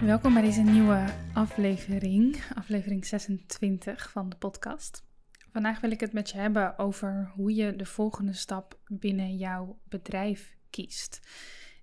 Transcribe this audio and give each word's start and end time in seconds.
Welkom 0.00 0.32
bij 0.32 0.42
deze 0.42 0.62
nieuwe 0.62 1.04
aflevering, 1.34 2.42
aflevering 2.54 3.06
26 3.06 4.10
van 4.10 4.28
de 4.28 4.36
podcast. 4.36 5.04
Vandaag 5.52 5.80
wil 5.80 5.90
ik 5.90 6.00
het 6.00 6.12
met 6.12 6.30
je 6.30 6.38
hebben 6.38 6.78
over 6.78 7.30
hoe 7.34 7.54
je 7.54 7.76
de 7.76 7.86
volgende 7.86 8.32
stap 8.32 8.78
binnen 8.86 9.36
jouw 9.36 9.78
bedrijf 9.88 10.56
kiest. 10.70 11.20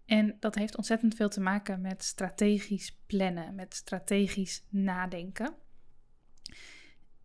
En 0.06 0.38
dat 0.40 0.56
heeft 0.56 0.78
ontzettend 0.78 1.16
veel 1.16 1.30
te 1.30 1.42
maken 1.42 1.82
met 1.82 2.04
strategisch 2.04 2.98
plannen, 3.06 3.56
met 3.56 3.74
strategisch 3.74 4.64
nadenken. 4.70 5.54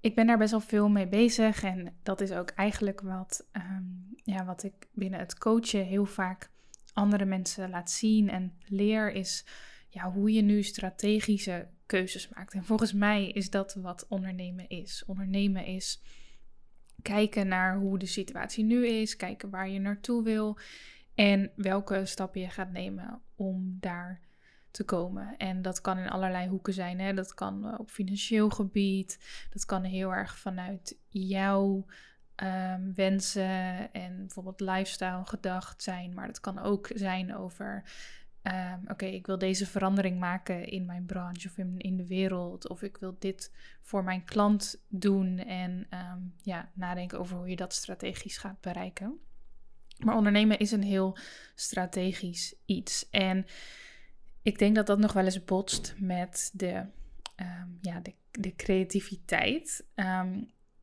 Ik 0.00 0.14
ben 0.14 0.26
daar 0.26 0.38
best 0.38 0.50
wel 0.50 0.60
veel 0.60 0.88
mee 0.88 1.08
bezig 1.08 1.62
en 1.62 1.96
dat 2.02 2.20
is 2.20 2.32
ook 2.32 2.50
eigenlijk 2.50 3.00
wat, 3.00 3.46
ehm, 3.52 3.84
ja, 4.24 4.44
wat 4.44 4.62
ik 4.62 4.88
binnen 4.92 5.20
het 5.20 5.38
coachen 5.38 5.84
heel 5.84 6.06
vaak 6.06 6.50
andere 6.92 7.24
mensen 7.24 7.70
laat 7.70 7.90
zien 7.90 8.30
en 8.30 8.52
leer 8.64 9.12
is 9.12 9.44
ja, 9.88 10.12
hoe 10.12 10.32
je 10.32 10.42
nu 10.42 10.62
strategische 10.62 11.68
keuzes 11.86 12.28
maakt. 12.28 12.54
En 12.54 12.64
volgens 12.64 12.92
mij 12.92 13.28
is 13.28 13.50
dat 13.50 13.74
wat 13.74 14.06
ondernemen 14.08 14.68
is. 14.68 15.04
Ondernemen 15.06 15.64
is 15.64 16.00
kijken 17.02 17.48
naar 17.48 17.76
hoe 17.76 17.98
de 17.98 18.06
situatie 18.06 18.64
nu 18.64 18.86
is, 18.86 19.16
kijken 19.16 19.50
waar 19.50 19.68
je 19.68 19.78
naartoe 19.78 20.22
wil 20.22 20.58
en 21.14 21.50
welke 21.56 22.06
stappen 22.06 22.40
je 22.40 22.48
gaat 22.48 22.70
nemen 22.70 23.20
om 23.34 23.76
daar 23.80 24.20
te 24.70 24.84
komen. 24.84 25.36
En 25.36 25.62
dat 25.62 25.80
kan 25.80 25.98
in 25.98 26.08
allerlei 26.08 26.48
hoeken 26.48 26.72
zijn. 26.72 27.00
Hè? 27.00 27.14
Dat 27.14 27.34
kan 27.34 27.66
eh, 27.66 27.78
op 27.78 27.90
financieel 27.90 28.50
gebied, 28.50 29.18
dat 29.50 29.64
kan 29.64 29.84
heel 29.84 30.14
erg 30.14 30.38
vanuit 30.38 30.98
jouw 31.08 31.86
um, 32.36 32.94
wensen 32.94 33.92
en 33.92 34.16
bijvoorbeeld 34.16 34.60
lifestyle 34.60 35.24
gedacht 35.24 35.82
zijn, 35.82 36.14
maar 36.14 36.26
dat 36.26 36.40
kan 36.40 36.58
ook 36.58 36.90
zijn 36.94 37.36
over 37.36 37.82
Ehm, 38.48 38.78
oké, 38.86 39.04
ik 39.04 39.26
wil 39.26 39.38
deze 39.38 39.66
verandering 39.66 40.18
maken 40.18 40.68
in 40.68 40.86
mijn 40.86 41.06
branche 41.06 41.48
of 41.48 41.58
in, 41.58 41.78
in, 41.78 41.96
de 41.96 42.06
wereld. 42.06 42.68
Of 42.68 42.82
ik 42.82 42.96
wil 42.96 43.16
dit 43.18 43.52
voor 43.82 44.04
mijn 44.04 44.24
klant 44.24 44.82
doen. 44.88 45.38
En 45.38 45.86
ehm, 45.90 46.18
ja, 46.42 46.70
nadenken 46.74 47.18
over 47.18 47.36
hoe 47.36 47.48
je 47.48 47.56
dat 47.56 47.74
strategisch 47.74 48.38
gaat 48.38 48.60
bereiken. 48.60 49.18
Maar 49.98 50.16
ondernemen 50.16 50.58
is 50.58 50.70
een 50.70 50.82
heel 50.82 51.18
strategisch 51.54 52.54
iets. 52.64 53.10
En 53.10 53.46
ik 54.42 54.58
denk 54.58 54.74
dat 54.74 54.86
dat 54.86 54.98
nog 54.98 55.12
wel 55.12 55.24
eens 55.24 55.44
botst 55.44 55.94
met 55.98 56.50
de, 56.52 56.74
um, 57.36 57.78
ja, 57.80 58.00
de, 58.00 58.14
de 58.30 58.54
creativiteit. 58.56 59.84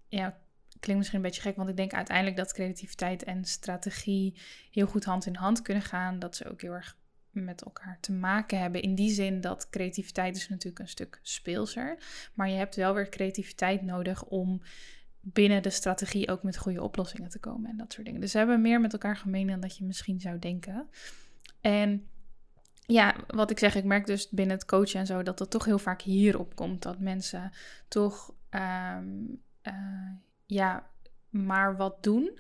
ja, 0.08 0.38
klinkt 0.80 0.98
misschien 0.98 1.20
een 1.20 1.26
beetje 1.26 1.42
gek, 1.42 1.56
want 1.56 1.70
ik 1.70 1.78
denk 1.78 1.94
uiteindelijk 1.94 2.38
dat 2.38 2.54
creativiteit 2.54 3.24
en 3.24 3.46
strategie 3.46 4.42
heel 4.72 4.88
goed 4.88 5.06
hand 5.06 5.26
in 5.26 5.36
hand 5.36 5.62
kunnen 5.62 5.84
gaan. 5.84 6.20
Dat 6.20 6.36
ze 6.36 6.50
ook 6.50 6.62
heel 6.62 6.72
erg 6.72 6.98
met 7.44 7.64
elkaar 7.64 7.98
te 8.02 8.12
maken 8.12 8.60
hebben. 8.60 8.82
In 8.82 8.96
die 8.96 9.12
zin 9.12 9.42
dat 9.42 9.70
creativiteit 9.70 10.36
is 10.36 10.50
natuurlijk 10.50 10.80
een 10.80 10.88
stuk 10.88 11.20
speelser. 11.22 11.98
Maar 12.34 12.50
je 12.50 12.56
hebt 12.56 12.76
wel 12.76 12.94
weer 12.94 13.10
creativiteit 13.10 13.82
nodig 13.82 14.24
om 14.26 14.62
binnen 15.22 15.64
de 15.64 15.70
strategie 15.70 16.30
ook 16.30 16.44
met 16.44 16.58
goede 16.58 16.82
oplossingen 16.82 17.30
te 17.30 17.40
komen 17.40 17.70
en 17.70 17.78
dat 17.78 17.94
soort 17.94 18.06
dingen. 18.06 18.22
Dus 18.22 18.32
ze 18.32 18.38
hebben 18.38 18.62
meer 18.62 18.82
met 18.82 18.94
elkaar 18.94 19.18
gemeen 19.18 19.48
dan 19.48 19.60
dat 19.60 19.78
je 19.78 19.84
misschien 19.84 20.20
zou 20.20 20.40
denken. 20.40 20.90
En 21.62 22.08
ja, 22.86 23.16
wat 23.28 23.52
ik 23.52 23.60
zeg, 23.60 23.76
ik 23.76 23.84
merk 23.84 24.06
dus 24.06 24.30
binnen 24.30 24.56
het 24.56 24.66
coachen 24.66 25.00
en 25.00 25.06
zo 25.06 25.24
dat 25.24 25.38
dat 25.38 25.50
toch 25.50 25.66
heel 25.66 25.80
vaak 25.80 26.02
hierop 26.02 26.56
komt. 26.56 26.82
Dat 26.82 27.00
mensen 27.00 27.52
toch, 27.88 28.34
ehm, 28.50 29.08
eh, 29.62 30.12
ja, 30.46 30.90
maar 31.30 31.78
wat 31.78 32.04
doen. 32.04 32.40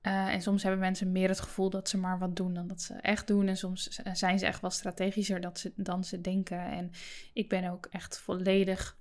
Eh, 0.00 0.34
en 0.34 0.42
soms 0.42 0.62
hebben 0.62 0.80
mensen 0.80 1.12
meer 1.12 1.28
het 1.28 1.40
gevoel 1.40 1.70
dat 1.70 1.88
ze 1.88 1.98
maar 1.98 2.18
wat 2.18 2.36
doen 2.36 2.54
dan 2.54 2.66
dat 2.66 2.82
ze 2.82 2.94
echt 2.94 3.26
doen. 3.26 3.48
En 3.48 3.56
soms 3.56 4.00
zijn 4.12 4.38
ze 4.38 4.46
echt 4.46 4.60
wel 4.60 4.70
strategischer 4.70 5.40
dat 5.40 5.58
ze, 5.58 5.72
dan 5.76 6.04
ze 6.04 6.20
denken. 6.20 6.60
En 6.60 6.90
ik 7.32 7.48
ben 7.48 7.70
ook 7.70 7.86
echt 7.86 8.18
volledig 8.18 8.96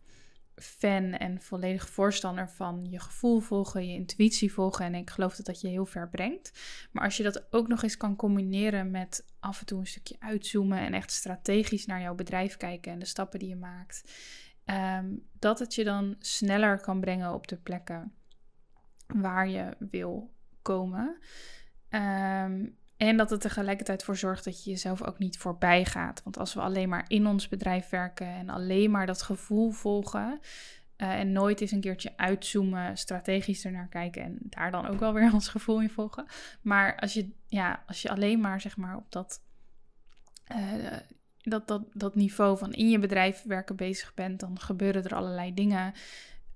fan 0.56 1.14
en 1.14 1.42
volledig 1.42 1.90
voorstander 1.90 2.50
van 2.50 2.88
je 2.90 3.00
gevoel 3.00 3.40
volgen, 3.40 3.88
je 3.88 3.94
intuïtie 3.94 4.54
volgen. 4.54 4.86
En 4.86 4.96
ik 4.96 5.10
geloof 5.10 5.36
dat 5.36 5.46
dat 5.46 5.62
je 5.62 5.68
heel 5.68 5.86
ver 5.86 6.10
brengt. 6.10 6.60
Maar 6.92 7.04
als 7.04 7.18
je 7.18 7.24
dat 7.24 7.54
ook 7.54 7.68
nog 7.68 7.84
eens 7.84 7.98
kan 7.98 8.16
combineren 8.16 8.92
met 8.92 9.26
af 9.40 9.60
en 9.60 9.66
toe 9.66 9.80
een 9.80 9.88
stukje 9.88 10.16
uitzoomen 10.20 10.80
en 10.80 10.94
echt 10.94 11.12
strategisch 11.12 11.86
naar 11.86 12.02
jouw 12.02 12.16
bedrijf 12.16 12.58
kijken 12.58 12.92
en 12.92 13.00
de 13.00 13.06
stappen 13.06 13.40
die 13.40 13.50
je 13.50 13.56
maakt, 13.56 14.12
ehm, 14.66 15.16
dat 15.40 15.60
het 15.60 15.76
je 15.76 15.84
dan 15.84 16.16
sneller 16.20 16.80
kan 16.80 17.00
brengen 17.00 17.34
op 17.34 17.48
de 17.48 17.58
plekken 17.58 18.14
waar 19.08 19.50
je 19.50 19.76
wil 19.80 20.36
komen. 20.68 21.18
Ehm, 21.90 22.66
en 22.98 23.18
dat 23.18 23.30
het 23.30 23.42
tegelijkertijd 23.42 24.04
voor 24.04 24.18
zorgt 24.18 24.44
dat 24.44 24.64
je 24.64 24.70
jezelf 24.70 25.04
ook 25.04 25.20
niet 25.20 25.38
voorbij 25.38 25.86
gaat. 25.86 26.24
Want 26.24 26.38
als 26.38 26.54
we 26.54 26.62
alleen 26.62 26.90
maar 26.90 27.06
in 27.08 27.28
ons 27.28 27.48
bedrijf 27.48 27.90
werken 27.90 28.28
en 28.28 28.50
alleen 28.50 28.92
maar 28.92 29.06
dat 29.06 29.22
gevoel 29.22 29.72
volgen. 29.72 30.40
Uh, 30.98 31.20
en 31.20 31.32
nooit 31.32 31.62
eens 31.62 31.72
een 31.72 31.82
keertje 31.82 32.18
uitzoomen, 32.18 32.98
strategisch 32.98 33.66
ernaar 33.66 33.88
kijken 33.88 34.22
en 34.22 34.38
daar 34.42 34.72
dan 34.72 34.88
ook 34.88 35.00
wel 35.00 35.14
weer 35.14 35.34
ons 35.40 35.48
gevoel 35.48 35.82
in 35.82 35.90
volgen. 35.90 36.26
Maar 36.62 37.00
als 37.00 37.14
je, 37.14 37.30
ja, 37.48 37.84
als 37.88 38.02
je 38.02 38.10
alleen 38.10 38.40
maar 38.40 38.62
zeg 38.62 38.78
maar 38.78 38.96
op 38.96 39.12
dat, 39.12 39.42
uh, 40.56 40.98
dat, 41.42 41.68
dat, 41.68 41.82
dat 41.94 42.16
niveau 42.16 42.58
van 42.58 42.74
in 42.74 42.90
je 42.90 43.00
bedrijf 43.00 43.44
werken 43.44 43.76
bezig 43.76 44.14
bent, 44.14 44.40
dan 44.40 44.60
gebeuren 44.60 45.04
er 45.04 45.16
allerlei 45.16 45.54
dingen. 45.54 45.94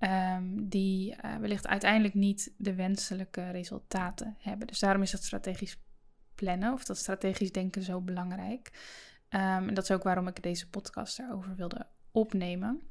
Ehm, 0.02 0.44
die 0.56 1.16
uh, 1.26 1.36
wellicht 1.36 1.68
uiteindelijk 1.68 2.14
niet 2.14 2.54
de 2.58 2.76
wenselijke 2.76 3.52
resultaten 3.52 4.36
hebben. 4.40 4.68
Dus 4.68 4.80
daarom 4.80 5.02
is 5.02 5.12
dat 5.12 5.24
strategisch 5.24 5.82
plannen 6.36 6.74
of 6.74 6.84
dat 6.84 6.98
strategisch 6.98 7.52
denken 7.52 7.82
zo 7.82 8.02
belangrijk. 8.02 8.70
Um, 9.30 9.40
en 9.40 9.74
dat 9.74 9.84
is 9.84 9.92
ook 9.92 10.04
waarom 10.04 10.28
ik 10.28 10.44
deze 10.44 10.70
podcast 10.70 11.20
erover 11.20 11.56
wilde 11.56 11.88
opnemen. 12.12 12.82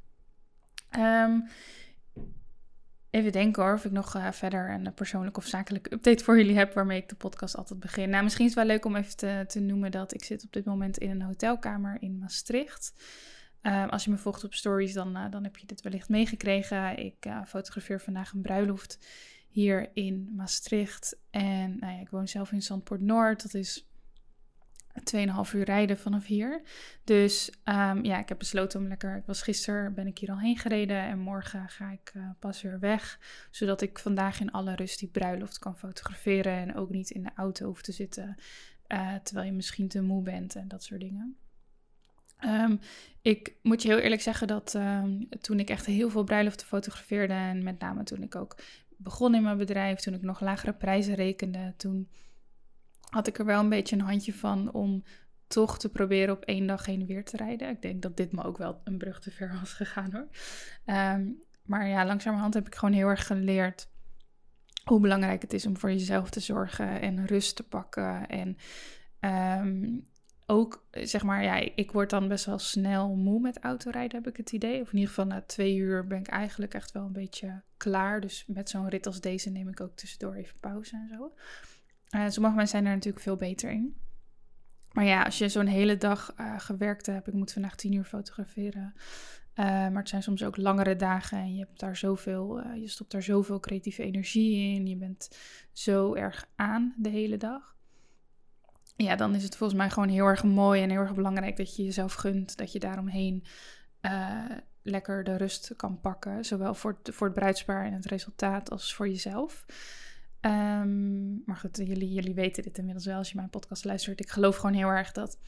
Um, 0.99 1.49
even 3.11 3.33
denken 3.33 3.63
hoor, 3.63 3.73
of 3.73 3.85
ik 3.85 3.93
nog 3.93 4.17
uh, 4.17 4.31
verder 4.31 4.71
een 4.71 4.95
persoonlijke 4.95 5.41
of 5.41 5.47
zakelijke 5.47 5.93
update 5.93 6.25
voor 6.25 6.37
jullie 6.37 6.57
heb, 6.57 6.75
waarmee 6.75 7.01
ik 7.01 7.09
de 7.09 7.15
podcast 7.15 7.57
altijd 7.57 7.81
begin. 7.81 8.11
Nou, 8.11 8.23
misschien 8.23 8.47
is 8.47 8.55
het 8.55 8.61
wel 8.61 8.75
leuk 8.75 8.85
om 8.85 8.97
even 8.97 9.17
te, 9.17 9.45
te 9.47 9.61
noemen 9.61 9.91
dat 9.91 10.15
ik 10.15 10.25
zit 10.25 10.45
op 10.45 10.53
dit 10.53 10.65
moment 10.65 10.99
in 10.99 11.11
een 11.11 11.23
hotelkamer 11.23 11.97
in 12.01 12.19
Maastricht. 12.19 12.93
Ehm, 13.63 13.89
als 13.89 14.05
je 14.05 14.11
me 14.11 14.19
volgt 14.19 14.45
op 14.45 14.55
stories, 14.55 14.93
dan, 14.93 15.17
uh, 15.17 15.31
dan 15.31 15.45
heb 15.45 15.57
je 15.57 15.67
dit 15.67 15.83
wellicht 15.83 16.09
meegekregen. 16.09 16.99
Ik 16.99 17.27
uh, 17.27 17.45
fotografeer 17.47 18.01
vandaag 18.01 18.33
een 18.33 18.43
bruiloft 18.43 18.99
hier 19.49 19.91
in 19.95 20.33
Maastricht. 20.37 21.19
En 21.31 21.77
nou 21.79 21.93
ja, 21.93 22.01
ik 22.01 22.11
woon 22.11 22.29
zelf 22.29 22.53
in 22.53 22.63
Zandpoort 22.63 23.01
Noord. 23.01 23.43
Dat 23.43 23.55
is 23.55 23.87
2,5 25.15 25.55
uur 25.55 25.65
rijden 25.65 25.99
vanaf 25.99 26.27
hier. 26.27 26.63
Dus 27.05 27.51
um, 27.65 28.05
ja, 28.05 28.19
ik 28.19 28.29
heb 28.29 28.39
besloten 28.39 28.81
om 28.81 28.89
lekker. 28.89 29.17
Ik 29.17 29.27
was 29.27 29.43
gisteren 29.43 29.95
ben 29.95 30.07
ik 30.07 30.19
hier 30.19 30.31
al 30.31 30.39
heen 30.39 30.59
gereden 30.59 31.03
en 31.03 31.19
morgen 31.19 31.69
ga 31.69 31.91
ik 31.91 32.13
uh, 32.17 32.31
pas 32.39 32.63
weer 32.63 32.79
weg, 32.79 33.19
zodat 33.51 33.81
ik 33.81 33.99
vandaag 33.99 34.41
in 34.41 34.51
alle 34.51 34.75
rust 34.75 34.99
die 34.99 35.09
bruiloft 35.09 35.59
kan 35.59 35.79
fotograferen 35.79 36.53
en 36.53 36.75
ook 36.75 36.91
niet 36.91 37.11
in 37.11 37.23
de 37.23 37.31
auto 37.35 37.67
hoef 37.67 37.83
te 37.83 37.93
zitten 37.93 38.37
terwijl 39.23 39.47
je 39.47 39.53
misschien 39.53 39.89
te 39.89 40.03
moe 40.03 40.23
bent 40.23 40.57
en 40.57 40.69
dat 40.69 40.83
soort 40.83 41.01
dingen. 41.01 41.37
Um, 42.45 42.81
ik 43.23 43.55
moet 43.63 43.83
je 43.83 43.89
heel 43.89 43.99
eerlijk 43.99 44.23
zeggen 44.23 44.47
dat 44.47 44.75
um, 44.75 45.29
toen 45.41 45.59
ik 45.59 45.71
echt 45.71 45.87
heel 45.87 46.11
veel 46.11 46.25
bruiloften 46.25 46.67
fotografeerde 46.67 47.33
en 47.33 47.63
met 47.63 47.79
name 47.79 48.03
toen 48.03 48.23
ik 48.23 48.35
ook 48.35 48.59
begon 48.97 49.35
in 49.35 49.43
mijn 49.43 49.57
bedrijf, 49.57 49.99
toen 49.99 50.15
ik 50.15 50.23
nog 50.23 50.41
lagere 50.41 50.73
prijzen 50.73 51.15
rekende, 51.15 51.75
toen 51.77 52.11
had 53.01 53.27
ik 53.27 53.39
er 53.39 53.45
wel 53.45 53.61
een 53.61 53.69
beetje 53.69 53.97
een 53.97 54.03
handje 54.03 54.35
van 54.35 54.73
om 54.73 55.05
toch 55.47 55.79
te 55.79 55.89
proberen 55.89 56.35
op 56.35 56.45
één 56.45 56.67
dag 56.67 56.87
heen 56.87 57.07
weer 57.07 57.25
te 57.25 57.37
rijden. 57.37 57.69
Ik 57.69 57.83
denk 57.83 58.03
dat 58.03 58.17
dit 58.17 58.33
me 58.33 58.45
ook 58.45 58.59
wel 58.59 58.81
een 58.85 58.99
brug 58.99 59.21
te 59.21 59.31
ver 59.31 59.59
was 59.61 59.73
gegaan 59.73 60.13
hoor. 60.13 60.29
Um, 60.97 61.39
maar 61.65 61.89
ja, 61.89 62.07
langzamerhand 62.07 62.55
heb 62.55 62.67
ik 62.67 62.75
gewoon 62.75 62.95
heel 62.95 63.09
erg 63.09 63.27
geleerd 63.27 63.89
hoe 64.85 65.01
belangrijk 65.01 65.43
het 65.43 65.53
is 65.53 65.67
om 65.67 65.77
voor 65.77 65.91
jezelf 65.91 66.31
te 66.31 66.41
zorgen 66.41 67.01
en 67.01 67.27
rust 67.27 67.57
te 67.57 67.63
pakken. 67.63 68.27
En 68.27 68.57
ehm, 69.21 69.99
ook, 70.51 70.87
zeg 70.91 71.23
maar, 71.23 71.43
ja, 71.43 71.71
ik 71.75 71.93
word 71.93 72.11
dan 72.11 72.29
best 72.29 72.45
wel 72.45 72.59
snel 72.59 73.15
moe 73.15 73.41
met 73.41 73.59
autorijden, 73.59 74.19
heb 74.19 74.29
ik 74.29 74.37
het 74.37 74.53
idee. 74.53 74.81
Of 74.81 74.89
in 74.89 74.95
ieder 74.95 75.09
geval 75.09 75.27
na 75.27 75.43
twee 75.47 75.77
uur 75.77 76.07
ben 76.07 76.19
ik 76.19 76.29
eigenlijk 76.29 76.75
echt 76.75 76.93
wel 76.93 77.05
een 77.05 77.13
beetje 77.13 77.63
klaar. 77.77 78.21
Dus 78.21 78.45
met 78.47 78.69
zo'n 78.69 78.89
rit 78.89 79.07
als 79.07 79.21
deze 79.21 79.51
neem 79.51 79.69
ik 79.69 79.81
ook 79.81 79.97
tussendoor 79.97 80.35
even 80.35 80.61
pauze 80.61 80.97
en 80.97 81.09
zo. 81.09 81.33
Uh, 82.17 82.29
sommige 82.29 82.55
mensen 82.55 82.79
zijn 82.79 82.87
er 82.87 82.95
natuurlijk 82.95 83.23
veel 83.23 83.37
beter 83.37 83.71
in. 83.71 83.97
Maar 84.93 85.05
ja, 85.05 85.23
als 85.23 85.39
je 85.39 85.49
zo'n 85.49 85.67
hele 85.67 85.97
dag 85.97 86.35
uh, 86.41 86.61
gewerkt 86.61 87.07
hebt, 87.07 87.27
ik 87.27 87.35
moet 87.35 87.53
vandaag 87.53 87.77
tien 87.77 87.93
uur 87.93 88.05
fotograferen. 88.05 88.95
Maar 89.55 89.93
het 89.93 90.09
zijn 90.09 90.23
soms 90.23 90.45
ook 90.45 90.57
langere 90.57 90.97
dagen 90.97 91.39
en 91.39 91.55
je 91.55 91.65
hebt 91.65 91.81
daar 91.81 91.97
zoveel, 91.97 92.75
je 92.75 92.89
stopt 92.89 93.11
daar 93.11 93.23
zoveel 93.23 93.61
creatieve 93.61 94.03
energie 94.03 94.75
in. 94.75 94.87
Je 94.87 94.97
bent 94.97 95.39
zo 95.73 96.15
erg 96.15 96.49
aan 96.57 96.95
de 96.97 97.09
hele 97.09 97.37
dag. 97.37 97.77
Ja, 99.03 99.17
dan 99.17 99.35
is 99.35 99.43
het 99.43 99.57
volgens 99.57 99.79
mij 99.79 99.91
gewoon 99.91 100.09
heel 100.09 100.27
erg 100.27 100.45
mooi 100.45 100.83
en 100.83 100.91
heel 100.91 101.01
erg 101.01 101.15
belangrijk 101.15 101.57
dat 101.57 101.77
je 101.77 101.85
jezelf 101.85 102.15
gunt. 102.15 102.57
Dat 102.57 102.73
je 102.73 102.79
daaromheen 102.79 103.45
lekker 104.83 105.25
de 105.25 105.37
rust 105.37 105.73
kan 105.77 106.01
pakken. 106.01 106.45
Zowel 106.45 106.75
voor 106.75 106.99
het, 107.03 107.15
voor 107.15 107.27
het 107.27 107.37
bruidspaar 107.37 107.85
en 107.85 107.93
het 107.93 108.07
resultaat 108.07 108.71
als 108.71 108.95
voor 108.95 109.09
jezelf. 109.09 109.67
Um, 110.41 111.43
maar 111.45 111.57
goed, 111.57 111.77
jullie, 111.77 112.13
jullie 112.13 112.35
weten 112.35 112.63
dit 112.63 112.79
inmiddels 112.79 113.07
wel 113.07 113.17
als 113.17 113.29
je 113.29 113.37
mijn 113.37 113.51
podcast 113.51 113.85
luistert. 113.85 114.21
Ik 114.21 114.31
geloof 114.31 114.57
gewoon 114.57 114.75
heel 114.75 114.89
erg 114.89 115.13
dat 115.13 115.39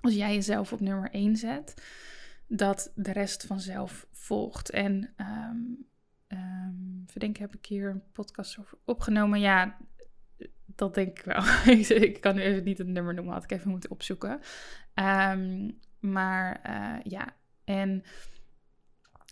als 0.00 0.14
jij 0.14 0.34
jezelf 0.34 0.72
op 0.72 0.80
nummer 0.80 1.10
1 1.10 1.36
zet, 1.36 1.82
dat 2.46 2.92
de 2.94 3.12
rest 3.12 3.46
vanzelf 3.46 4.06
volgt. 4.12 4.70
En 4.70 5.14
um, 5.16 5.86
um, 6.28 7.32
heb 7.32 7.54
ik 7.54 7.66
hier 7.66 7.90
een 7.90 8.02
podcast 8.12 8.58
over 8.58 8.78
opgenomen. 8.84 9.40
Ja, 9.40 9.76
dat 10.76 10.94
denk 10.94 11.18
ik 11.18 11.24
wel. 11.24 11.42
ik 12.08 12.20
kan 12.20 12.34
nu 12.34 12.42
even 12.42 12.64
niet 12.64 12.78
het 12.78 12.86
nummer 12.86 13.14
noemen, 13.14 13.32
had 13.32 13.44
ik 13.44 13.50
even 13.50 13.70
moeten 13.70 13.90
opzoeken. 13.90 14.40
maar 16.00 16.60
uh, 16.66 16.96
ja, 17.02 17.36
en 17.64 18.02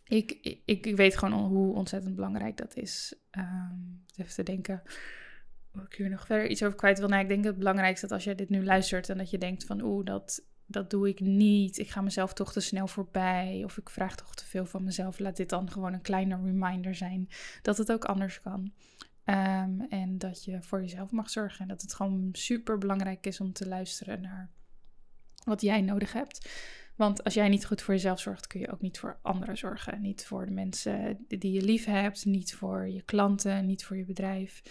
ik, 0.05 0.39
ik, 0.65 0.87
ik 0.87 0.97
weet 0.97 1.17
gewoon 1.17 1.45
hoe 1.45 1.75
ontzettend 1.75 2.15
belangrijk 2.15 2.57
dat 2.57 2.77
is. 2.77 3.15
Even 4.17 4.35
te 4.35 4.43
denken 4.43 4.83
of 5.77 5.85
ik 5.85 5.95
hier 5.95 6.11
nog 6.11 6.27
verder 6.27 6.49
iets 6.51 6.63
over 6.63 6.77
kwijt 6.77 6.99
wil. 6.99 7.09
Nou, 7.09 7.23
ik 7.23 7.29
denk 7.29 7.45
het 7.45 7.59
belangrijkste 7.59 8.07
dat 8.07 8.15
als 8.15 8.25
jij 8.25 8.35
dit 8.35 8.49
nu 8.49 8.65
luistert 8.65 9.09
en 9.09 9.19
dat 9.19 9.31
je 9.31 9.39
denkt 9.39 9.65
van 9.65 9.83
oeh, 9.83 10.05
dat, 10.05 10.45
dat 10.67 10.91
doe 10.91 11.09
ik 11.09 11.21
niet. 11.21 11.79
Ik 11.79 11.91
ga 11.91 12.01
mezelf 12.01 12.33
toch 12.33 12.53
te 12.53 12.61
snel 12.61 12.87
voorbij. 12.87 13.63
Of 13.65 13.77
ik 13.77 13.91
vraag 13.91 14.17
toch 14.17 14.35
te 14.35 14.47
veel 14.47 14.67
van 14.67 14.85
mezelf. 14.85 15.19
Laat 15.19 15.37
dit 15.37 15.49
dan 15.49 15.71
gewoon 15.71 15.93
een 15.93 16.03
kleine 16.03 16.37
reminder 16.45 16.95
zijn 16.95 17.29
dat 17.63 17.79
het 17.79 17.93
ook 17.93 18.05
anders 18.05 18.41
kan. 18.41 18.73
Um, 19.27 19.81
en 19.89 20.19
dat 20.19 20.45
je 20.45 20.63
voor 20.63 20.81
jezelf 20.81 21.11
mag 21.11 21.31
zorgen. 21.31 21.61
En 21.61 21.69
dat 21.69 21.83
het 21.83 21.95
gewoon 21.95 22.29
super 22.33 22.79
belangrijk 22.79 23.27
is 23.27 23.41
om 23.41 23.53
te 23.53 23.69
luisteren 23.69 24.21
naar 24.21 24.51
wat 25.45 25.61
jij 25.61 25.81
nodig 25.81 26.13
hebt. 26.13 26.49
Want 26.97 27.25
als 27.25 27.35
jij 27.35 27.49
niet 27.49 27.67
goed 27.67 27.83
voor 27.83 27.95
jezelf 27.95 28.21
zorgt, 28.21 28.47
kun 28.47 28.61
je 28.61 28.71
ook 28.71 28.81
niet 28.81 28.99
voor 28.99 29.19
anderen 29.23 29.57
zorgen. 29.57 30.01
Niet 30.01 30.27
voor 30.27 30.47
de 30.47 30.53
mensen 30.53 31.25
die 31.29 31.53
je 31.53 31.63
lief 31.63 31.85
hebt, 31.85 32.25
niet 32.25 32.55
voor 32.55 32.89
je 32.89 33.03
klanten, 33.03 33.67
niet 33.67 33.85
voor 33.85 33.97
je 33.97 34.05
bedrijf, 34.05 34.63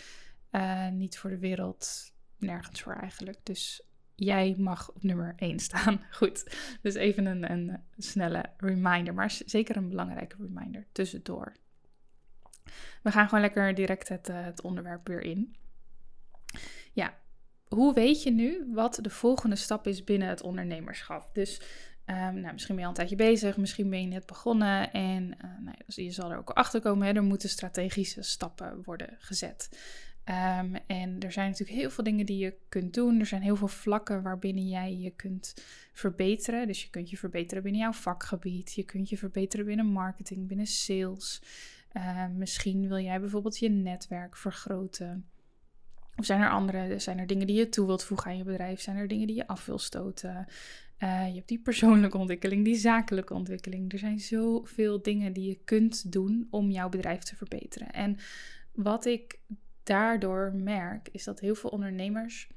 uh, 0.52 0.90
niet 0.90 1.18
voor 1.18 1.30
de 1.30 1.40
wereld. 1.40 2.12
Nergens 2.38 2.82
voor 2.82 2.94
eigenlijk. 2.94 3.40
Dus 3.44 3.88
jij 4.16 4.56
mag 4.58 4.90
op 4.90 5.04
nummer 5.04 5.34
1 5.38 5.60
staan. 5.60 6.02
Goed, 6.12 6.56
dus 6.82 6.94
even 6.94 7.26
een, 7.26 7.52
een 7.52 7.80
snelle 7.98 8.46
reminder, 8.58 9.14
maar 9.14 9.40
zeker 9.46 9.78
een 9.78 9.90
belangrijke 9.90 10.36
reminder 10.40 10.86
tussendoor. 10.92 11.54
We 13.02 13.12
gaan 13.12 13.26
gewoon 13.28 13.44
lekker 13.44 13.76
direct 13.76 14.10
het, 14.10 14.30
uh, 14.30 14.44
het 14.44 14.62
onderwerp 14.62 15.08
weer 15.08 15.22
in. 15.22 15.56
Ja, 16.94 17.18
hoe 17.68 17.94
weet 17.94 18.24
je 18.24 18.32
nu 18.32 18.68
wat 18.74 19.00
de 19.02 19.10
volgende 19.10 19.56
stap 19.56 19.88
is 19.88 20.04
binnen 20.04 20.28
het 20.28 20.42
ondernemerschap? 20.42 21.36
Dus 21.36 21.62
Um, 22.06 22.40
nou, 22.40 22.54
misschien 22.54 22.76
ben 22.76 22.84
je 22.84 22.84
al 22.84 22.90
een 22.90 22.94
tijdje 22.94 23.16
bezig, 23.16 23.58
misschien 23.58 23.90
ben 23.90 24.02
je 24.02 24.08
net 24.08 24.26
begonnen 24.26 24.92
en 24.92 25.24
uh, 25.24 25.60
nou, 25.60 25.78
dus 25.86 25.96
je 25.96 26.12
zal 26.12 26.32
er 26.32 26.38
ook 26.38 26.50
achter 26.50 26.82
komen. 26.82 27.16
Er 27.16 27.24
moeten 27.24 27.50
strategische 27.50 28.22
stappen 28.22 28.84
worden 28.84 29.16
gezet. 29.20 29.70
Um, 30.26 30.76
en 30.88 31.20
er 31.20 31.32
zijn 31.32 31.50
natuurlijk 31.50 31.80
heel 31.80 31.90
veel 31.90 32.04
dingen 32.04 32.26
die 32.26 32.38
je 32.38 32.56
kunt 32.70 32.94
doen. 32.94 33.20
Er 33.20 33.26
zijn 33.26 33.42
heel 33.42 33.56
veel 33.56 33.68
vlakken 33.68 34.22
waarbinnen 34.22 34.68
jij 34.68 34.98
je 34.98 35.10
kunt 35.10 35.54
verbeteren. 35.94 36.68
Dus 36.68 36.84
je 36.84 36.90
kunt 36.90 37.10
je 37.10 37.18
verbeteren 37.18 37.64
binnen 37.64 37.82
jouw 37.82 37.92
vakgebied. 37.92 38.74
Je 38.74 38.84
kunt 38.84 39.10
je 39.10 39.18
verbeteren 39.18 39.66
binnen 39.66 39.86
marketing, 39.86 40.48
binnen 40.48 40.68
sales. 40.68 41.42
Uh, 41.94 42.28
misschien 42.28 42.88
wil 42.88 43.00
jij 43.00 43.20
bijvoorbeeld 43.20 43.58
je 43.58 43.70
netwerk 43.70 44.38
vergroten. 44.38 45.30
Of 46.16 46.26
zijn 46.26 46.42
er 46.42 46.50
andere, 46.50 47.00
zijn 47.00 47.20
er 47.20 47.28
dingen 47.28 47.48
die 47.48 47.56
je 47.56 47.70
toe 47.70 47.86
wilt 47.86 48.04
voegen 48.04 48.32
aan 48.32 48.38
je 48.38 48.44
bedrijf? 48.44 48.82
Zijn 48.82 48.98
er 48.98 49.08
dingen 49.08 49.28
die 49.28 49.36
je 49.36 49.48
af 49.48 49.66
wil 49.66 49.80
stoten? 49.80 50.46
Uh, 51.00 51.28
je 51.28 51.36
hebt 51.36 51.48
die 51.48 51.60
persoonlijke 51.60 52.18
ontwikkeling, 52.18 52.66
die 52.66 52.76
zakelijke 52.76 53.34
ontwikkeling. 53.34 53.92
Er 53.92 54.00
zijn 54.00 54.20
zoveel 54.20 55.02
dingen 55.02 55.34
die 55.34 55.48
je 55.48 55.60
kunt 55.64 56.12
doen 56.12 56.48
om 56.50 56.72
jouw 56.72 56.90
bedrijf 56.90 57.24
te 57.24 57.36
verbeteren. 57.36 57.92
En 57.92 58.18
wat 58.72 59.06
ik 59.06 59.40
daardoor 59.84 60.54
merk, 60.56 61.10
is 61.12 61.24
dat 61.24 61.40
heel 61.40 61.56
veel 61.56 61.70
ondernemers 61.70 62.48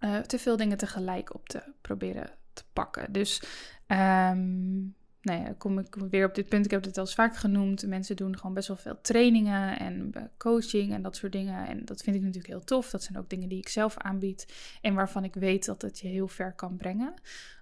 uh, 0.00 0.18
te 0.18 0.38
veel 0.38 0.56
dingen 0.56 0.76
tegelijk 0.76 1.34
op 1.34 1.48
te 1.48 1.62
proberen 1.80 2.30
te 2.52 2.64
pakken. 2.72 3.12
Dus 3.12 3.42
um, 3.86 4.94
nou 5.26 5.40
ja, 5.40 5.54
kom 5.58 5.78
ik 5.78 5.94
weer 5.94 6.26
op 6.26 6.34
dit 6.34 6.48
punt. 6.48 6.64
Ik 6.64 6.70
heb 6.70 6.84
het 6.84 6.98
al 6.98 7.04
eens 7.04 7.14
vaak 7.14 7.36
genoemd. 7.36 7.86
Mensen 7.86 8.16
doen 8.16 8.36
gewoon 8.36 8.54
best 8.54 8.68
wel 8.68 8.76
veel 8.76 9.00
trainingen 9.00 9.78
en 9.78 10.12
coaching 10.38 10.92
en 10.92 11.02
dat 11.02 11.16
soort 11.16 11.32
dingen. 11.32 11.66
En 11.66 11.84
dat 11.84 12.02
vind 12.02 12.16
ik 12.16 12.22
natuurlijk 12.22 12.52
heel 12.52 12.64
tof. 12.64 12.90
Dat 12.90 13.02
zijn 13.02 13.18
ook 13.18 13.30
dingen 13.30 13.48
die 13.48 13.58
ik 13.58 13.68
zelf 13.68 13.96
aanbied 13.96 14.54
en 14.80 14.94
waarvan 14.94 15.24
ik 15.24 15.34
weet 15.34 15.64
dat 15.64 15.82
het 15.82 15.98
je 15.98 16.08
heel 16.08 16.28
ver 16.28 16.54
kan 16.54 16.76
brengen. 16.76 17.14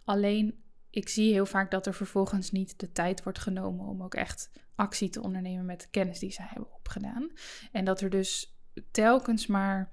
Alleen, 0.05 0.63
ik 0.91 1.09
zie 1.09 1.33
heel 1.33 1.47
vaak 1.47 1.71
dat 1.71 1.87
er 1.87 1.95
vervolgens 1.95 2.51
niet 2.51 2.79
de 2.79 2.93
tijd 2.93 3.23
wordt 3.23 3.39
genomen 3.39 3.87
om 3.87 4.03
ook 4.03 4.15
echt 4.15 4.51
actie 4.75 5.09
te 5.09 5.23
ondernemen 5.23 5.65
met 5.65 5.81
de 5.81 5.89
kennis 5.91 6.19
die 6.19 6.33
zij 6.33 6.47
hebben 6.49 6.75
opgedaan. 6.75 7.31
En 7.73 7.85
dat 7.85 8.01
er 8.01 8.11
dus 8.11 8.57
telkens 8.91 9.47
maar 9.47 9.93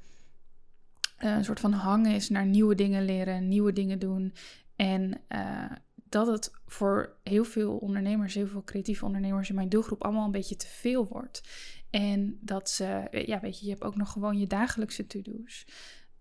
een 1.18 1.46
soort 1.46 1.60
van 1.60 1.74
hangen 1.74 2.16
is 2.16 2.30
naar 2.30 2.46
nieuwe 2.46 2.76
dingen 2.76 3.06
leren, 3.06 3.48
nieuwe 3.48 3.74
dingen 3.74 4.00
doen. 4.00 4.34
En 4.76 5.22
uh, 5.30 5.72
dat 6.12 6.28
het 6.28 6.52
voor 6.66 7.16
heel 7.24 7.44
veel 7.44 7.78
ondernemers, 7.78 8.34
heel 8.34 8.48
veel 8.48 8.64
creatieve 8.64 9.06
ondernemers 9.06 9.50
in 9.50 9.56
mijn 9.56 9.70
doelgroep 9.70 10.04
allemaal 10.04 10.26
een 10.26 10.32
beetje 10.32 10.56
te 10.56 10.68
veel 10.68 11.08
wordt. 11.08 11.42
En 11.90 12.38
dat 12.42 12.70
ze, 12.70 13.08
ja, 13.26 13.40
weet 13.40 13.60
je, 13.60 13.66
je 13.66 13.72
hebt 13.72 13.84
ook 13.84 13.96
nog 13.96 14.12
gewoon 14.12 14.38
je 14.38 14.48
dagelijkse 14.48 15.08
to-do's. 15.08 15.66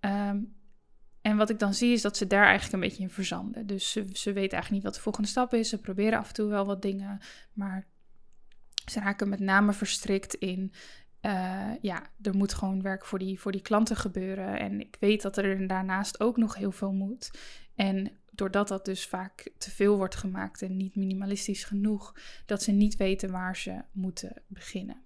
Ehm, 0.01 0.43
en 1.21 1.37
wat 1.37 1.51
ik 1.51 1.59
dan 1.59 1.75
zie 1.75 1.93
is 1.93 2.03
dat 2.03 2.17
ze 2.17 2.27
daar 2.27 2.45
eigenlijk 2.45 2.73
een 2.73 2.89
beetje 2.89 3.03
in 3.03 3.11
verzanden. 3.11 3.67
Dus 3.67 3.91
ze, 3.91 4.07
ze 4.13 4.33
weten 4.33 4.53
eigenlijk 4.53 4.71
niet 4.71 4.83
wat 4.83 4.95
de 4.95 5.01
volgende 5.01 5.29
stap 5.29 5.55
is. 5.55 5.69
Ze 5.69 5.81
proberen 5.81 6.19
af 6.19 6.29
en 6.29 6.35
toe 6.35 6.49
wel 6.49 6.67
wat 6.67 6.83
dingen, 6.83 7.21
maar 7.53 7.87
ze 8.91 9.01
raken 9.01 9.29
met 9.29 9.41
name 9.41 9.73
verstrikt 9.73 10.35
in. 10.35 10.73
Uh, 11.23 11.71
ja, 11.81 12.03
er 12.23 12.35
moet 12.35 12.55
gewoon 12.55 12.83
werk 12.83 13.07
voor 13.07 13.19
die, 13.19 13.41
voor 13.41 13.53
die 13.53 13.61
klanten 13.61 13.97
gebeuren. 13.97 14.59
En 14.59 14.81
ik 14.81 14.97
weet 15.01 15.23
dat 15.23 15.37
er 15.37 15.67
daarnaast 15.67 16.21
ook 16.21 16.37
nog 16.37 16.55
heel 16.55 16.73
veel 16.73 16.93
moet. 16.93 17.31
En 17.75 18.13
doordat 18.41 18.69
dat 18.69 18.85
dus 18.85 19.07
vaak 19.07 19.51
te 19.59 19.71
veel 19.71 19.97
wordt 19.97 20.15
gemaakt 20.15 20.63
en 20.63 20.77
niet 20.77 20.97
minimalistisch 20.97 21.65
genoeg, 21.65 22.15
dat 22.47 22.63
ze 22.63 22.73
niet 22.73 22.97
weten 22.97 23.31
waar 23.31 23.57
ze 23.57 23.83
moeten 23.93 24.43
beginnen. 24.47 25.03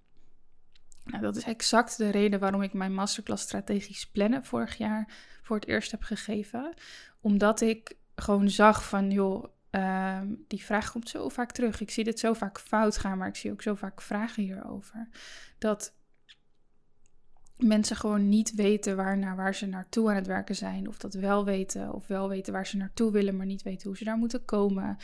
Nou, 1.03 1.21
dat 1.21 1.35
is 1.35 1.43
exact 1.43 1.97
de 1.97 2.09
reden 2.09 2.39
waarom 2.39 2.61
ik 2.61 2.73
mijn 2.73 2.93
masterclass 2.93 3.43
strategisch 3.43 4.07
plannen 4.07 4.45
vorig 4.45 4.77
jaar 4.77 5.13
voor 5.41 5.55
het 5.55 5.67
eerst 5.67 5.91
heb 5.91 6.01
gegeven. 6.01 6.73
Omdat 7.21 7.61
ik 7.61 7.95
gewoon 8.15 8.49
zag 8.49 8.87
van, 8.87 9.11
joh, 9.11 9.45
uh, 9.71 10.21
die 10.47 10.63
vraag 10.63 10.91
komt 10.91 11.09
zo 11.09 11.29
vaak 11.29 11.51
terug. 11.51 11.81
Ik 11.81 11.91
zie 11.91 12.03
dit 12.03 12.19
zo 12.19 12.33
vaak 12.33 12.59
fout 12.59 12.97
gaan, 12.97 13.17
maar 13.17 13.27
ik 13.27 13.35
zie 13.35 13.51
ook 13.51 13.61
zo 13.61 13.75
vaak 13.75 14.01
vragen 14.01 14.43
hierover. 14.43 15.09
Dat 15.57 15.93
mensen 17.57 17.95
gewoon 17.95 18.29
niet 18.29 18.55
weten 18.55 18.95
waar, 18.95 19.17
naar 19.17 19.35
waar 19.35 19.55
ze 19.55 19.65
naartoe 19.65 20.09
aan 20.09 20.15
het 20.15 20.27
werken 20.27 20.55
zijn. 20.55 20.87
Of 20.87 20.97
dat 20.97 21.13
wel 21.13 21.45
weten, 21.45 21.93
of 21.93 22.07
wel 22.07 22.29
weten 22.29 22.53
waar 22.53 22.67
ze 22.67 22.77
naartoe 22.77 23.11
willen, 23.11 23.35
maar 23.35 23.45
niet 23.45 23.63
weten 23.63 23.87
hoe 23.87 23.97
ze 23.97 24.03
daar 24.03 24.17
moeten 24.17 24.45
komen. 24.45 24.97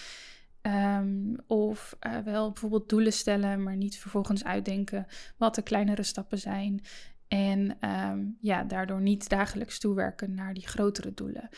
Um, 0.61 1.35
of 1.47 1.97
uh, 2.07 2.17
wel 2.17 2.51
bijvoorbeeld 2.51 2.89
doelen 2.89 3.13
stellen, 3.13 3.63
maar 3.63 3.75
niet 3.75 3.97
vervolgens 3.97 4.43
uitdenken 4.43 5.07
wat 5.37 5.55
de 5.55 5.61
kleinere 5.61 6.03
stappen 6.03 6.37
zijn. 6.37 6.81
En 7.27 7.77
um, 7.89 8.37
ja, 8.41 8.63
daardoor 8.63 9.01
niet 9.01 9.29
dagelijks 9.29 9.79
toewerken 9.79 10.33
naar 10.33 10.53
die 10.53 10.67
grotere 10.67 11.13
doelen. 11.13 11.49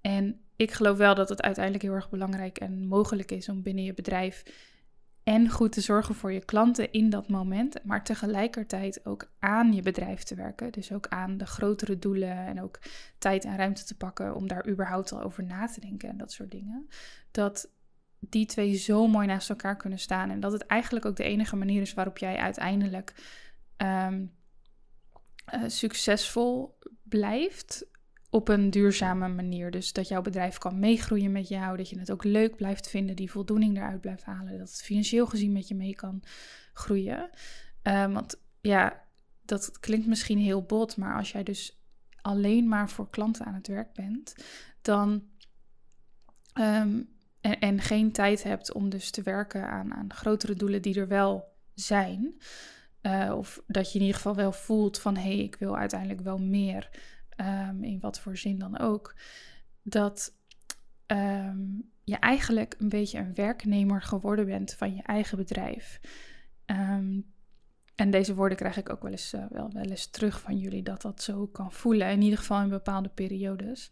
En 0.00 0.40
ik 0.56 0.70
geloof 0.70 0.96
wel 0.96 1.14
dat 1.14 1.28
het 1.28 1.42
uiteindelijk 1.42 1.84
heel 1.84 1.94
erg 1.94 2.10
belangrijk 2.10 2.58
en 2.58 2.86
mogelijk 2.86 3.30
is 3.30 3.48
om 3.48 3.62
binnen 3.62 3.84
je 3.84 3.94
bedrijf 3.94 4.42
en 5.24 5.48
goed 5.48 5.72
te 5.72 5.80
zorgen 5.80 6.14
voor 6.14 6.32
je 6.32 6.44
klanten 6.44 6.92
in 6.92 7.10
dat 7.10 7.28
moment, 7.28 7.84
maar 7.84 8.04
tegelijkertijd 8.04 9.06
ook 9.06 9.30
aan 9.38 9.72
je 9.72 9.82
bedrijf 9.82 10.22
te 10.22 10.34
werken. 10.34 10.72
Dus 10.72 10.92
ook 10.92 11.06
aan 11.08 11.36
de 11.36 11.46
grotere 11.46 11.98
doelen 11.98 12.46
en 12.46 12.62
ook 12.62 12.78
tijd 13.18 13.44
en 13.44 13.56
ruimte 13.56 13.84
te 13.84 13.96
pakken 13.96 14.34
om 14.34 14.48
daar 14.48 14.68
überhaupt 14.68 15.12
al 15.12 15.22
over 15.22 15.44
na 15.44 15.66
te 15.66 15.80
denken 15.80 16.08
en 16.08 16.16
dat 16.16 16.32
soort 16.32 16.50
dingen. 16.50 16.88
Dat 17.30 17.70
die 18.18 18.46
twee 18.46 18.74
zo 18.74 19.06
mooi 19.06 19.26
naast 19.26 19.50
elkaar 19.50 19.76
kunnen 19.76 19.98
staan. 19.98 20.30
En 20.30 20.40
dat 20.40 20.52
het 20.52 20.66
eigenlijk 20.66 21.04
ook 21.04 21.16
de 21.16 21.24
enige 21.24 21.56
manier 21.56 21.80
is 21.80 21.94
waarop 21.94 22.18
jij 22.18 22.36
uiteindelijk 22.36 23.14
ehm, 23.76 24.24
eh, 25.44 25.62
succesvol 25.66 26.78
blijft 27.02 27.86
op 28.30 28.48
een 28.48 28.70
duurzame 28.70 29.28
manier. 29.28 29.70
Dus 29.70 29.92
dat 29.92 30.08
jouw 30.08 30.22
bedrijf 30.22 30.58
kan 30.58 30.78
meegroeien 30.78 31.32
met 31.32 31.48
jou, 31.48 31.76
dat 31.76 31.88
je 31.88 31.98
het 31.98 32.10
ook 32.10 32.24
leuk 32.24 32.56
blijft 32.56 32.88
vinden, 32.88 33.16
die 33.16 33.30
voldoening 33.30 33.76
eruit 33.76 34.00
blijft 34.00 34.24
halen, 34.24 34.58
dat 34.58 34.68
het 34.68 34.82
financieel 34.82 35.26
gezien 35.26 35.52
met 35.52 35.68
je 35.68 35.74
mee 35.74 35.94
kan 35.94 36.22
groeien. 36.72 37.30
Um, 37.82 38.12
want 38.12 38.40
ja, 38.60 39.02
dat 39.44 39.80
klinkt 39.80 40.06
misschien 40.06 40.38
heel 40.38 40.62
bot, 40.62 40.96
maar 40.96 41.16
als 41.16 41.32
jij 41.32 41.42
dus 41.42 41.80
alleen 42.20 42.68
maar 42.68 42.90
voor 42.90 43.10
klanten 43.10 43.46
aan 43.46 43.54
het 43.54 43.66
werk 43.66 43.92
bent, 43.92 44.34
dan 44.82 45.22
ehm, 46.52 47.02
en, 47.40 47.58
en, 47.58 47.80
geen 47.80 48.12
tijd 48.12 48.42
hebt 48.42 48.72
om 48.72 48.88
dus 48.88 49.10
te 49.10 49.22
werken 49.22 49.68
aan, 49.68 49.94
aan 49.94 50.12
grotere 50.14 50.54
doelen 50.54 50.82
die 50.82 51.00
er 51.00 51.08
wel 51.08 51.56
zijn. 51.74 52.40
Uh, 53.02 53.34
of 53.36 53.62
dat 53.66 53.92
je 53.92 53.94
in 53.94 54.04
ieder 54.04 54.16
geval 54.16 54.34
wel 54.34 54.52
voelt 54.52 54.98
van 54.98 55.16
hé, 55.16 55.22
hey, 55.22 55.38
ik 55.38 55.56
wil 55.56 55.76
uiteindelijk 55.76 56.20
wel 56.20 56.38
meer. 56.38 56.90
Um, 57.40 57.84
in 57.84 58.00
wat 58.00 58.20
voor 58.20 58.36
zin 58.36 58.58
dan 58.58 58.78
ook. 58.78 59.14
Dat 59.82 60.32
um, 61.06 61.90
je 62.04 62.16
eigenlijk 62.16 62.74
een 62.78 62.88
beetje 62.88 63.18
een 63.18 63.34
werknemer 63.34 64.02
geworden 64.02 64.46
bent 64.46 64.74
van 64.74 64.94
je 64.94 65.02
eigen 65.02 65.36
bedrijf. 65.38 66.00
Um, 66.66 67.32
en 67.94 68.10
deze 68.10 68.34
woorden 68.34 68.58
krijg 68.58 68.76
ik 68.76 68.90
ook 68.90 69.02
wel 69.02 69.10
eens, 69.10 69.34
uh, 69.34 69.44
wel, 69.50 69.70
wel 69.72 69.82
eens 69.82 70.06
terug 70.06 70.40
van 70.40 70.58
jullie, 70.58 70.82
dat 70.82 71.02
dat 71.02 71.22
zo 71.22 71.46
kan 71.46 71.72
voelen. 71.72 72.10
In 72.10 72.22
ieder 72.22 72.38
geval 72.38 72.62
in 72.62 72.68
bepaalde 72.68 73.08
periodes. 73.08 73.90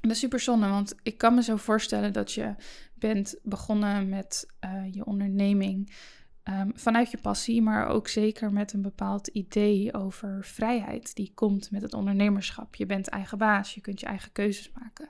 dat 0.00 0.10
is 0.10 0.18
super 0.18 0.40
zonde, 0.40 0.68
want 0.68 0.94
ik 1.02 1.18
kan 1.18 1.34
me 1.34 1.42
zo 1.42 1.56
voorstellen 1.56 2.12
dat 2.12 2.32
je 2.32 2.54
bent 2.94 3.38
begonnen 3.42 4.08
met 4.08 4.46
uh, 4.64 4.92
je 4.92 5.04
onderneming 5.04 5.92
um, 6.48 6.72
vanuit 6.74 7.10
je 7.10 7.18
passie, 7.18 7.62
maar 7.62 7.86
ook 7.86 8.08
zeker 8.08 8.52
met 8.52 8.72
een 8.72 8.82
bepaald 8.82 9.26
idee 9.26 9.94
over 9.94 10.44
vrijheid 10.44 11.14
die 11.14 11.32
komt 11.34 11.70
met 11.70 11.82
het 11.82 11.94
ondernemerschap. 11.94 12.74
Je 12.74 12.86
bent 12.86 13.08
eigen 13.08 13.38
baas, 13.38 13.74
je 13.74 13.80
kunt 13.80 14.00
je 14.00 14.06
eigen 14.06 14.32
keuzes 14.32 14.70
maken. 14.72 15.08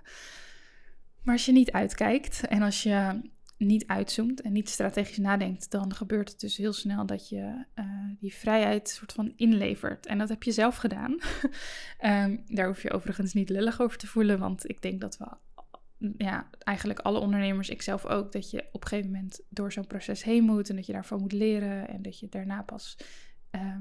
Maar 1.22 1.34
als 1.34 1.44
je 1.44 1.52
niet 1.52 1.72
uitkijkt 1.72 2.46
en 2.46 2.62
als 2.62 2.82
je 2.82 3.20
niet 3.56 3.86
uitzoomt 3.86 4.40
en 4.40 4.52
niet 4.52 4.68
strategisch 4.68 5.18
nadenkt, 5.18 5.70
dan 5.70 5.94
gebeurt 5.94 6.30
het 6.30 6.40
dus 6.40 6.56
heel 6.56 6.72
snel 6.72 7.06
dat 7.06 7.28
je 7.28 7.64
uh, 7.74 7.84
die 8.20 8.34
vrijheid 8.34 8.88
soort 8.88 9.12
van 9.12 9.32
inlevert. 9.36 10.06
En 10.06 10.18
dat 10.18 10.28
heb 10.28 10.42
je 10.42 10.52
zelf 10.52 10.76
gedaan. 10.76 11.18
um, 12.04 12.44
daar 12.56 12.66
hoef 12.66 12.82
je 12.82 12.92
overigens 12.92 13.32
niet 13.32 13.48
lullig 13.48 13.80
over 13.80 13.98
te 13.98 14.06
voelen, 14.06 14.38
want 14.38 14.68
ik 14.68 14.82
denk 14.82 15.00
dat 15.00 15.18
we 15.18 15.26
ja, 16.16 16.50
eigenlijk 16.58 16.98
alle 16.98 17.18
ondernemers, 17.18 17.68
ik 17.68 17.82
zelf 17.82 18.06
ook, 18.06 18.32
dat 18.32 18.50
je 18.50 18.68
op 18.72 18.82
een 18.82 18.88
gegeven 18.88 19.10
moment 19.10 19.40
door 19.48 19.72
zo'n 19.72 19.86
proces 19.86 20.22
heen 20.22 20.44
moet 20.44 20.68
en 20.70 20.76
dat 20.76 20.86
je 20.86 20.92
daarvan 20.92 21.20
moet 21.20 21.32
leren 21.32 21.88
en 21.88 22.02
dat 22.02 22.18
je 22.18 22.28
daarna 22.28 22.62
pas 22.62 22.98
uh, 23.52 23.76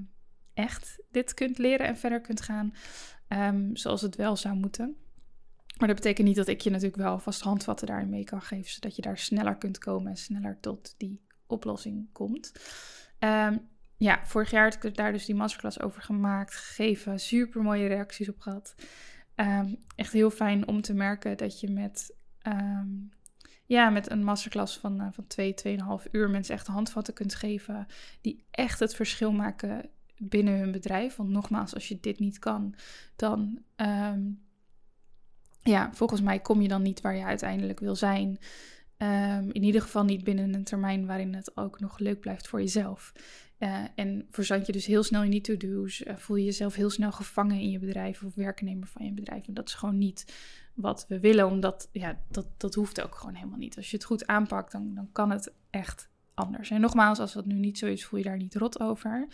echt 0.53 1.03
dit 1.11 1.33
kunt 1.33 1.57
leren 1.57 1.87
en 1.87 1.97
verder 1.97 2.21
kunt 2.21 2.41
gaan 2.41 2.73
um, 3.29 3.75
zoals 3.75 4.01
het 4.01 4.15
wel 4.15 4.35
zou 4.35 4.55
moeten. 4.55 4.95
Maar 5.77 5.87
dat 5.87 5.97
betekent 5.97 6.27
niet 6.27 6.35
dat 6.35 6.47
ik 6.47 6.61
je 6.61 6.69
natuurlijk 6.69 7.01
wel 7.01 7.19
vast 7.19 7.41
handvatten 7.41 7.87
daarin 7.87 8.09
mee 8.09 8.23
kan 8.23 8.41
geven, 8.41 8.71
zodat 8.71 8.95
je 8.95 9.01
daar 9.01 9.17
sneller 9.17 9.57
kunt 9.57 9.77
komen 9.77 10.11
en 10.11 10.17
sneller 10.17 10.57
tot 10.59 10.95
die 10.97 11.25
oplossing 11.47 12.09
komt. 12.11 12.51
Um, 13.19 13.67
ja, 13.97 14.25
vorig 14.25 14.51
jaar 14.51 14.63
had 14.63 14.83
ik 14.83 14.95
daar 14.95 15.11
dus 15.11 15.25
die 15.25 15.35
masterclass 15.35 15.79
over 15.79 16.01
gemaakt, 16.01 16.55
gegeven, 16.55 17.19
super 17.19 17.61
mooie 17.61 17.87
reacties 17.87 18.29
op 18.29 18.39
gehad. 18.39 18.75
Um, 19.35 19.77
echt 19.95 20.13
heel 20.13 20.29
fijn 20.29 20.67
om 20.67 20.81
te 20.81 20.93
merken 20.93 21.37
dat 21.37 21.59
je 21.59 21.69
met, 21.69 22.15
um, 22.47 23.09
ja, 23.65 23.89
met 23.89 24.11
een 24.11 24.23
masterclass 24.23 24.77
van, 24.77 25.01
uh, 25.01 25.07
van 25.11 25.27
2, 25.27 25.53
2,5 25.53 26.07
uur 26.11 26.29
mensen 26.29 26.55
echt 26.55 26.67
handvatten 26.67 27.13
kunt 27.13 27.35
geven 27.35 27.85
die 28.21 28.45
echt 28.51 28.79
het 28.79 28.95
verschil 28.95 29.31
maken 29.31 29.89
binnen 30.17 30.59
hun 30.59 30.71
bedrijf. 30.71 31.15
Want 31.15 31.29
nogmaals, 31.29 31.73
als 31.73 31.87
je 31.87 31.99
dit 31.99 32.19
niet 32.19 32.39
kan, 32.39 32.75
dan 33.15 33.59
ja, 35.61 35.93
volgens 35.93 36.21
mij 36.21 36.39
kom 36.39 36.61
je 36.61 36.67
dan 36.67 36.81
niet 36.81 37.01
waar 37.01 37.15
je 37.15 37.23
uiteindelijk 37.23 37.79
wil 37.79 37.95
zijn. 37.95 38.37
In 39.51 39.63
ieder 39.63 39.81
geval 39.81 40.03
niet 40.03 40.23
binnen 40.23 40.53
een 40.53 40.63
termijn 40.63 41.05
waarin 41.05 41.33
het 41.33 41.57
ook 41.57 41.79
nog 41.79 41.99
leuk 41.99 42.19
blijft 42.19 42.47
voor 42.47 42.59
jezelf. 42.59 43.13
Uh, 43.59 43.83
en 43.95 44.27
verzand 44.29 44.65
je 44.65 44.71
dus 44.71 44.85
heel 44.85 45.03
snel 45.03 45.23
in 45.23 45.31
die 45.31 45.41
to-do's. 45.41 46.01
Uh, 46.01 46.15
voel 46.15 46.35
je 46.35 46.45
jezelf 46.45 46.75
heel 46.75 46.89
snel 46.89 47.11
gevangen 47.11 47.59
in 47.59 47.69
je 47.69 47.79
bedrijf 47.79 48.23
of 48.23 48.35
werknemer 48.35 48.87
van 48.87 49.05
je 49.05 49.11
bedrijf. 49.11 49.47
En 49.47 49.53
dat 49.53 49.67
is 49.67 49.73
gewoon 49.73 49.97
niet 49.97 50.33
wat 50.73 51.05
we 51.07 51.19
willen, 51.19 51.47
omdat 51.47 51.89
ja, 51.91 52.19
dat, 52.31 52.47
dat 52.57 52.75
hoeft 52.75 53.01
ook 53.01 53.15
gewoon 53.15 53.35
helemaal 53.35 53.57
niet. 53.57 53.77
Als 53.77 53.89
je 53.89 53.95
het 53.95 54.05
goed 54.05 54.27
aanpakt, 54.27 54.71
dan, 54.71 54.93
dan 54.95 55.09
kan 55.11 55.31
het 55.31 55.53
echt 55.69 56.09
anders. 56.33 56.69
En 56.69 56.81
nogmaals, 56.81 57.19
als 57.19 57.33
dat 57.33 57.45
nu 57.45 57.55
niet 57.55 57.77
zo 57.77 57.85
is, 57.85 58.05
voel 58.05 58.19
je 58.19 58.25
daar 58.25 58.37
niet 58.37 58.55
rot 58.55 58.79
over. 58.79 59.27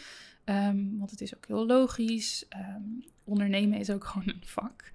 Um, 0.45 0.97
want 0.97 1.11
het 1.11 1.21
is 1.21 1.35
ook 1.35 1.45
heel 1.47 1.65
logisch. 1.65 2.45
Um, 2.75 3.03
ondernemen 3.23 3.79
is 3.79 3.89
ook 3.89 4.03
gewoon 4.11 4.27
een 4.27 4.43
vak. 4.45 4.91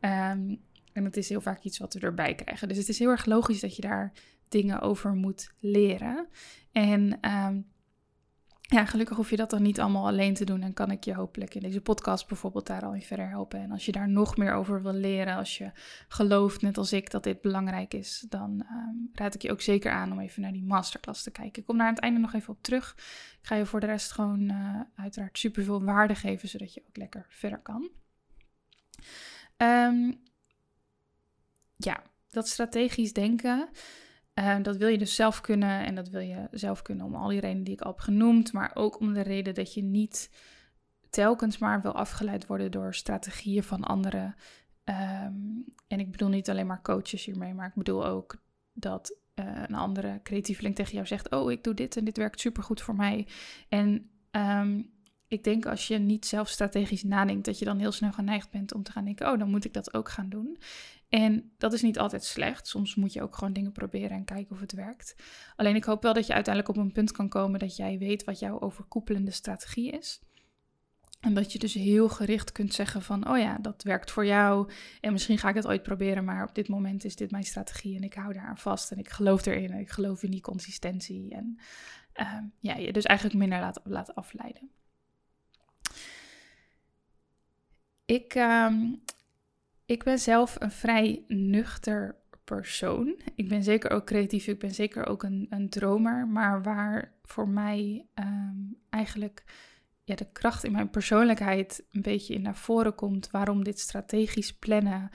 Um, 0.00 0.60
en 0.92 1.04
het 1.04 1.16
is 1.16 1.28
heel 1.28 1.40
vaak 1.40 1.62
iets 1.62 1.78
wat 1.78 1.94
we 1.94 2.00
erbij 2.00 2.34
krijgen. 2.34 2.68
Dus 2.68 2.76
het 2.76 2.88
is 2.88 2.98
heel 2.98 3.10
erg 3.10 3.24
logisch 3.24 3.60
dat 3.60 3.76
je 3.76 3.82
daar 3.82 4.12
dingen 4.48 4.80
over 4.80 5.14
moet 5.14 5.52
leren. 5.58 6.28
En 6.72 7.20
ehm, 7.20 7.60
ja, 8.72 8.84
gelukkig 8.84 9.16
hoef 9.16 9.30
je 9.30 9.36
dat 9.36 9.50
dan 9.50 9.62
niet 9.62 9.80
allemaal 9.80 10.06
alleen 10.06 10.34
te 10.34 10.44
doen. 10.44 10.62
En 10.62 10.74
kan 10.74 10.90
ik 10.90 11.04
je 11.04 11.14
hopelijk 11.14 11.54
in 11.54 11.60
deze 11.60 11.80
podcast 11.80 12.28
bijvoorbeeld 12.28 12.66
daar 12.66 12.84
al 12.84 12.94
in 12.94 13.02
verder 13.02 13.28
helpen. 13.28 13.60
En 13.60 13.70
als 13.70 13.86
je 13.86 13.92
daar 13.92 14.08
nog 14.08 14.36
meer 14.36 14.54
over 14.54 14.82
wil 14.82 14.92
leren, 14.92 15.36
als 15.36 15.58
je 15.58 15.70
gelooft, 16.08 16.62
net 16.62 16.78
als 16.78 16.92
ik, 16.92 17.10
dat 17.10 17.24
dit 17.24 17.40
belangrijk 17.40 17.94
is, 17.94 18.26
dan 18.28 18.66
um, 18.70 19.10
raad 19.12 19.34
ik 19.34 19.42
je 19.42 19.50
ook 19.50 19.60
zeker 19.60 19.92
aan 19.92 20.12
om 20.12 20.20
even 20.20 20.42
naar 20.42 20.52
die 20.52 20.64
masterclass 20.64 21.22
te 21.22 21.30
kijken. 21.30 21.60
Ik 21.60 21.66
kom 21.66 21.78
daar 21.78 21.86
aan 21.86 21.94
het 21.94 22.02
einde 22.02 22.20
nog 22.20 22.34
even 22.34 22.52
op 22.52 22.62
terug. 22.62 22.94
Ik 23.40 23.48
ga 23.48 23.54
je 23.54 23.66
voor 23.66 23.80
de 23.80 23.86
rest 23.86 24.12
gewoon 24.12 24.40
uh, 24.40 24.80
uiteraard 24.96 25.38
superveel 25.38 25.84
waarde 25.84 26.14
geven, 26.14 26.48
zodat 26.48 26.74
je 26.74 26.82
ook 26.88 26.96
lekker 26.96 27.26
verder 27.28 27.58
kan. 27.58 27.90
Um, 29.56 30.20
ja, 31.76 32.02
dat 32.30 32.48
strategisch 32.48 33.12
denken, 33.12 33.68
uh, 34.34 34.56
dat 34.62 34.76
wil 34.76 34.88
je 34.88 34.98
dus 34.98 35.14
zelf 35.14 35.40
kunnen. 35.40 35.86
En 35.86 35.94
dat 35.94 36.08
wil 36.08 36.20
je 36.20 36.48
zelf 36.50 36.82
kunnen 36.82 37.06
om 37.06 37.14
al 37.14 37.28
die 37.28 37.40
redenen 37.40 37.64
die 37.64 37.74
ik 37.74 37.80
al 37.80 37.90
heb 37.90 38.00
genoemd. 38.00 38.52
Maar 38.52 38.70
ook 38.74 39.00
om 39.00 39.12
de 39.12 39.22
reden 39.22 39.54
dat 39.54 39.74
je 39.74 39.82
niet 39.82 40.30
telkens 41.10 41.58
maar 41.58 41.82
wil 41.82 41.92
afgeleid 41.92 42.46
worden 42.46 42.70
door 42.70 42.94
strategieën 42.94 43.62
van 43.62 43.84
anderen. 43.84 44.34
Um, 44.84 45.64
en 45.88 46.00
ik 46.00 46.10
bedoel 46.10 46.28
niet 46.28 46.50
alleen 46.50 46.66
maar 46.66 46.82
coaches 46.82 47.24
hiermee, 47.24 47.54
maar 47.54 47.68
ik 47.68 47.74
bedoel 47.74 48.06
ook 48.06 48.42
dat 48.72 49.18
uh, 49.34 49.62
een 49.66 49.74
andere 49.74 50.20
creatieveling 50.22 50.74
tegen 50.74 50.92
jou 50.92 51.06
zegt: 51.06 51.30
Oh, 51.30 51.50
ik 51.50 51.64
doe 51.64 51.74
dit 51.74 51.96
en 51.96 52.04
dit 52.04 52.16
werkt 52.16 52.40
supergoed 52.40 52.80
voor 52.80 52.96
mij. 52.96 53.26
En 53.68 54.10
um, 54.30 54.90
ik 55.28 55.44
denk 55.44 55.66
als 55.66 55.88
je 55.88 55.98
niet 55.98 56.26
zelf 56.26 56.48
strategisch 56.48 57.02
nadenkt, 57.02 57.44
dat 57.44 57.58
je 57.58 57.64
dan 57.64 57.78
heel 57.78 57.92
snel 57.92 58.12
geneigd 58.12 58.50
bent 58.50 58.74
om 58.74 58.82
te 58.82 58.92
gaan 58.92 59.04
denken: 59.04 59.32
Oh, 59.32 59.38
dan 59.38 59.50
moet 59.50 59.64
ik 59.64 59.72
dat 59.72 59.94
ook 59.94 60.08
gaan 60.08 60.28
doen. 60.28 60.58
En 61.12 61.52
dat 61.58 61.72
is 61.72 61.82
niet 61.82 61.98
altijd 61.98 62.24
slecht. 62.24 62.66
Soms 62.66 62.94
moet 62.94 63.12
je 63.12 63.22
ook 63.22 63.36
gewoon 63.36 63.52
dingen 63.52 63.72
proberen 63.72 64.10
en 64.10 64.24
kijken 64.24 64.54
of 64.54 64.60
het 64.60 64.72
werkt. 64.72 65.16
Alleen 65.56 65.74
ik 65.74 65.84
hoop 65.84 66.02
wel 66.02 66.12
dat 66.12 66.26
je 66.26 66.32
uiteindelijk 66.32 66.76
op 66.76 66.82
een 66.82 66.92
punt 66.92 67.12
kan 67.12 67.28
komen 67.28 67.58
dat 67.58 67.76
jij 67.76 67.98
weet 67.98 68.24
wat 68.24 68.38
jouw 68.38 68.60
overkoepelende 68.60 69.30
strategie 69.30 69.90
is. 69.90 70.20
En 71.20 71.34
dat 71.34 71.52
je 71.52 71.58
dus 71.58 71.74
heel 71.74 72.08
gericht 72.08 72.52
kunt 72.52 72.74
zeggen 72.74 73.02
van, 73.02 73.28
oh 73.28 73.38
ja, 73.38 73.58
dat 73.58 73.82
werkt 73.82 74.10
voor 74.10 74.26
jou. 74.26 74.70
En 75.00 75.12
misschien 75.12 75.38
ga 75.38 75.48
ik 75.48 75.54
het 75.54 75.66
ooit 75.66 75.82
proberen, 75.82 76.24
maar 76.24 76.48
op 76.48 76.54
dit 76.54 76.68
moment 76.68 77.04
is 77.04 77.16
dit 77.16 77.30
mijn 77.30 77.44
strategie 77.44 77.96
en 77.96 78.02
ik 78.02 78.14
hou 78.14 78.32
daar 78.32 78.46
aan 78.46 78.58
vast. 78.58 78.90
En 78.90 78.98
ik 78.98 79.08
geloof 79.08 79.46
erin 79.46 79.70
en 79.70 79.78
ik 79.78 79.90
geloof 79.90 80.22
in 80.22 80.30
die 80.30 80.40
consistentie. 80.40 81.34
En 81.34 81.58
uh, 82.14 82.38
ja, 82.60 82.76
je 82.76 82.92
dus 82.92 83.04
eigenlijk 83.04 83.38
minder 83.38 83.60
laat, 83.60 83.80
laat 83.84 84.14
afleiden. 84.14 84.70
Ik, 88.04 88.34
uh, 88.34 88.72
ik 89.86 90.04
ben 90.04 90.18
zelf 90.18 90.56
een 90.58 90.70
vrij 90.70 91.24
nuchter 91.28 92.16
persoon. 92.44 93.20
Ik 93.34 93.48
ben 93.48 93.62
zeker 93.62 93.90
ook 93.90 94.06
creatief, 94.06 94.46
ik 94.46 94.58
ben 94.58 94.74
zeker 94.74 95.06
ook 95.06 95.22
een, 95.22 95.46
een 95.50 95.68
dromer. 95.68 96.28
Maar 96.28 96.62
waar 96.62 97.12
voor 97.22 97.48
mij 97.48 98.06
um, 98.14 98.78
eigenlijk 98.90 99.44
ja, 100.04 100.14
de 100.14 100.32
kracht 100.32 100.64
in 100.64 100.72
mijn 100.72 100.90
persoonlijkheid 100.90 101.84
een 101.90 102.02
beetje 102.02 102.34
in 102.34 102.42
naar 102.42 102.56
voren 102.56 102.94
komt, 102.94 103.30
waarom 103.30 103.64
dit 103.64 103.80
strategisch 103.80 104.52
plannen 104.52 105.10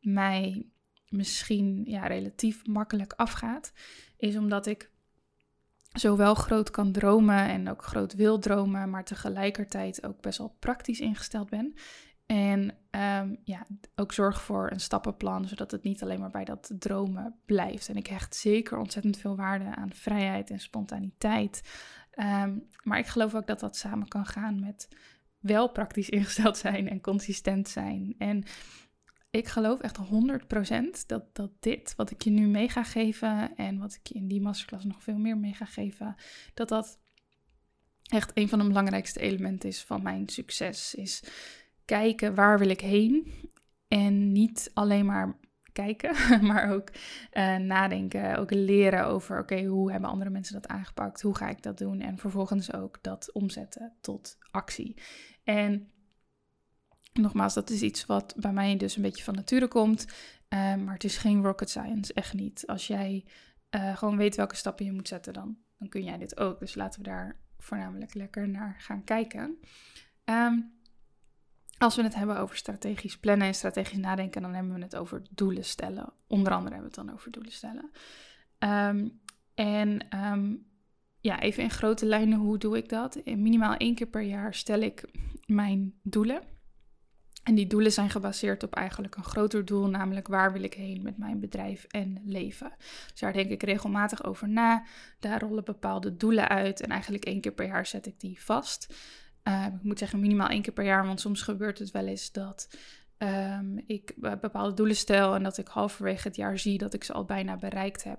mij 0.00 0.66
misschien 1.08 1.82
ja, 1.84 2.06
relatief 2.06 2.66
makkelijk 2.66 3.12
afgaat, 3.12 3.72
is 4.16 4.36
omdat 4.36 4.66
ik 4.66 4.90
zowel 5.92 6.34
groot 6.34 6.70
kan 6.70 6.92
dromen 6.92 7.48
en 7.48 7.68
ook 7.68 7.82
groot 7.82 8.14
wil 8.14 8.38
dromen, 8.38 8.90
maar 8.90 9.04
tegelijkertijd 9.04 10.06
ook 10.06 10.20
best 10.20 10.38
wel 10.38 10.56
praktisch 10.58 11.00
ingesteld 11.00 11.50
ben. 11.50 11.74
En 12.28 12.60
um, 12.90 13.40
ja, 13.44 13.66
ook 13.94 14.12
zorg 14.12 14.42
voor 14.42 14.70
een 14.70 14.80
stappenplan, 14.80 15.48
zodat 15.48 15.70
het 15.70 15.82
niet 15.82 16.02
alleen 16.02 16.20
maar 16.20 16.30
bij 16.30 16.44
dat 16.44 16.70
dromen 16.78 17.34
blijft. 17.46 17.88
En 17.88 17.96
ik 17.96 18.06
hecht 18.06 18.34
zeker 18.36 18.78
ontzettend 18.78 19.18
veel 19.18 19.36
waarde 19.36 19.74
aan 19.74 19.92
vrijheid 19.94 20.50
en 20.50 20.60
spontaniteit. 20.60 21.60
Um, 22.18 22.68
maar 22.82 22.98
ik 22.98 23.06
geloof 23.06 23.34
ook 23.34 23.46
dat 23.46 23.60
dat 23.60 23.76
samen 23.76 24.08
kan 24.08 24.26
gaan 24.26 24.60
met 24.60 24.88
wel 25.38 25.70
praktisch 25.70 26.08
ingesteld 26.18 26.56
zijn 26.56 26.88
en 26.88 27.00
consistent 27.00 27.68
zijn. 27.68 28.14
En 28.18 28.44
ik 29.30 29.48
geloof 29.48 29.80
echt 29.80 29.98
100% 31.02 31.06
dat, 31.06 31.34
dat 31.34 31.50
dit, 31.60 31.94
wat 31.96 32.10
ik 32.10 32.22
je 32.22 32.30
nu 32.30 32.46
mee 32.46 32.68
ga 32.68 32.82
geven 32.82 33.56
en 33.56 33.78
wat 33.78 33.94
ik 33.94 34.06
je 34.06 34.14
in 34.14 34.28
die 34.28 34.40
masterclass 34.40 34.84
nog 34.84 35.02
veel 35.02 35.18
meer 35.18 35.36
mee 35.36 35.54
ga 35.54 35.64
geven, 35.64 36.14
dat 36.54 36.68
dat 36.68 36.98
echt 38.04 38.30
een 38.34 38.48
van 38.48 38.58
de 38.58 38.66
belangrijkste 38.66 39.20
elementen 39.20 39.68
is 39.68 39.82
van 39.82 40.02
mijn 40.02 40.28
succes. 40.28 40.94
Is 40.94 41.22
kijken 41.88 42.34
waar 42.34 42.58
wil 42.58 42.68
ik 42.68 42.80
heen 42.80 43.32
en 43.88 44.32
niet 44.32 44.70
alleen 44.74 45.06
maar 45.06 45.38
kijken, 45.72 46.14
maar 46.48 46.72
ook 46.72 46.90
uh, 47.32 47.56
nadenken, 47.56 48.38
ook 48.38 48.50
leren 48.50 49.06
over 49.06 49.38
oké, 49.38 49.64
hoe 49.64 49.90
hebben 49.90 50.10
andere 50.10 50.30
mensen 50.30 50.54
dat 50.54 50.68
aangepakt, 50.68 51.22
hoe 51.22 51.36
ga 51.36 51.48
ik 51.48 51.62
dat 51.62 51.78
doen 51.78 52.00
en 52.00 52.18
vervolgens 52.18 52.72
ook 52.72 52.98
dat 53.02 53.32
omzetten 53.32 53.92
tot 54.00 54.38
actie. 54.50 54.96
En 55.44 55.90
nogmaals, 57.12 57.54
dat 57.54 57.70
is 57.70 57.82
iets 57.82 58.06
wat 58.06 58.34
bij 58.36 58.52
mij 58.52 58.76
dus 58.76 58.96
een 58.96 59.02
beetje 59.02 59.24
van 59.24 59.34
nature 59.34 59.68
komt, 59.68 60.04
uh, 60.04 60.74
maar 60.74 60.94
het 60.94 61.04
is 61.04 61.16
geen 61.16 61.42
rocket 61.42 61.70
science, 61.70 62.12
echt 62.12 62.34
niet. 62.34 62.66
Als 62.66 62.86
jij 62.86 63.24
uh, 63.70 63.96
gewoon 63.96 64.16
weet 64.16 64.36
welke 64.36 64.56
stappen 64.56 64.84
je 64.84 64.92
moet 64.92 65.08
zetten, 65.08 65.32
dan, 65.32 65.58
dan 65.78 65.88
kun 65.88 66.04
jij 66.04 66.18
dit 66.18 66.38
ook. 66.38 66.58
Dus 66.58 66.74
laten 66.74 67.02
we 67.02 67.08
daar 67.08 67.40
voornamelijk 67.58 68.14
lekker 68.14 68.48
naar 68.48 68.76
gaan 68.78 69.04
kijken. 69.04 69.58
Um, 70.24 70.77
als 71.78 71.96
we 71.96 72.02
het 72.02 72.14
hebben 72.14 72.38
over 72.38 72.56
strategisch 72.56 73.18
plannen 73.18 73.46
en 73.46 73.54
strategisch 73.54 73.98
nadenken, 73.98 74.42
dan 74.42 74.54
hebben 74.54 74.74
we 74.74 74.80
het 74.80 74.96
over 74.96 75.22
doelen 75.30 75.64
stellen. 75.64 76.12
Onder 76.26 76.52
andere 76.52 76.74
hebben 76.74 76.90
we 76.90 77.00
het 77.00 77.06
dan 77.06 77.16
over 77.16 77.30
doelen 77.30 77.52
stellen. 77.52 77.90
Um, 78.58 79.20
en 79.54 80.16
um, 80.26 80.66
ja, 81.20 81.40
even 81.40 81.62
in 81.62 81.70
grote 81.70 82.06
lijnen, 82.06 82.38
hoe 82.38 82.58
doe 82.58 82.76
ik 82.76 82.88
dat? 82.88 83.20
Minimaal 83.24 83.76
één 83.76 83.94
keer 83.94 84.06
per 84.06 84.22
jaar 84.22 84.54
stel 84.54 84.80
ik 84.80 85.04
mijn 85.46 85.94
doelen. 86.02 86.42
En 87.42 87.54
die 87.54 87.66
doelen 87.66 87.92
zijn 87.92 88.10
gebaseerd 88.10 88.62
op 88.62 88.74
eigenlijk 88.74 89.16
een 89.16 89.24
groter 89.24 89.64
doel, 89.64 89.86
namelijk 89.86 90.28
waar 90.28 90.52
wil 90.52 90.62
ik 90.62 90.74
heen 90.74 91.02
met 91.02 91.18
mijn 91.18 91.40
bedrijf 91.40 91.84
en 91.84 92.20
leven. 92.24 92.72
Dus 93.10 93.20
daar 93.20 93.32
denk 93.32 93.50
ik 93.50 93.62
regelmatig 93.62 94.24
over 94.24 94.48
na. 94.48 94.84
Daar 95.20 95.40
rollen 95.40 95.64
bepaalde 95.64 96.16
doelen 96.16 96.48
uit 96.48 96.80
en 96.80 96.90
eigenlijk 96.90 97.24
één 97.24 97.40
keer 97.40 97.52
per 97.52 97.66
jaar 97.66 97.86
zet 97.86 98.06
ik 98.06 98.20
die 98.20 98.42
vast. 98.42 98.94
Uh, 99.48 99.66
ik 99.66 99.82
moet 99.82 99.98
zeggen 99.98 100.20
minimaal 100.20 100.48
één 100.48 100.62
keer 100.62 100.72
per 100.72 100.84
jaar, 100.84 101.06
want 101.06 101.20
soms 101.20 101.42
gebeurt 101.42 101.78
het 101.78 101.90
wel 101.90 102.06
eens 102.06 102.32
dat 102.32 102.68
um, 103.18 103.82
ik 103.86 104.14
bepaalde 104.40 104.74
doelen 104.74 104.96
stel 104.96 105.34
en 105.34 105.42
dat 105.42 105.58
ik 105.58 105.68
halverwege 105.68 106.28
het 106.28 106.36
jaar 106.36 106.58
zie 106.58 106.78
dat 106.78 106.94
ik 106.94 107.04
ze 107.04 107.12
al 107.12 107.24
bijna 107.24 107.56
bereikt 107.56 108.04
heb. 108.04 108.18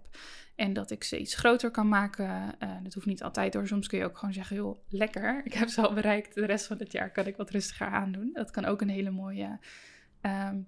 En 0.55 0.73
dat 0.73 0.91
ik 0.91 1.03
ze 1.03 1.19
iets 1.19 1.35
groter 1.35 1.71
kan 1.71 1.87
maken. 1.87 2.55
Uh, 2.63 2.77
dat 2.83 2.93
hoeft 2.93 3.05
niet 3.05 3.23
altijd 3.23 3.53
hoor. 3.53 3.67
Soms 3.67 3.87
kun 3.87 3.97
je 3.97 4.05
ook 4.05 4.17
gewoon 4.17 4.33
zeggen, 4.33 4.55
joh, 4.55 4.77
lekker, 4.89 5.41
ik 5.45 5.53
heb 5.53 5.69
ze 5.69 5.81
al 5.81 5.93
bereikt. 5.93 6.35
De 6.35 6.45
rest 6.45 6.65
van 6.65 6.77
het 6.77 6.91
jaar 6.91 7.11
kan 7.11 7.25
ik 7.25 7.35
wat 7.35 7.49
rustiger 7.49 7.87
aandoen. 7.87 8.29
Dat 8.33 8.51
kan 8.51 8.65
ook 8.65 8.81
een 8.81 8.89
hele 8.89 9.11
mooie 9.11 9.59
um, 10.21 10.67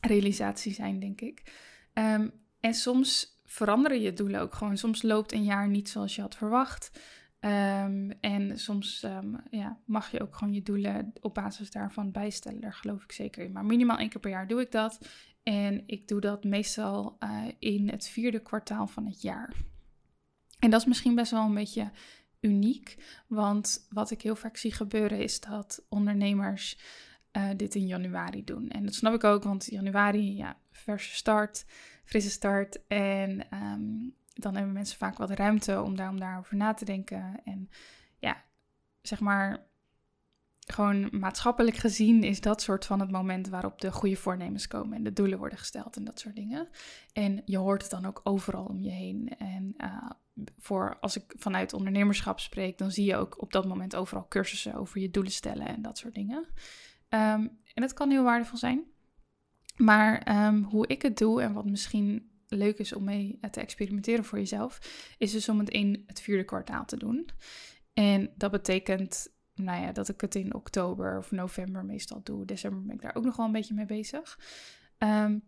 realisatie 0.00 0.72
zijn, 0.72 1.00
denk 1.00 1.20
ik. 1.20 1.42
Um, 1.94 2.32
en 2.60 2.74
soms 2.74 3.40
veranderen 3.44 4.00
je 4.00 4.12
doelen 4.12 4.40
ook 4.40 4.54
gewoon. 4.54 4.76
Soms 4.76 5.02
loopt 5.02 5.32
een 5.32 5.44
jaar 5.44 5.68
niet 5.68 5.88
zoals 5.88 6.14
je 6.14 6.20
had 6.20 6.36
verwacht. 6.36 6.90
Um, 7.44 8.10
en 8.20 8.58
soms 8.58 9.02
um, 9.02 9.40
ja, 9.50 9.78
mag 9.84 10.10
je 10.10 10.20
ook 10.20 10.36
gewoon 10.36 10.54
je 10.54 10.62
doelen 10.62 11.12
op 11.20 11.34
basis 11.34 11.70
daarvan 11.70 12.10
bijstellen. 12.10 12.60
Daar 12.60 12.74
geloof 12.74 13.02
ik 13.02 13.12
zeker 13.12 13.44
in. 13.44 13.52
Maar 13.52 13.64
minimaal 13.64 13.98
één 13.98 14.08
keer 14.08 14.20
per 14.20 14.30
jaar 14.30 14.46
doe 14.46 14.60
ik 14.60 14.70
dat. 14.70 15.08
En 15.42 15.82
ik 15.86 16.08
doe 16.08 16.20
dat 16.20 16.44
meestal 16.44 17.16
uh, 17.20 17.44
in 17.58 17.88
het 17.88 18.08
vierde 18.08 18.40
kwartaal 18.40 18.86
van 18.86 19.06
het 19.06 19.22
jaar. 19.22 19.54
En 20.58 20.70
dat 20.70 20.80
is 20.80 20.86
misschien 20.86 21.14
best 21.14 21.30
wel 21.30 21.44
een 21.44 21.54
beetje 21.54 21.90
uniek. 22.40 22.96
Want 23.26 23.86
wat 23.88 24.10
ik 24.10 24.22
heel 24.22 24.36
vaak 24.36 24.56
zie 24.56 24.72
gebeuren 24.72 25.18
is 25.18 25.40
dat 25.40 25.86
ondernemers 25.88 26.78
uh, 27.36 27.48
dit 27.56 27.74
in 27.74 27.86
januari 27.86 28.44
doen. 28.44 28.68
En 28.68 28.84
dat 28.84 28.94
snap 28.94 29.14
ik 29.14 29.24
ook, 29.24 29.42
want 29.42 29.66
januari, 29.70 30.36
ja, 30.36 30.56
verse 30.70 31.14
start, 31.14 31.64
frisse 32.04 32.30
start. 32.30 32.86
En 32.86 33.46
um, 33.54 34.14
dan 34.34 34.54
hebben 34.54 34.72
mensen 34.72 34.98
vaak 34.98 35.16
wat 35.16 35.30
ruimte 35.30 35.82
om, 35.82 35.96
daar, 35.96 36.08
om 36.08 36.20
daarover 36.20 36.56
na 36.56 36.74
te 36.74 36.84
denken. 36.84 37.40
En 37.44 37.68
ja, 38.18 38.42
zeg 39.02 39.20
maar, 39.20 39.70
gewoon 40.66 41.08
maatschappelijk 41.10 41.76
gezien 41.76 42.22
is 42.22 42.40
dat 42.40 42.62
soort 42.62 42.86
van 42.86 43.00
het 43.00 43.10
moment 43.10 43.48
waarop 43.48 43.80
de 43.80 43.92
goede 43.92 44.16
voornemens 44.16 44.66
komen 44.68 44.96
en 44.96 45.04
de 45.04 45.12
doelen 45.12 45.38
worden 45.38 45.58
gesteld 45.58 45.96
en 45.96 46.04
dat 46.04 46.20
soort 46.20 46.34
dingen. 46.34 46.68
En 47.12 47.42
je 47.44 47.58
hoort 47.58 47.82
het 47.82 47.90
dan 47.90 48.06
ook 48.06 48.20
overal 48.24 48.64
om 48.64 48.80
je 48.80 48.90
heen. 48.90 49.34
En 49.38 49.74
uh, 49.78 50.10
voor 50.58 50.98
als 51.00 51.16
ik 51.16 51.34
vanuit 51.36 51.72
ondernemerschap 51.72 52.40
spreek, 52.40 52.78
dan 52.78 52.90
zie 52.90 53.04
je 53.04 53.16
ook 53.16 53.42
op 53.42 53.52
dat 53.52 53.66
moment 53.66 53.96
overal 53.96 54.28
cursussen 54.28 54.74
over 54.74 55.00
je 55.00 55.10
doelen 55.10 55.32
stellen 55.32 55.66
en 55.66 55.82
dat 55.82 55.98
soort 55.98 56.14
dingen. 56.14 56.46
Um, 57.08 57.60
en 57.74 57.82
het 57.82 57.92
kan 57.92 58.10
heel 58.10 58.24
waardevol 58.24 58.58
zijn. 58.58 58.84
Maar 59.76 60.46
um, 60.46 60.62
hoe 60.62 60.86
ik 60.86 61.02
het 61.02 61.18
doe 61.18 61.42
en 61.42 61.52
wat 61.52 61.66
misschien 61.66 62.31
leuk 62.56 62.78
is 62.78 62.92
om 62.92 63.04
mee 63.04 63.38
te 63.50 63.60
experimenteren 63.60 64.24
voor 64.24 64.38
jezelf, 64.38 64.78
is 65.18 65.32
dus 65.32 65.48
om 65.48 65.58
het 65.58 65.70
in 65.70 66.02
het 66.06 66.20
vierde 66.20 66.44
kwartaal 66.44 66.84
te 66.84 66.96
doen. 66.96 67.28
En 67.92 68.30
dat 68.36 68.50
betekent, 68.50 69.32
nou 69.54 69.82
ja, 69.82 69.92
dat 69.92 70.08
ik 70.08 70.20
het 70.20 70.34
in 70.34 70.54
oktober 70.54 71.18
of 71.18 71.30
november 71.30 71.84
meestal 71.84 72.20
doe. 72.22 72.44
December 72.44 72.82
ben 72.82 72.94
ik 72.94 73.02
daar 73.02 73.14
ook 73.14 73.24
nog 73.24 73.36
wel 73.36 73.46
een 73.46 73.52
beetje 73.52 73.74
mee 73.74 73.86
bezig. 73.86 74.38
Um, 74.98 75.42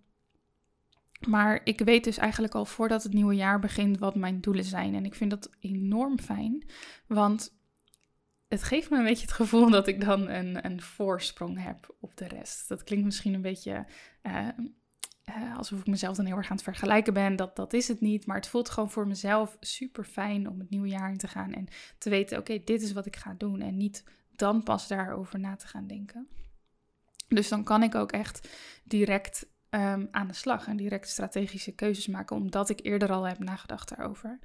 maar 1.27 1.61
ik 1.64 1.81
weet 1.81 2.05
dus 2.05 2.17
eigenlijk 2.17 2.55
al 2.55 2.64
voordat 2.64 3.03
het 3.03 3.12
nieuwe 3.12 3.35
jaar 3.35 3.59
begint 3.59 3.99
wat 3.99 4.14
mijn 4.14 4.40
doelen 4.40 4.64
zijn. 4.64 4.95
En 4.95 5.05
ik 5.05 5.14
vind 5.14 5.31
dat 5.31 5.51
enorm 5.61 6.19
fijn, 6.19 6.64
want 7.07 7.57
het 8.49 8.62
geeft 8.62 8.90
me 8.90 8.99
een 8.99 9.05
beetje 9.05 9.27
het 9.27 9.35
gevoel 9.35 9.71
dat 9.71 9.87
ik 9.87 10.01
dan 10.01 10.29
een, 10.29 10.67
een 10.67 10.81
voorsprong 10.81 11.62
heb 11.62 11.95
op 12.01 12.17
de 12.17 12.29
rest. 12.29 12.69
Dat 12.69 12.83
klinkt 12.83 13.05
misschien 13.05 13.35
een 13.35 13.43
beetje 13.43 13.87
uh, 14.23 14.49
uh, 15.28 15.56
alsof 15.56 15.80
ik 15.80 15.87
mezelf 15.87 16.16
dan 16.16 16.26
heel 16.26 16.37
erg 16.37 16.50
aan 16.50 16.56
het 16.56 16.64
vergelijken 16.64 17.14
ben. 17.14 17.37
Dat, 17.37 17.56
dat 17.56 17.72
is 17.72 17.88
het 17.88 18.00
niet. 18.00 18.26
Maar 18.26 18.37
het 18.37 18.48
voelt 18.48 18.70
gewoon 18.70 18.90
voor 18.90 19.06
mezelf 19.06 19.56
super 19.60 20.04
fijn 20.04 20.48
om 20.48 20.58
het 20.58 20.70
nieuwe 20.70 20.88
jaar 20.88 21.10
in 21.10 21.18
te 21.18 21.28
gaan. 21.28 21.52
En 21.52 21.66
te 21.98 22.10
weten, 22.10 22.38
oké, 22.38 22.60
dit 22.64 22.82
is 22.82 22.92
wat 22.92 23.06
ik 23.06 23.16
ga 23.16 23.34
doen. 23.38 23.60
En 23.60 23.76
niet 23.76 24.04
dan 24.37 24.62
pas 24.62 24.88
daarover 24.88 25.38
na 25.38 25.56
te 25.56 25.66
gaan 25.66 25.87
denken. 25.87 26.28
Dus 27.28 27.48
dan 27.48 27.64
kan 27.64 27.82
ik 27.82 27.94
ook 27.94 28.12
echt 28.12 28.48
direct 28.84 29.46
um, 29.70 30.08
aan 30.10 30.26
de 30.26 30.34
slag 30.34 30.66
en 30.66 30.76
direct 30.76 31.08
strategische 31.08 31.74
keuzes 31.74 32.06
maken. 32.06 32.37
Omdat 32.37 32.68
ik 32.68 32.80
eerder 32.82 33.12
al 33.12 33.24
heb 33.24 33.38
nagedacht 33.38 33.88
daarover. 33.88 34.38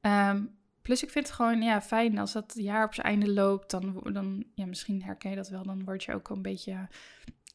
Um, 0.00 0.58
plus 0.82 1.02
ik 1.02 1.10
vind 1.10 1.26
het 1.26 1.34
gewoon 1.34 1.62
ja, 1.62 1.82
fijn 1.82 2.18
als 2.18 2.32
dat 2.32 2.52
jaar 2.56 2.84
op 2.84 2.94
zijn 2.94 3.06
einde 3.06 3.32
loopt. 3.32 3.70
Dan, 3.70 4.00
dan 4.12 4.44
ja, 4.54 4.66
misschien 4.66 5.02
herken 5.02 5.30
je 5.30 5.36
dat 5.36 5.48
wel. 5.48 5.62
Dan 5.62 5.84
word 5.84 6.04
je 6.04 6.14
ook 6.14 6.28
een 6.28 6.42
beetje... 6.42 6.88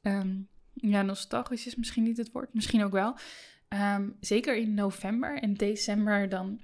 Um, 0.01 0.47
ja, 0.75 1.01
nostalgisch 1.01 1.67
is 1.67 1.75
misschien 1.75 2.03
niet 2.03 2.17
het 2.17 2.31
woord, 2.31 2.53
misschien 2.53 2.83
ook 2.83 2.91
wel. 2.91 3.15
Um, 3.69 4.15
zeker 4.19 4.57
in 4.57 4.73
november 4.73 5.39
en 5.39 5.53
december, 5.53 6.29
dan 6.29 6.59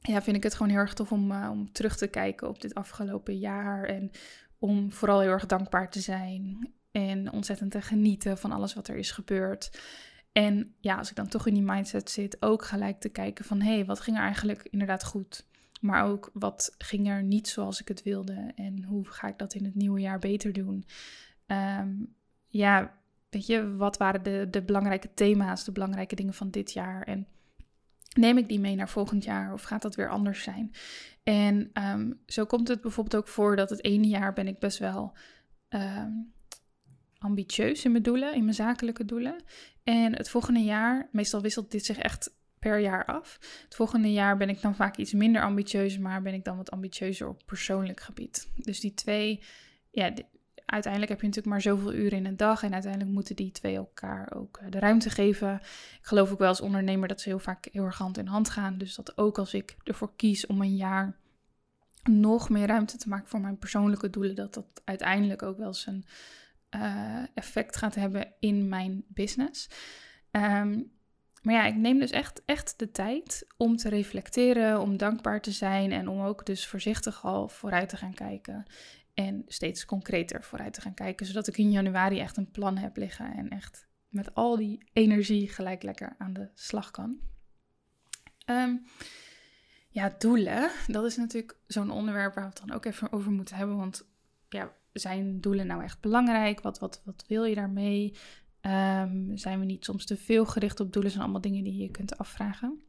ja, 0.00 0.22
vind 0.22 0.36
ik 0.36 0.42
het 0.42 0.54
gewoon 0.54 0.72
heel 0.72 0.80
erg 0.80 0.94
tof 0.94 1.12
om, 1.12 1.30
uh, 1.30 1.48
om 1.50 1.72
terug 1.72 1.96
te 1.96 2.06
kijken 2.06 2.48
op 2.48 2.60
dit 2.60 2.74
afgelopen 2.74 3.38
jaar. 3.38 3.84
En 3.84 4.10
om 4.58 4.92
vooral 4.92 5.20
heel 5.20 5.30
erg 5.30 5.46
dankbaar 5.46 5.90
te 5.90 6.00
zijn. 6.00 6.72
En 6.90 7.32
ontzettend 7.32 7.70
te 7.70 7.82
genieten 7.82 8.38
van 8.38 8.52
alles 8.52 8.74
wat 8.74 8.88
er 8.88 8.96
is 8.96 9.10
gebeurd. 9.10 9.80
En 10.32 10.74
ja, 10.80 10.96
als 10.96 11.10
ik 11.10 11.16
dan 11.16 11.28
toch 11.28 11.46
in 11.46 11.54
die 11.54 11.62
mindset 11.62 12.10
zit, 12.10 12.42
ook 12.42 12.64
gelijk 12.64 13.00
te 13.00 13.08
kijken 13.08 13.44
van 13.44 13.60
hé, 13.60 13.74
hey, 13.74 13.84
wat 13.84 14.00
ging 14.00 14.16
er 14.16 14.22
eigenlijk 14.22 14.68
inderdaad 14.70 15.04
goed? 15.04 15.46
Maar 15.80 16.04
ook 16.04 16.30
wat 16.32 16.74
ging 16.78 17.08
er 17.08 17.22
niet 17.22 17.48
zoals 17.48 17.80
ik 17.80 17.88
het 17.88 18.02
wilde? 18.02 18.52
En 18.54 18.84
hoe 18.84 19.06
ga 19.08 19.28
ik 19.28 19.38
dat 19.38 19.54
in 19.54 19.64
het 19.64 19.74
nieuwe 19.74 20.00
jaar 20.00 20.18
beter 20.18 20.52
doen? 20.52 20.84
Um, 21.46 22.14
ja, 22.48 22.98
je, 23.40 23.76
wat 23.76 23.96
waren 23.96 24.22
de, 24.22 24.46
de 24.50 24.62
belangrijke 24.62 25.14
thema's, 25.14 25.64
de 25.64 25.72
belangrijke 25.72 26.14
dingen 26.14 26.34
van 26.34 26.50
dit 26.50 26.72
jaar? 26.72 27.02
En 27.02 27.26
neem 28.16 28.38
ik 28.38 28.48
die 28.48 28.60
mee 28.60 28.74
naar 28.74 28.88
volgend 28.88 29.24
jaar 29.24 29.52
of 29.52 29.62
gaat 29.62 29.82
dat 29.82 29.94
weer 29.94 30.08
anders 30.08 30.42
zijn? 30.42 30.74
En 31.22 31.70
um, 31.74 32.20
zo 32.26 32.44
komt 32.44 32.68
het 32.68 32.80
bijvoorbeeld 32.80 33.22
ook 33.22 33.28
voor 33.28 33.56
dat 33.56 33.70
het 33.70 33.84
ene 33.84 34.06
jaar 34.06 34.32
ben 34.32 34.48
ik 34.48 34.58
best 34.58 34.78
wel 34.78 35.12
um, 35.68 36.32
ambitieus 37.18 37.84
in 37.84 37.90
mijn 37.90 38.02
doelen, 38.02 38.34
in 38.34 38.42
mijn 38.42 38.54
zakelijke 38.54 39.04
doelen. 39.04 39.42
En 39.82 40.16
het 40.16 40.30
volgende 40.30 40.60
jaar, 40.60 41.08
meestal 41.12 41.40
wisselt 41.40 41.70
dit 41.70 41.84
zich 41.84 41.98
echt 41.98 42.34
per 42.58 42.78
jaar 42.78 43.04
af. 43.04 43.38
Het 43.64 43.74
volgende 43.74 44.12
jaar 44.12 44.36
ben 44.36 44.48
ik 44.48 44.60
dan 44.60 44.74
vaak 44.74 44.96
iets 44.96 45.12
minder 45.12 45.42
ambitieus, 45.42 45.98
maar 45.98 46.22
ben 46.22 46.34
ik 46.34 46.44
dan 46.44 46.56
wat 46.56 46.70
ambitieuzer 46.70 47.28
op 47.28 47.42
persoonlijk 47.46 48.00
gebied. 48.00 48.50
Dus 48.56 48.80
die 48.80 48.94
twee, 48.94 49.42
ja, 49.90 50.12
uiteindelijk 50.66 51.12
heb 51.12 51.20
je 51.20 51.26
natuurlijk 51.26 51.54
maar 51.54 51.74
zoveel 51.74 51.94
uren 51.94 52.18
in 52.18 52.26
een 52.26 52.36
dag. 52.36 52.62
En 52.62 52.72
uiteindelijk 52.72 53.12
moeten 53.12 53.36
die 53.36 53.52
twee 53.52 53.76
elkaar 53.76 54.32
ook 54.34 54.56
eh, 54.56 54.70
de 54.70 54.78
ruimte 54.78 55.10
geven. 55.10 55.54
Ik 55.54 55.98
geloof 56.06 56.32
ook 56.32 56.38
wel 56.38 56.48
als 56.48 56.60
ondernemer 56.60 57.08
dat 57.08 57.20
ze 57.20 57.28
heel 57.28 57.38
vaak 57.38 57.68
heel 57.72 57.84
erg 57.84 57.98
hand 57.98 58.18
in 58.18 58.26
hand 58.26 58.50
gaan. 58.50 58.78
Dus 58.78 58.94
dat 58.94 59.18
ook 59.18 59.38
als 59.38 59.54
ik 59.54 59.76
ervoor 59.84 60.16
kies 60.16 60.46
om 60.46 60.60
een 60.60 60.76
jaar 60.76 61.16
nog 62.02 62.48
meer 62.48 62.66
ruimte 62.66 62.96
te 62.96 63.08
maken 63.08 63.28
voor 63.28 63.40
mijn 63.40 63.58
persoonlijke 63.58 64.10
doelen, 64.10 64.34
dat 64.34 64.54
dat 64.54 64.82
uiteindelijk 64.84 65.42
ook 65.42 65.58
wel 65.58 65.74
zijn 65.74 66.04
uh, 66.70 67.22
effect 67.34 67.76
gaat 67.76 67.94
hebben 67.94 68.32
in 68.40 68.68
mijn 68.68 69.04
business. 69.08 69.68
Um, 70.30 70.92
maar 71.44 71.54
ja, 71.54 71.64
ik 71.64 71.76
neem 71.76 71.98
dus 71.98 72.10
echt, 72.10 72.42
echt 72.44 72.78
de 72.78 72.90
tijd 72.90 73.46
om 73.56 73.76
te 73.76 73.88
reflecteren, 73.88 74.80
om 74.80 74.96
dankbaar 74.96 75.40
te 75.40 75.50
zijn 75.50 75.92
en 75.92 76.08
om 76.08 76.20
ook 76.20 76.46
dus 76.46 76.66
voorzichtig 76.66 77.24
al 77.24 77.48
vooruit 77.48 77.88
te 77.88 77.96
gaan 77.96 78.14
kijken. 78.14 78.66
En 79.14 79.42
steeds 79.46 79.84
concreter 79.84 80.42
vooruit 80.42 80.72
te 80.72 80.80
gaan 80.80 80.94
kijken, 80.94 81.26
zodat 81.26 81.46
ik 81.46 81.58
in 81.58 81.70
januari 81.70 82.20
echt 82.20 82.36
een 82.36 82.50
plan 82.50 82.76
heb 82.76 82.96
liggen 82.96 83.34
en 83.34 83.48
echt 83.48 83.86
met 84.08 84.34
al 84.34 84.56
die 84.56 84.88
energie 84.92 85.48
gelijk 85.48 85.82
lekker 85.82 86.14
aan 86.18 86.32
de 86.32 86.48
slag 86.54 86.90
kan. 86.90 87.18
Um, 88.46 88.86
ja, 89.88 90.14
doelen, 90.18 90.70
dat 90.86 91.04
is 91.04 91.16
natuurlijk 91.16 91.56
zo'n 91.66 91.90
onderwerp 91.90 92.34
waar 92.34 92.44
we 92.44 92.50
het 92.50 92.66
dan 92.66 92.76
ook 92.76 92.84
even 92.84 93.12
over 93.12 93.32
moeten 93.32 93.56
hebben. 93.56 93.76
Want 93.76 94.06
ja, 94.48 94.72
zijn 94.92 95.40
doelen 95.40 95.66
nou 95.66 95.82
echt 95.82 96.00
belangrijk? 96.00 96.60
Wat, 96.60 96.78
wat, 96.78 97.02
wat 97.04 97.24
wil 97.28 97.44
je 97.44 97.54
daarmee? 97.54 98.14
Um, 98.60 99.36
zijn 99.36 99.58
we 99.58 99.64
niet 99.64 99.84
soms 99.84 100.04
te 100.04 100.16
veel 100.16 100.46
gericht 100.46 100.80
op 100.80 100.92
doelen? 100.92 101.10
zijn 101.10 101.22
allemaal 101.22 101.40
dingen 101.40 101.64
die 101.64 101.76
je 101.76 101.90
kunt 101.90 102.18
afvragen. 102.18 102.82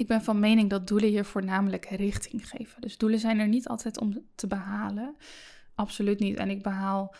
Ik 0.00 0.06
ben 0.06 0.22
van 0.22 0.40
mening 0.40 0.70
dat 0.70 0.86
doelen 0.88 1.10
je 1.10 1.24
voornamelijk 1.24 1.84
richting 1.84 2.48
geven. 2.48 2.80
Dus 2.80 2.98
doelen 2.98 3.18
zijn 3.18 3.38
er 3.38 3.48
niet 3.48 3.68
altijd 3.68 4.00
om 4.00 4.24
te 4.34 4.46
behalen. 4.46 5.16
Absoluut 5.74 6.18
niet. 6.18 6.36
En 6.36 6.50
ik 6.50 6.62
behaal 6.62 7.14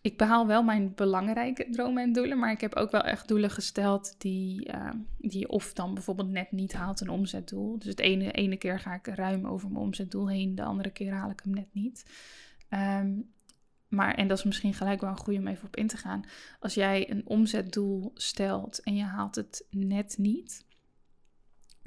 ik 0.00 0.16
behaal 0.16 0.46
wel 0.46 0.62
mijn 0.62 0.92
belangrijke 0.94 1.66
dromen 1.70 2.02
en 2.02 2.12
doelen, 2.12 2.38
maar 2.38 2.50
ik 2.50 2.60
heb 2.60 2.74
ook 2.74 2.90
wel 2.90 3.00
echt 3.00 3.28
doelen 3.28 3.50
gesteld 3.50 4.14
die, 4.18 4.72
uh, 4.74 4.90
die 5.18 5.48
of 5.48 5.72
dan 5.72 5.94
bijvoorbeeld 5.94 6.28
net 6.28 6.52
niet 6.52 6.72
haalt 6.72 7.00
een 7.00 7.08
omzetdoel. 7.08 7.78
Dus 7.78 7.88
het 7.88 8.00
ene, 8.00 8.30
ene 8.30 8.56
keer 8.56 8.80
ga 8.80 8.94
ik 8.94 9.06
ruim 9.06 9.46
over 9.46 9.70
mijn 9.70 9.84
omzetdoel 9.84 10.28
heen, 10.28 10.54
de 10.54 10.62
andere 10.62 10.90
keer 10.90 11.12
haal 11.12 11.30
ik 11.30 11.40
hem 11.44 11.54
net 11.54 11.68
niet. 11.72 12.10
Um, 12.70 13.34
maar, 13.88 14.14
en 14.14 14.28
dat 14.28 14.38
is 14.38 14.44
misschien 14.44 14.74
gelijk 14.74 15.00
wel 15.00 15.10
een 15.10 15.16
goede 15.16 15.38
om 15.38 15.46
even 15.46 15.66
op 15.66 15.76
in 15.76 15.86
te 15.86 15.96
gaan. 15.96 16.24
Als 16.60 16.74
jij 16.74 17.10
een 17.10 17.26
omzetdoel 17.26 18.10
stelt 18.14 18.80
en 18.82 18.96
je 18.96 19.04
haalt 19.04 19.34
het 19.34 19.66
net 19.70 20.18
niet, 20.18 20.66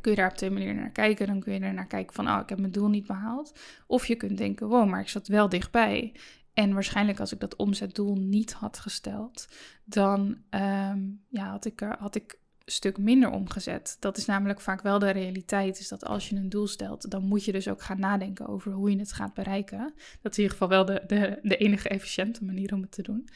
kun 0.01 0.11
je 0.11 0.17
daar 0.17 0.29
op 0.29 0.37
twee 0.37 0.49
manieren 0.49 0.75
naar 0.75 0.91
kijken. 0.91 1.27
Dan 1.27 1.39
kun 1.39 1.53
je 1.53 1.59
er 1.59 1.73
naar 1.73 1.87
kijken 1.87 2.15
van, 2.15 2.29
oh, 2.29 2.39
ik 2.41 2.49
heb 2.49 2.59
mijn 2.59 2.71
doel 2.71 2.87
niet 2.87 3.07
behaald. 3.07 3.59
Of 3.87 4.05
je 4.05 4.15
kunt 4.15 4.37
denken, 4.37 4.67
wow, 4.67 4.89
maar 4.89 5.01
ik 5.01 5.09
zat 5.09 5.27
wel 5.27 5.49
dichtbij. 5.49 6.13
En 6.53 6.73
waarschijnlijk 6.73 7.19
als 7.19 7.31
ik 7.31 7.39
dat 7.39 7.55
omzetdoel 7.55 8.15
niet 8.15 8.53
had 8.53 8.79
gesteld, 8.79 9.47
dan 9.83 10.37
ehm, 10.49 10.99
ja, 11.27 11.49
had, 11.49 11.65
ik 11.65 11.79
had 11.99 12.15
ik 12.15 12.39
een 12.65 12.71
stuk 12.71 12.97
minder 12.97 13.29
omgezet. 13.29 13.97
Dat 13.99 14.17
is 14.17 14.25
namelijk 14.25 14.61
vaak 14.61 14.81
wel 14.81 14.99
de 14.99 15.09
realiteit, 15.09 15.79
is 15.79 15.87
dat 15.87 16.05
als 16.05 16.29
je 16.29 16.35
een 16.35 16.49
doel 16.49 16.67
stelt, 16.67 17.11
dan 17.11 17.23
moet 17.23 17.45
je 17.45 17.51
dus 17.51 17.67
ook 17.67 17.81
gaan 17.81 17.99
nadenken 17.99 18.47
over 18.47 18.71
hoe 18.71 18.91
je 18.91 18.99
het 18.99 19.11
gaat 19.11 19.33
bereiken. 19.33 19.93
Dat 20.21 20.31
is 20.31 20.37
in 20.37 20.43
ieder 20.43 20.57
geval 20.57 20.67
wel 20.67 20.85
de, 20.85 21.03
de, 21.07 21.39
de 21.41 21.57
enige 21.57 21.89
efficiënte 21.89 22.45
manier 22.45 22.73
om 22.73 22.81
het 22.81 22.91
te 22.91 23.01
doen. 23.01 23.29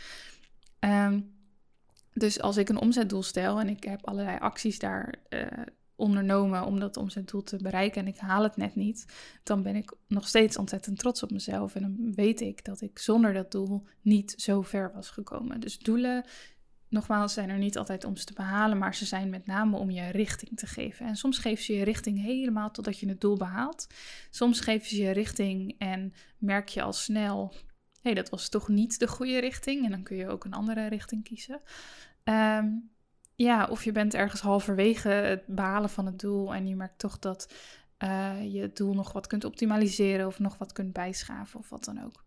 Ehm, 0.80 1.20
dus 2.14 2.42
als 2.42 2.58
ik 2.58 2.70
een 2.70 2.78
omzetdoel 2.78 3.24
stel 3.24 3.60
en 3.60 3.70
ik 3.70 3.84
heb 3.84 4.08
allerlei 4.08 4.38
acties 4.38 4.80
daar 4.80 5.16
uh, 5.30 5.42
ondernomen 6.04 6.66
om 6.66 6.80
dat 6.80 6.98
omzetdoel 6.98 7.44
te 7.44 7.58
bereiken 7.58 8.02
en 8.02 8.08
ik 8.08 8.18
haal 8.18 8.44
het 8.44 8.58
net 8.58 8.76
niet, 8.76 9.06
dan 9.44 9.64
ben 9.64 9.76
ik 9.76 9.96
nog 10.08 10.28
steeds 10.28 10.58
ontzettend 10.58 11.00
trots 11.00 11.24
op 11.24 11.32
mezelf. 11.32 11.76
En 11.76 11.82
dan 11.82 12.14
weet 12.16 12.42
ik 12.42 12.66
dat 12.66 12.82
ik 12.82 13.00
zonder 13.00 13.34
dat 13.34 13.52
doel 13.52 13.84
niet 14.02 14.34
zo 14.38 14.62
ver 14.62 14.92
was 14.94 15.10
gekomen. 15.10 15.60
Dus 15.60 15.80
doelen, 15.80 16.26
nogmaals, 16.90 17.34
zijn 17.34 17.50
er 17.50 17.58
niet 17.58 17.78
altijd 17.78 18.04
om 18.04 18.16
ze 18.16 18.26
te 18.26 18.34
behalen, 18.34 18.78
maar 18.78 18.96
ze 18.96 19.06
zijn 19.06 19.30
met 19.30 19.46
name 19.46 19.78
om 19.78 19.92
je 19.92 20.10
richting 20.10 20.58
te 20.58 20.68
geven. 20.68 21.06
En 21.06 21.16
soms 21.16 21.38
geven 21.38 21.64
ze 21.64 21.74
je 21.74 21.84
richting 21.84 22.22
helemaal 22.22 22.72
totdat 22.72 23.00
je 23.00 23.08
het 23.08 23.22
doel 23.22 23.38
behaalt. 23.38 23.88
Soms 24.30 24.60
geven 24.60 24.88
ze 24.88 25.02
je 25.02 25.12
richting 25.12 25.76
en 25.78 26.14
merk 26.38 26.70
je 26.70 26.82
al 26.82 26.94
snel, 26.94 27.54
hey, 28.02 28.14
dat 28.14 28.30
was 28.30 28.50
toch 28.50 28.68
niet 28.68 29.00
de 29.00 29.08
goede 29.08 29.40
richting. 29.40 29.86
En 29.86 29.92
dan 29.92 30.04
kun 30.04 30.18
je 30.18 30.28
ook 30.28 30.44
een 30.44 30.54
andere 30.54 30.88
richting 30.88 31.24
kiezen. 31.24 31.62
Um, 32.24 32.93
ja, 33.36 33.68
of 33.68 33.84
je 33.84 33.92
bent 33.92 34.14
ergens 34.14 34.42
halverwege 34.42 35.10
het 35.10 35.46
behalen 35.48 35.90
van 35.90 36.06
het 36.06 36.20
doel 36.20 36.54
en 36.54 36.68
je 36.68 36.76
merkt 36.76 37.00
toch 37.00 37.20
dat 37.20 37.54
uh, 38.04 38.54
je 38.54 38.62
het 38.62 38.76
doel 38.76 38.94
nog 38.94 39.12
wat 39.12 39.28
kunt 39.28 39.44
optimaliseren 39.44 40.28
of 40.28 40.40
nog 40.40 40.58
wat 40.58 40.72
kunt 40.72 40.94
bijschaven 40.94 41.60
of 41.60 41.70
wat 41.70 41.84
dan 41.84 42.04
ook. 42.04 42.24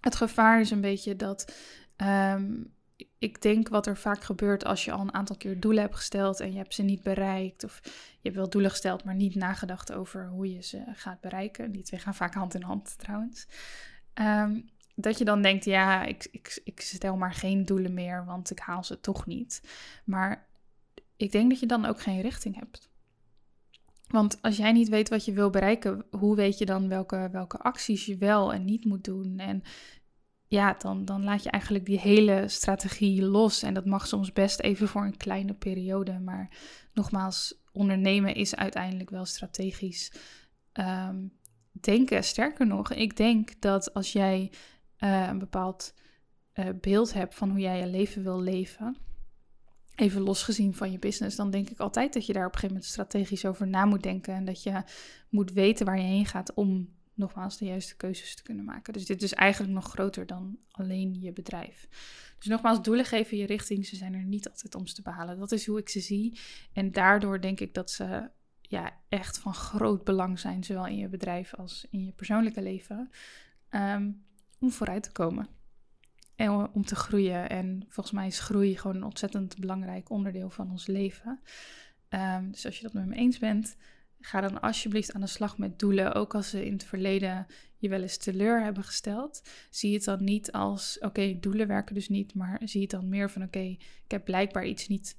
Het 0.00 0.16
gevaar 0.16 0.60
is 0.60 0.70
een 0.70 0.80
beetje 0.80 1.16
dat 1.16 1.56
um, 1.96 2.74
ik 3.18 3.42
denk 3.42 3.68
wat 3.68 3.86
er 3.86 3.96
vaak 3.96 4.24
gebeurt 4.24 4.64
als 4.64 4.84
je 4.84 4.92
al 4.92 5.00
een 5.00 5.14
aantal 5.14 5.36
keer 5.36 5.60
doelen 5.60 5.82
hebt 5.82 5.96
gesteld 5.96 6.40
en 6.40 6.52
je 6.52 6.58
hebt 6.58 6.74
ze 6.74 6.82
niet 6.82 7.02
bereikt. 7.02 7.64
Of 7.64 7.80
je 7.84 7.90
hebt 8.22 8.36
wel 8.36 8.50
doelen 8.50 8.70
gesteld, 8.70 9.04
maar 9.04 9.14
niet 9.14 9.34
nagedacht 9.34 9.92
over 9.92 10.28
hoe 10.28 10.52
je 10.52 10.62
ze 10.62 10.82
gaat 10.94 11.20
bereiken. 11.20 11.72
Die 11.72 11.82
twee 11.82 12.00
gaan 12.00 12.14
vaak 12.14 12.34
hand 12.34 12.54
in 12.54 12.62
hand 12.62 12.98
trouwens. 12.98 13.46
Um, 14.14 14.70
dat 14.94 15.18
je 15.18 15.24
dan 15.24 15.42
denkt, 15.42 15.64
ja, 15.64 16.04
ik, 16.04 16.28
ik, 16.30 16.60
ik 16.64 16.80
stel 16.80 17.16
maar 17.16 17.34
geen 17.34 17.64
doelen 17.64 17.94
meer, 17.94 18.24
want 18.24 18.50
ik 18.50 18.58
haal 18.58 18.84
ze 18.84 19.00
toch 19.00 19.26
niet. 19.26 19.62
Maar 20.04 20.48
ik 21.16 21.32
denk 21.32 21.50
dat 21.50 21.60
je 21.60 21.66
dan 21.66 21.84
ook 21.84 22.00
geen 22.00 22.20
richting 22.20 22.58
hebt. 22.58 22.90
Want 24.06 24.42
als 24.42 24.56
jij 24.56 24.72
niet 24.72 24.88
weet 24.88 25.08
wat 25.08 25.24
je 25.24 25.32
wil 25.32 25.50
bereiken, 25.50 26.04
hoe 26.10 26.36
weet 26.36 26.58
je 26.58 26.64
dan 26.64 26.88
welke, 26.88 27.28
welke 27.32 27.58
acties 27.58 28.06
je 28.06 28.16
wel 28.16 28.52
en 28.52 28.64
niet 28.64 28.84
moet 28.84 29.04
doen? 29.04 29.38
En 29.38 29.62
ja, 30.46 30.74
dan, 30.78 31.04
dan 31.04 31.24
laat 31.24 31.42
je 31.42 31.50
eigenlijk 31.50 31.84
die 31.84 31.98
hele 31.98 32.48
strategie 32.48 33.22
los. 33.22 33.62
En 33.62 33.74
dat 33.74 33.84
mag 33.84 34.06
soms 34.06 34.32
best 34.32 34.60
even 34.60 34.88
voor 34.88 35.04
een 35.04 35.16
kleine 35.16 35.54
periode. 35.54 36.18
Maar 36.18 36.50
nogmaals, 36.92 37.62
ondernemen 37.72 38.34
is 38.34 38.54
uiteindelijk 38.54 39.10
wel 39.10 39.24
strategisch 39.24 40.12
um, 40.72 41.32
denken. 41.72 42.24
Sterker 42.24 42.66
nog, 42.66 42.92
ik 42.92 43.16
denk 43.16 43.60
dat 43.60 43.94
als 43.94 44.12
jij 44.12 44.50
uh, 45.04 45.26
een 45.28 45.38
bepaald 45.38 45.94
uh, 46.54 46.68
beeld 46.80 47.12
hebt 47.12 47.34
van 47.34 47.50
hoe 47.50 47.60
jij 47.60 47.78
je 47.78 47.86
leven 47.86 48.22
wil 48.22 48.40
leven, 48.40 48.96
even 49.94 50.20
losgezien 50.20 50.74
van 50.74 50.92
je 50.92 50.98
business, 50.98 51.36
dan 51.36 51.50
denk 51.50 51.70
ik 51.70 51.80
altijd 51.80 52.12
dat 52.12 52.26
je 52.26 52.32
daar 52.32 52.46
op 52.46 52.52
een 52.52 52.58
gegeven 52.58 52.74
moment 52.74 52.92
strategisch 52.92 53.44
over 53.44 53.68
na 53.68 53.84
moet 53.84 54.02
denken 54.02 54.34
en 54.34 54.44
dat 54.44 54.62
je 54.62 54.82
moet 55.28 55.52
weten 55.52 55.86
waar 55.86 55.98
je 55.98 56.06
heen 56.06 56.26
gaat 56.26 56.54
om 56.54 56.88
nogmaals 57.14 57.58
de 57.58 57.64
juiste 57.64 57.96
keuzes 57.96 58.34
te 58.34 58.42
kunnen 58.42 58.64
maken. 58.64 58.92
Dus 58.92 59.06
dit 59.06 59.22
is 59.22 59.32
eigenlijk 59.32 59.72
nog 59.72 59.90
groter 59.90 60.26
dan 60.26 60.58
alleen 60.70 61.20
je 61.20 61.32
bedrijf. 61.32 61.88
Dus 62.38 62.46
nogmaals, 62.46 62.82
doelen 62.82 63.04
geven 63.04 63.36
je 63.36 63.46
richting. 63.46 63.86
Ze 63.86 63.96
zijn 63.96 64.14
er 64.14 64.24
niet 64.24 64.48
altijd 64.48 64.74
om 64.74 64.84
te 64.84 65.02
behalen. 65.02 65.38
Dat 65.38 65.52
is 65.52 65.66
hoe 65.66 65.78
ik 65.78 65.88
ze 65.88 66.00
zie. 66.00 66.38
En 66.72 66.92
daardoor 66.92 67.40
denk 67.40 67.60
ik 67.60 67.74
dat 67.74 67.90
ze 67.90 68.30
ja, 68.60 69.00
echt 69.08 69.38
van 69.38 69.54
groot 69.54 70.04
belang 70.04 70.38
zijn, 70.38 70.64
zowel 70.64 70.86
in 70.86 70.96
je 70.96 71.08
bedrijf 71.08 71.54
als 71.54 71.86
in 71.90 72.04
je 72.04 72.12
persoonlijke 72.12 72.62
leven. 72.62 73.10
Um, 73.70 74.24
om 74.62 74.70
vooruit 74.70 75.02
te 75.02 75.12
komen. 75.12 75.48
En 76.34 76.72
om 76.72 76.84
te 76.84 76.96
groeien. 76.96 77.48
En 77.48 77.84
volgens 77.88 78.14
mij 78.14 78.26
is 78.26 78.40
groei 78.40 78.76
gewoon 78.76 78.96
een 78.96 79.04
ontzettend 79.04 79.58
belangrijk 79.58 80.10
onderdeel 80.10 80.50
van 80.50 80.70
ons 80.70 80.86
leven. 80.86 81.40
Um, 82.08 82.50
dus 82.50 82.66
als 82.66 82.76
je 82.76 82.82
dat 82.82 82.92
met 82.92 83.06
me 83.06 83.14
eens 83.14 83.38
bent, 83.38 83.76
ga 84.20 84.40
dan 84.40 84.60
alsjeblieft 84.60 85.12
aan 85.12 85.20
de 85.20 85.26
slag 85.26 85.58
met 85.58 85.78
doelen. 85.78 86.14
Ook 86.14 86.34
als 86.34 86.50
ze 86.50 86.66
in 86.66 86.72
het 86.72 86.84
verleden 86.84 87.46
je 87.76 87.88
wel 87.88 88.02
eens 88.02 88.16
teleur 88.16 88.62
hebben 88.62 88.84
gesteld. 88.84 89.42
Zie 89.70 89.94
het 89.94 90.04
dan 90.04 90.24
niet 90.24 90.52
als, 90.52 90.98
oké, 91.00 91.38
doelen 91.40 91.66
werken 91.66 91.94
dus 91.94 92.08
niet. 92.08 92.34
Maar 92.34 92.60
zie 92.64 92.80
het 92.80 92.90
dan 92.90 93.08
meer 93.08 93.30
van, 93.30 93.42
oké, 93.42 93.76
ik 94.04 94.10
heb 94.10 94.24
blijkbaar 94.24 94.66
iets 94.66 94.88
niet 94.88 95.16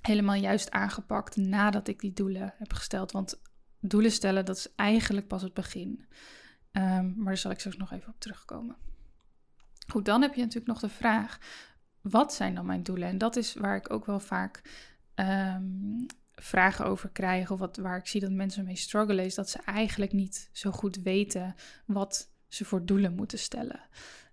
helemaal 0.00 0.34
juist 0.34 0.70
aangepakt 0.70 1.36
nadat 1.36 1.88
ik 1.88 2.00
die 2.00 2.12
doelen 2.12 2.54
heb 2.58 2.72
gesteld. 2.72 3.12
Want 3.12 3.40
doelen 3.80 4.10
stellen, 4.10 4.44
dat 4.44 4.56
is 4.56 4.74
eigenlijk 4.74 5.26
pas 5.26 5.42
het 5.42 5.54
begin. 5.54 6.06
Um, 6.72 7.14
maar 7.16 7.24
daar 7.24 7.36
zal 7.36 7.50
ik 7.50 7.58
straks 7.58 7.76
nog 7.76 7.92
even 7.92 8.08
op 8.08 8.20
terugkomen. 8.20 8.76
Goed, 9.86 10.04
dan 10.04 10.22
heb 10.22 10.34
je 10.34 10.40
natuurlijk 10.40 10.66
nog 10.66 10.80
de 10.80 10.88
vraag: 10.88 11.38
wat 12.00 12.34
zijn 12.34 12.54
dan 12.54 12.66
mijn 12.66 12.82
doelen? 12.82 13.08
En 13.08 13.18
dat 13.18 13.36
is 13.36 13.54
waar 13.54 13.76
ik 13.76 13.92
ook 13.92 14.06
wel 14.06 14.20
vaak 14.20 14.62
um, 15.14 16.06
vragen 16.34 16.84
over 16.86 17.08
krijg, 17.08 17.50
of 17.50 17.58
wat, 17.58 17.76
waar 17.76 17.98
ik 17.98 18.06
zie 18.06 18.20
dat 18.20 18.30
mensen 18.30 18.64
mee 18.64 18.76
struggelen, 18.76 19.24
is 19.24 19.34
dat 19.34 19.50
ze 19.50 19.58
eigenlijk 19.58 20.12
niet 20.12 20.48
zo 20.52 20.70
goed 20.70 20.96
weten 20.96 21.54
wat 21.86 22.30
ze 22.48 22.64
voor 22.64 22.84
doelen 22.84 23.14
moeten 23.14 23.38
stellen. 23.38 23.80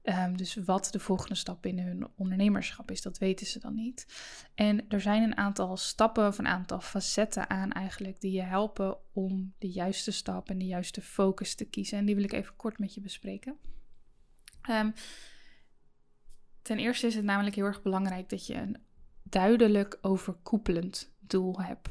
Um, 0.04 0.38
dus 0.38 0.56
wat 0.56 0.88
de 0.92 1.00
volgende 1.00 1.36
stap 1.36 1.66
in 1.66 1.80
hun 1.80 2.08
ondernemerschap 2.16 2.92
is, 2.92 3.02
dat 3.02 3.18
weten 3.18 3.48
ze 3.48 3.60
dan 3.60 3.76
niet. 3.76 4.06
En 4.56 4.90
er 4.90 5.02
zijn 5.02 5.24
een 5.24 5.38
aantal 5.38 5.78
stappen 5.78 6.28
of 6.28 6.38
een 6.38 6.48
aantal 6.48 6.82
facetten 6.82 7.50
aan 7.50 7.72
eigenlijk 7.72 8.22
die 8.22 8.32
je 8.32 8.42
helpen 8.42 8.98
om 9.14 9.54
de 9.58 9.70
juiste 9.70 10.12
stap 10.12 10.50
en 10.50 10.58
de 10.58 10.66
juiste 10.66 11.02
focus 11.02 11.56
te 11.56 11.66
kiezen. 11.66 11.98
En 11.98 12.06
die 12.06 12.16
wil 12.16 12.24
ik 12.24 12.34
even 12.34 12.56
kort 12.56 12.80
met 12.80 12.94
je 12.94 13.02
bespreken. 13.02 13.58
Um, 14.70 14.94
ten 16.62 16.80
eerste 16.80 17.08
is 17.08 17.16
het 17.16 17.26
namelijk 17.26 17.56
heel 17.56 17.66
erg 17.66 17.82
belangrijk 17.82 18.30
dat 18.30 18.48
je 18.48 18.54
een 18.54 18.78
duidelijk 19.24 19.98
overkoepelend 20.02 21.12
doel 21.20 21.62
hebt. 21.62 21.90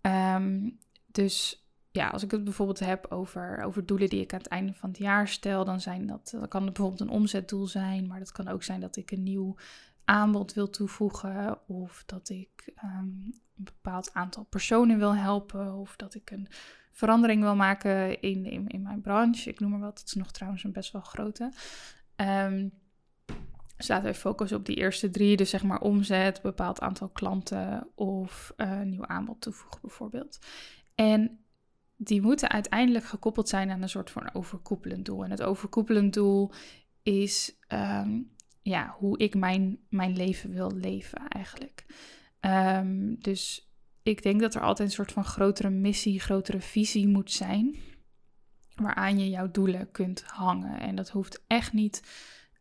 Um, 0.00 0.78
dus 1.06 1.63
ja, 1.94 2.08
als 2.08 2.22
ik 2.22 2.30
het 2.30 2.44
bijvoorbeeld 2.44 2.78
heb 2.78 3.06
over, 3.08 3.62
over 3.62 3.86
doelen 3.86 4.08
die 4.08 4.20
ik 4.20 4.32
aan 4.32 4.38
het 4.38 4.48
einde 4.48 4.74
van 4.74 4.88
het 4.88 4.98
jaar 4.98 5.28
stel, 5.28 5.64
dan 5.64 5.80
zijn 5.80 6.06
dat, 6.06 6.34
dat 6.40 6.48
kan 6.48 6.64
bijvoorbeeld 6.64 7.00
een 7.00 7.08
omzetdoel 7.08 7.66
zijn, 7.66 8.06
maar 8.06 8.18
dat 8.18 8.32
kan 8.32 8.48
ook 8.48 8.62
zijn 8.62 8.80
dat 8.80 8.96
ik 8.96 9.10
een 9.10 9.22
nieuw 9.22 9.56
aanbod 10.04 10.52
wil 10.54 10.70
toevoegen, 10.70 11.58
of 11.68 12.02
dat 12.06 12.28
ik 12.28 12.72
ehm, 12.74 12.98
een 12.98 13.40
bepaald 13.54 14.12
aantal 14.12 14.44
personen 14.44 14.98
wil 14.98 15.14
helpen, 15.16 15.74
of 15.74 15.96
dat 15.96 16.14
ik 16.14 16.30
een 16.30 16.48
verandering 16.92 17.42
wil 17.42 17.56
maken 17.56 18.20
in, 18.20 18.68
in, 18.68 18.82
mijn 18.82 19.00
branche. 19.00 19.50
Ik 19.50 19.60
noem 19.60 19.70
maar 19.70 19.80
wat, 19.80 19.98
dat 19.98 20.06
is 20.06 20.14
nog 20.14 20.32
trouwens 20.32 20.64
een 20.64 20.72
best 20.72 20.92
wel 20.92 21.02
grote. 21.02 21.52
Um, 22.16 22.72
dus 23.76 23.88
laten 23.88 24.06
we 24.06 24.14
focussen 24.14 24.58
op 24.58 24.66
die 24.66 24.76
eerste 24.76 25.10
drie, 25.10 25.36
dus 25.36 25.50
zeg 25.50 25.62
maar 25.62 25.80
omzet, 25.80 26.42
bepaald 26.42 26.80
aantal 26.80 27.08
klanten 27.08 27.88
of 27.94 28.52
een 28.56 28.88
nieuw 28.88 29.06
aanbod 29.06 29.40
toevoegen 29.40 29.80
bijvoorbeeld. 29.80 30.38
En 30.94 31.43
die 31.96 32.22
moeten 32.22 32.50
uiteindelijk 32.50 33.04
gekoppeld 33.04 33.48
zijn 33.48 33.70
aan 33.70 33.82
een 33.82 33.88
soort 33.88 34.10
van 34.10 34.34
overkoepelend 34.34 35.04
doel. 35.04 35.24
En 35.24 35.30
het 35.30 35.42
overkoepelend 35.42 36.14
doel 36.14 36.50
is 37.02 37.58
ehm, 37.68 38.20
ja, 38.62 38.94
hoe 38.98 39.18
ik 39.18 39.34
mijn, 39.34 39.78
mijn 39.88 40.16
leven 40.16 40.50
wil 40.50 40.70
leven 40.72 41.28
eigenlijk. 41.28 41.84
Ehm, 42.40 43.14
dus 43.18 43.70
ik 44.02 44.22
denk 44.22 44.40
dat 44.40 44.54
er 44.54 44.62
altijd 44.62 44.88
een 44.88 44.94
soort 44.94 45.12
van 45.12 45.24
grotere 45.24 45.70
missie, 45.70 46.20
grotere 46.20 46.60
visie 46.60 47.08
moet 47.08 47.32
zijn. 47.32 47.76
Waaraan 48.74 49.18
je 49.18 49.28
jouw 49.28 49.50
doelen 49.50 49.90
kunt 49.90 50.22
hangen. 50.26 50.80
En 50.80 50.94
dat 50.94 51.08
hoeft 51.08 51.44
echt 51.46 51.72
niet 51.72 52.02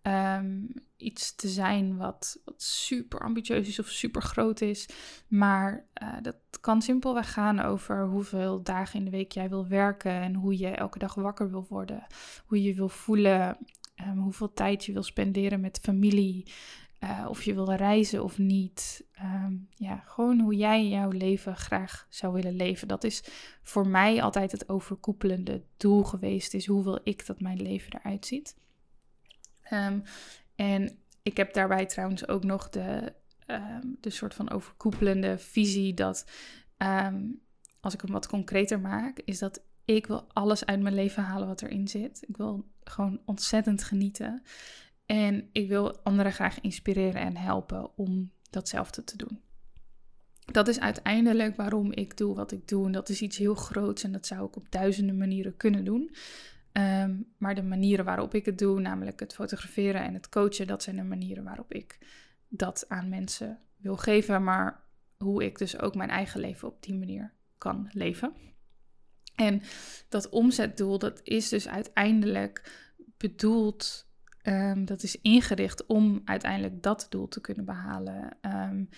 Ehm, 0.03 0.61
iets 0.97 1.35
te 1.35 1.47
zijn 1.47 1.97
wat, 1.97 2.41
wat, 2.45 2.61
super 2.61 3.19
ambitieus 3.19 3.67
is 3.67 3.79
of 3.79 3.87
super 3.87 4.21
groot 4.21 4.61
is. 4.61 4.89
Maar 5.27 5.85
uh, 6.03 6.13
dat 6.21 6.35
kan 6.61 6.81
simpelweg 6.81 7.33
gaan 7.33 7.59
over 7.59 8.05
hoeveel 8.07 8.63
dagen 8.63 8.99
in 8.99 9.05
de 9.05 9.11
week 9.11 9.31
jij 9.31 9.49
wil 9.49 9.67
werken 9.67 10.11
en 10.11 10.33
hoe 10.33 10.57
je 10.57 10.67
elke 10.67 10.99
dag 10.99 11.13
wakker 11.13 11.51
wil 11.51 11.65
worden. 11.69 12.05
Hoe 12.45 12.63
je 12.63 12.73
wil 12.73 12.89
voelen, 12.89 13.57
um, 14.07 14.17
hoeveel 14.17 14.53
tijd 14.53 14.85
je 14.85 14.93
wil 14.93 15.03
spenderen 15.03 15.59
met 15.59 15.79
familie. 15.81 16.51
Uh, 17.03 17.25
of 17.29 17.43
je 17.43 17.53
wil 17.53 17.73
reizen 17.73 18.23
of 18.23 18.37
niet. 18.37 19.05
Um, 19.21 19.67
ja, 19.69 20.03
gewoon 20.05 20.39
hoe 20.39 20.55
jij 20.55 20.87
jouw 20.87 21.09
leven 21.09 21.55
graag 21.55 22.07
zou 22.09 22.33
willen 22.33 22.55
leven. 22.55 22.87
Dat 22.87 23.03
is 23.03 23.23
voor 23.61 23.87
mij 23.87 24.21
altijd 24.21 24.51
het 24.51 24.69
overkoepelende 24.69 25.63
doel 25.77 26.03
geweest. 26.03 26.53
Is 26.53 26.65
hoe 26.65 26.83
wil 26.83 26.99
ik 27.03 27.25
dat 27.25 27.39
mijn 27.39 27.61
leven 27.61 27.99
eruit 27.99 28.25
ziet. 28.25 28.55
Um, 29.71 30.03
en 30.55 30.97
ik 31.23 31.37
heb 31.37 31.53
daarbij 31.53 31.85
trouwens 31.85 32.27
ook 32.27 32.43
nog 32.43 32.69
de, 32.69 33.13
um, 33.47 33.97
de 33.99 34.09
soort 34.09 34.33
van 34.33 34.49
overkoepelende 34.49 35.37
visie 35.37 35.93
dat, 35.93 36.25
um, 36.77 37.41
als 37.79 37.93
ik 37.93 38.01
hem 38.01 38.11
wat 38.11 38.27
concreter 38.27 38.79
maak, 38.79 39.19
is 39.25 39.39
dat 39.39 39.61
ik 39.85 40.07
wil 40.07 40.25
alles 40.33 40.65
uit 40.65 40.81
mijn 40.81 40.95
leven 40.95 41.23
halen 41.23 41.47
wat 41.47 41.61
erin 41.61 41.87
zit. 41.87 42.23
Ik 42.27 42.37
wil 42.37 42.65
gewoon 42.83 43.21
ontzettend 43.25 43.83
genieten. 43.83 44.43
En 45.05 45.49
ik 45.51 45.67
wil 45.67 45.99
anderen 45.99 46.31
graag 46.31 46.61
inspireren 46.61 47.21
en 47.21 47.37
helpen 47.37 47.97
om 47.97 48.31
datzelfde 48.49 49.03
te 49.03 49.17
doen. 49.17 49.41
Dat 50.45 50.67
is 50.67 50.79
uiteindelijk 50.79 51.55
waarom 51.55 51.91
ik 51.91 52.17
doe 52.17 52.35
wat 52.35 52.51
ik 52.51 52.67
doe. 52.67 52.85
En 52.85 52.91
dat 52.91 53.09
is 53.09 53.21
iets 53.21 53.37
heel 53.37 53.55
groots 53.55 54.03
en 54.03 54.11
dat 54.11 54.27
zou 54.27 54.47
ik 54.47 54.55
op 54.55 54.71
duizenden 54.71 55.17
manieren 55.17 55.57
kunnen 55.57 55.85
doen. 55.85 56.15
Ehm, 56.73 57.15
maar 57.37 57.55
de 57.55 57.63
manieren 57.63 58.05
waarop 58.05 58.33
ik 58.33 58.45
het 58.45 58.57
doe, 58.57 58.79
namelijk 58.79 59.19
het 59.19 59.33
fotograferen 59.33 60.01
en 60.01 60.13
het 60.13 60.29
coachen, 60.29 60.67
dat 60.67 60.83
zijn 60.83 60.95
de 60.95 61.03
manieren 61.03 61.43
waarop 61.43 61.73
ik 61.73 61.97
dat 62.47 62.85
aan 62.87 63.09
mensen 63.09 63.59
wil 63.77 63.97
geven. 63.97 64.43
Maar 64.43 64.83
hoe 65.17 65.43
ik 65.43 65.57
dus 65.57 65.79
ook 65.79 65.95
mijn 65.95 66.09
eigen 66.09 66.39
leven 66.39 66.67
op 66.67 66.83
die 66.83 66.93
manier 66.93 67.33
kan 67.57 67.89
leven. 67.91 68.33
En 69.35 69.61
dat 70.09 70.29
omzetdoel, 70.29 70.99
dat 70.99 71.19
is 71.23 71.49
dus 71.49 71.67
uiteindelijk 71.67 72.81
bedoeld, 73.17 74.09
um, 74.43 74.85
dat 74.85 75.03
is 75.03 75.21
ingericht 75.21 75.85
om 75.85 76.21
uiteindelijk 76.25 76.83
dat 76.83 77.07
doel 77.09 77.27
te 77.27 77.41
kunnen 77.41 77.65
behalen. 77.65 78.37
Um, 78.41 78.89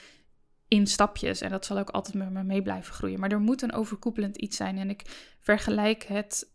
in 0.68 0.88
stapjes. 0.88 1.42
En 1.42 1.50
dat 1.50 1.66
zal 1.66 1.78
ook 1.78 1.90
altijd 1.90 2.16
met 2.16 2.30
me 2.30 2.44
mee 2.44 2.62
blijven 2.62 2.94
groeien. 2.94 3.20
Maar 3.20 3.32
er 3.32 3.40
moet 3.40 3.62
een 3.62 3.74
overkoepelend 3.74 4.38
iets 4.38 4.58
zijn. 4.58 4.78
En 4.78 4.90
ik 4.90 5.36
vergelijk 5.40 6.04
het 6.04 6.48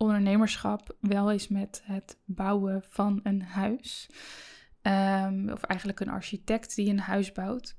ondernemerschap 0.00 0.96
wel 1.00 1.30
eens 1.30 1.48
met 1.48 1.82
het 1.84 2.18
bouwen 2.24 2.84
van 2.88 3.20
een 3.22 3.42
huis. 3.42 4.08
Ehm, 4.82 5.48
of 5.48 5.62
eigenlijk 5.62 6.00
een 6.00 6.08
architect 6.08 6.74
die 6.74 6.90
een 6.90 7.00
huis 7.00 7.32
bouwt. 7.32 7.76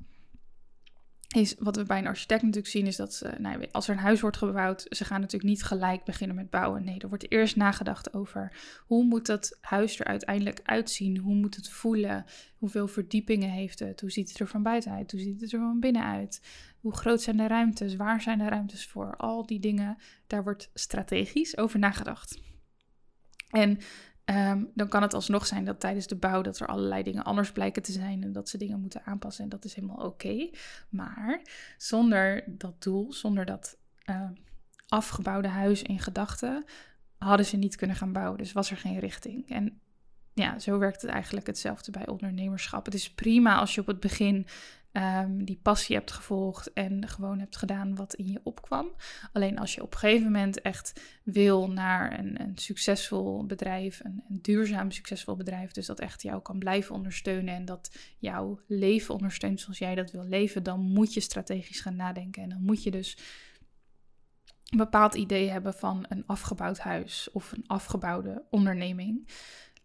Is, 1.36 1.56
wat 1.60 1.76
we 1.76 1.84
bij 1.84 1.98
een 1.98 2.08
architect 2.08 2.42
natuurlijk 2.42 2.72
zien, 2.72 2.88
is 2.88 2.96
dat 2.96 3.14
ze, 3.14 3.36
nou, 3.38 3.68
als 3.72 3.88
er 3.88 3.94
een 3.94 4.00
huis 4.00 4.22
wordt 4.22 4.38
gebouwd, 4.38 4.86
ze 4.90 5.06
gaan 5.06 5.22
natuurlijk 5.22 5.50
niet 5.50 5.64
gelijk 5.64 6.04
beginnen 6.04 6.36
met 6.36 6.50
bouwen. 6.50 6.84
Nee, 6.84 7.00
er 7.00 7.10
wordt 7.10 7.32
eerst 7.32 7.56
nagedacht 7.56 8.14
over 8.14 8.58
hoe 8.86 9.04
moet 9.04 9.26
dat 9.26 9.58
huis 9.62 10.00
er 10.00 10.06
uiteindelijk 10.06 10.60
uitzien? 10.64 11.18
Hoe 11.18 11.36
moet 11.36 11.56
het 11.56 11.70
voelen? 11.70 12.26
Hoeveel 12.58 12.88
verdiepingen 12.88 13.50
heeft 13.50 13.80
het? 13.80 14.02
Hoe 14.02 14.12
ziet 14.12 14.30
het 14.30 14.40
er 14.40 14.48
van 14.48 14.64
buiten 14.64 14.92
uit? 14.92 15.12
Hoe 15.12 15.22
ziet 15.22 15.42
het 15.42 15.54
er 15.54 15.60
van 15.60 15.80
binnen 15.80 16.04
uit? 16.04 16.42
Hoe 16.82 16.96
groot 16.96 17.22
zijn 17.22 17.38
de 17.38 17.48
ruimtes? 17.48 17.96
Waar 17.96 18.22
zijn 18.22 18.38
de 18.38 18.50
ruimtes 18.50 18.88
voor? 18.88 19.16
Al 19.18 19.46
die 19.46 19.60
dingen, 19.60 19.98
daar 20.28 20.44
wordt 20.44 20.70
strategisch 20.74 21.58
over 21.58 21.80
nagedacht. 21.80 22.42
En 23.50 23.80
ehm, 24.26 24.64
dan 24.74 24.88
kan 24.88 25.02
het 25.02 25.14
alsnog 25.14 25.48
zijn 25.48 25.66
dat 25.66 25.80
tijdens 25.80 26.08
de 26.08 26.16
bouw 26.16 26.42
dat 26.42 26.60
er 26.60 26.68
allerlei 26.68 27.04
dingen 27.04 27.24
anders 27.24 27.52
blijken 27.52 27.82
te 27.82 27.92
zijn 27.92 28.24
en 28.24 28.32
dat 28.32 28.50
ze 28.50 28.58
dingen 28.58 28.80
moeten 28.80 29.06
aanpassen 29.06 29.44
en 29.44 29.50
dat 29.50 29.66
is 29.66 29.74
helemaal 29.74 30.06
oké. 30.06 30.50
Maar 30.90 31.42
zonder 31.78 32.44
dat 32.48 32.84
doel, 32.84 33.14
zonder 33.14 33.46
dat 33.46 33.78
ehm, 34.04 34.34
afgebouwde 34.88 35.48
huis 35.48 35.82
in 35.82 36.00
gedachten, 36.00 36.66
hadden 37.18 37.46
ze 37.46 37.58
niet 37.58 37.76
kunnen 37.76 37.96
gaan 37.96 38.14
bouwen. 38.14 38.38
Dus 38.38 38.52
was 38.52 38.72
er 38.72 38.78
geen 38.78 39.00
richting. 39.00 39.50
En 39.50 39.82
ja, 40.34 40.60
zo 40.60 40.78
werkt 40.78 41.02
het 41.02 41.12
eigenlijk 41.12 41.48
hetzelfde 41.48 41.92
bij 41.92 42.08
ondernemerschap. 42.08 42.86
Het 42.86 42.94
is 42.94 43.14
prima 43.14 43.56
als 43.56 43.76
je 43.76 43.82
op 43.82 43.88
het 43.88 44.00
begin 44.00 44.46
um, 44.94 45.46
die 45.46 45.60
passie 45.62 45.96
hebt 45.96 46.12
gevolgd 46.12 46.74
en 46.74 47.08
gewoon 47.08 47.40
hebt 47.40 47.56
gedaan 47.58 47.96
wat 47.96 48.14
in 48.14 48.28
je 48.28 48.40
opkwam. 48.44 48.92
Alleen 49.34 49.60
als 49.60 49.76
je 49.76 49.84
op 49.84 49.94
een 49.94 50.00
gegeven 50.00 50.26
moment 50.26 50.62
echt 50.62 51.20
wil 51.24 51.70
naar 51.70 52.20
een, 52.20 52.42
een 52.42 52.58
succesvol 52.58 53.46
bedrijf, 53.46 54.00
een, 54.04 54.24
een, 54.30 54.42
duurzaam 54.42 54.92
succesvol 54.92 55.36
bedrijf, 55.36 55.72
dus 55.72 55.86
dat 55.86 56.00
echt 56.00 56.22
jou 56.22 56.42
kan 56.42 56.60
blijven 56.60 56.96
ondersteunen 56.96 57.56
en 57.56 57.66
dat 57.66 57.96
jouw 58.18 58.60
leven 58.68 59.14
ondersteunt 59.14 59.60
zoals 59.60 59.78
jij 59.78 59.96
dat 59.96 60.12
wil 60.12 60.26
leven, 60.26 60.64
dan 60.64 60.80
moet 60.80 61.14
je 61.14 61.20
strategisch 61.20 61.82
gaan 61.82 61.96
nadenken 61.96 62.44
en 62.44 62.50
dan 62.50 62.62
moet 62.62 62.84
je 62.84 62.92
dus 62.92 63.18
een 64.70 64.78
bepaald 64.78 65.16
idee 65.16 65.50
hebben 65.50 65.74
van 65.74 66.06
een 66.10 66.24
afgebouwd 66.26 66.80
huis 66.80 67.30
of 67.32 67.52
een 67.52 67.68
afgebouwde 67.68 68.44
onderneming. 68.50 69.28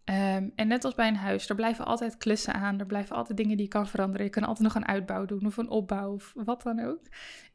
Ehm, 0.07 0.49
en 0.55 0.67
net 0.67 0.83
als 0.83 0.95
bij 0.95 1.07
een 1.07 1.15
huis, 1.15 1.49
er 1.49 1.55
blijven 1.55 1.85
altijd 1.85 2.17
klussen 2.17 2.53
aan, 2.53 2.79
er 2.79 2.85
blijven 2.85 3.15
altijd 3.15 3.37
dingen 3.37 3.55
die 3.55 3.65
je 3.65 3.71
kan 3.71 3.87
veranderen. 3.87 4.25
Je 4.25 4.31
kan 4.31 4.43
altijd 4.43 4.63
nog 4.63 4.75
een 4.75 4.87
uitbouw 4.87 5.25
doen 5.25 5.45
of 5.45 5.57
een 5.57 5.69
opbouw 5.69 6.13
of 6.13 6.33
wat 6.35 6.61
dan 6.61 6.79
ook. 6.79 7.01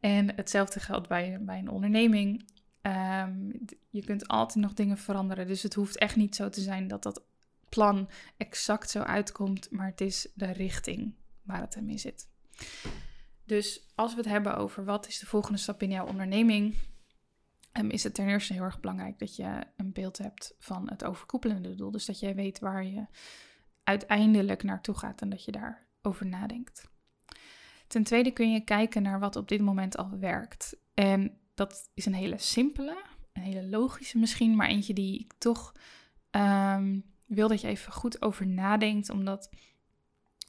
En 0.01 0.35
hetzelfde 0.37 0.81
geldt 0.81 1.09
bij, 1.09 1.39
bij 1.41 1.59
een 1.59 1.69
onderneming. 1.69 2.49
Ehm, 2.83 3.51
je 3.91 4.05
kunt 4.05 4.29
altijd 4.29 4.65
nog 4.65 4.75
dingen 4.75 4.99
veranderen, 4.99 5.47
dus 5.47 5.63
het 5.63 5.75
hoeft 5.75 5.99
echt 5.99 6.17
niet 6.17 6.37
zo 6.37 6.49
te 6.49 6.61
zijn 6.61 6.89
dat 6.89 7.03
dat 7.03 7.23
plan 7.69 8.09
exact 8.37 8.91
zo 8.91 9.01
uitkomt, 9.01 9.71
maar 9.71 9.87
het 9.87 10.01
is 10.01 10.29
de 10.35 10.53
richting 10.53 11.15
waar 11.43 11.61
het 11.61 11.75
hem 11.75 11.89
in 11.89 11.99
zit. 11.99 12.29
Dus 13.45 13.93
als 13.95 14.11
we 14.11 14.21
het 14.21 14.29
hebben 14.29 14.57
over 14.57 14.85
wat 14.85 15.07
is 15.07 15.19
de 15.19 15.27
volgende 15.27 15.59
stap 15.59 15.83
in 15.83 15.91
jouw 15.91 16.07
onderneming, 16.07 16.75
um, 17.73 17.91
is 17.91 18.03
het 18.03 18.15
ten 18.15 18.29
eerste 18.29 18.53
heel 18.53 18.63
erg 18.63 18.81
belangrijk 18.81 19.19
dat 19.19 19.37
je 19.37 19.61
een 19.77 19.93
beeld 19.93 20.19
hebt 20.19 20.55
van 20.59 20.89
het 20.91 21.05
overkoepelende 21.05 21.75
doel. 21.75 21.91
Dus 21.91 22.05
dat 22.05 22.21
jij 22.21 22.35
weet 22.35 22.59
waar 22.59 22.85
je 22.85 23.07
uiteindelijk 23.85 24.63
naartoe 24.63 24.95
gaat 24.95 25.21
en 25.21 25.29
dat 25.29 25.45
je 25.45 25.53
daarover 25.53 26.27
nadenkt. 26.27 26.91
Ten 27.87 28.03
tweede 28.03 28.31
kun 28.31 28.53
je 28.53 28.65
kijken 28.65 29.03
naar 29.03 29.21
wat 29.21 29.37
op 29.37 29.49
dit 29.49 29.61
moment 29.61 29.97
al 29.97 30.19
werkt. 30.19 30.77
En 30.95 31.39
dat 31.55 31.91
is 31.95 32.07
een 32.07 32.15
hele 32.15 32.39
simpele, 32.39 33.03
een 33.33 33.43
hele 33.43 33.67
logische 33.67 34.19
misschien, 34.19 34.57
maar 34.57 34.69
eentje 34.69 34.95
die 34.95 35.19
ik 35.19 35.33
toch 35.39 35.73
ehm, 36.31 37.01
wil 37.27 37.49
dat 37.49 37.61
je 37.61 37.69
even 37.69 37.93
goed 37.93 38.23
over 38.23 38.47
nadenkt. 38.47 39.11
Omdat, 39.11 39.51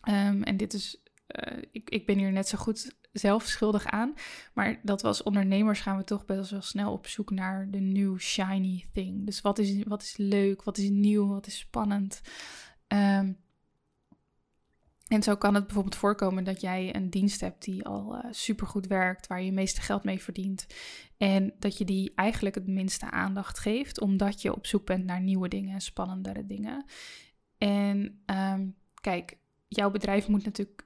um, 0.10 0.44
en 0.44 0.58
dit 0.58 0.74
is, 0.74 1.04
uh, 1.28 1.62
ik, 1.72 1.90
ik 1.90 2.06
ben 2.06 2.18
hier 2.18 2.32
net 2.32 2.48
zo 2.48 2.58
goed 2.58 2.96
zelf 3.14 3.46
schuldig 3.46 3.86
aan. 3.86 4.14
Maar 4.54 4.80
dat 4.84 5.02
we 5.02 5.08
als 5.08 5.24
ondernemers 5.24 5.80
gaan 5.80 5.98
we 5.98 6.04
toch 6.04 6.26
best 6.26 6.52
wel 6.52 6.62
snel 6.62 6.92
op 6.92 7.08
zoek 7.08 7.32
naar 7.32 7.72
de 7.72 7.80
new 7.80 8.20
shiny 8.20 8.86
thing. 8.94 9.26
Dus 9.26 9.42
wat 9.42 9.60
is, 9.60 9.84
wat 9.84 10.02
is 10.02 10.18
leuk, 10.18 10.64
wat 10.64 10.78
is 10.78 10.90
nieuw, 10.90 11.28
wat 11.28 11.48
is 11.48 11.58
spannend. 11.58 12.22
Um, 12.88 13.42
en 15.08 15.24
zo 15.24 15.36
kan 15.36 15.54
het 15.54 15.64
bijvoorbeeld 15.64 15.96
voorkomen 15.96 16.44
dat 16.44 16.62
jij 16.62 16.96
een 16.96 17.10
dienst 17.10 17.42
hebt 17.42 17.64
die 17.64 17.86
al 17.86 18.16
uh, 18.16 18.26
supergoed 18.32 18.88
werkt, 18.88 19.28
waar 19.28 19.40
je 19.40 19.46
het 19.46 19.54
meeste 19.54 19.82
geld 19.82 20.04
mee 20.04 20.22
verdient. 20.22 20.68
En 21.18 21.54
dat 21.60 21.78
je 21.78 21.86
die 21.86 22.12
eigenlijk 22.16 22.56
het 22.56 22.68
minste 22.68 23.12
aandacht 23.12 23.60
geeft, 23.60 24.02
omdat 24.02 24.42
je 24.42 24.56
op 24.56 24.66
zoek 24.66 24.86
bent 24.86 25.06
naar 25.06 25.22
nieuwe 25.22 25.48
dingen 25.48 25.74
en 25.74 25.82
spannendere 25.82 26.46
dingen. 26.46 26.86
En 27.58 28.24
um, 28.26 28.76
kijk, 29.02 29.38
jouw 29.68 29.92
bedrijf 29.92 30.28
moet 30.28 30.46
natuurlijk 30.46 30.83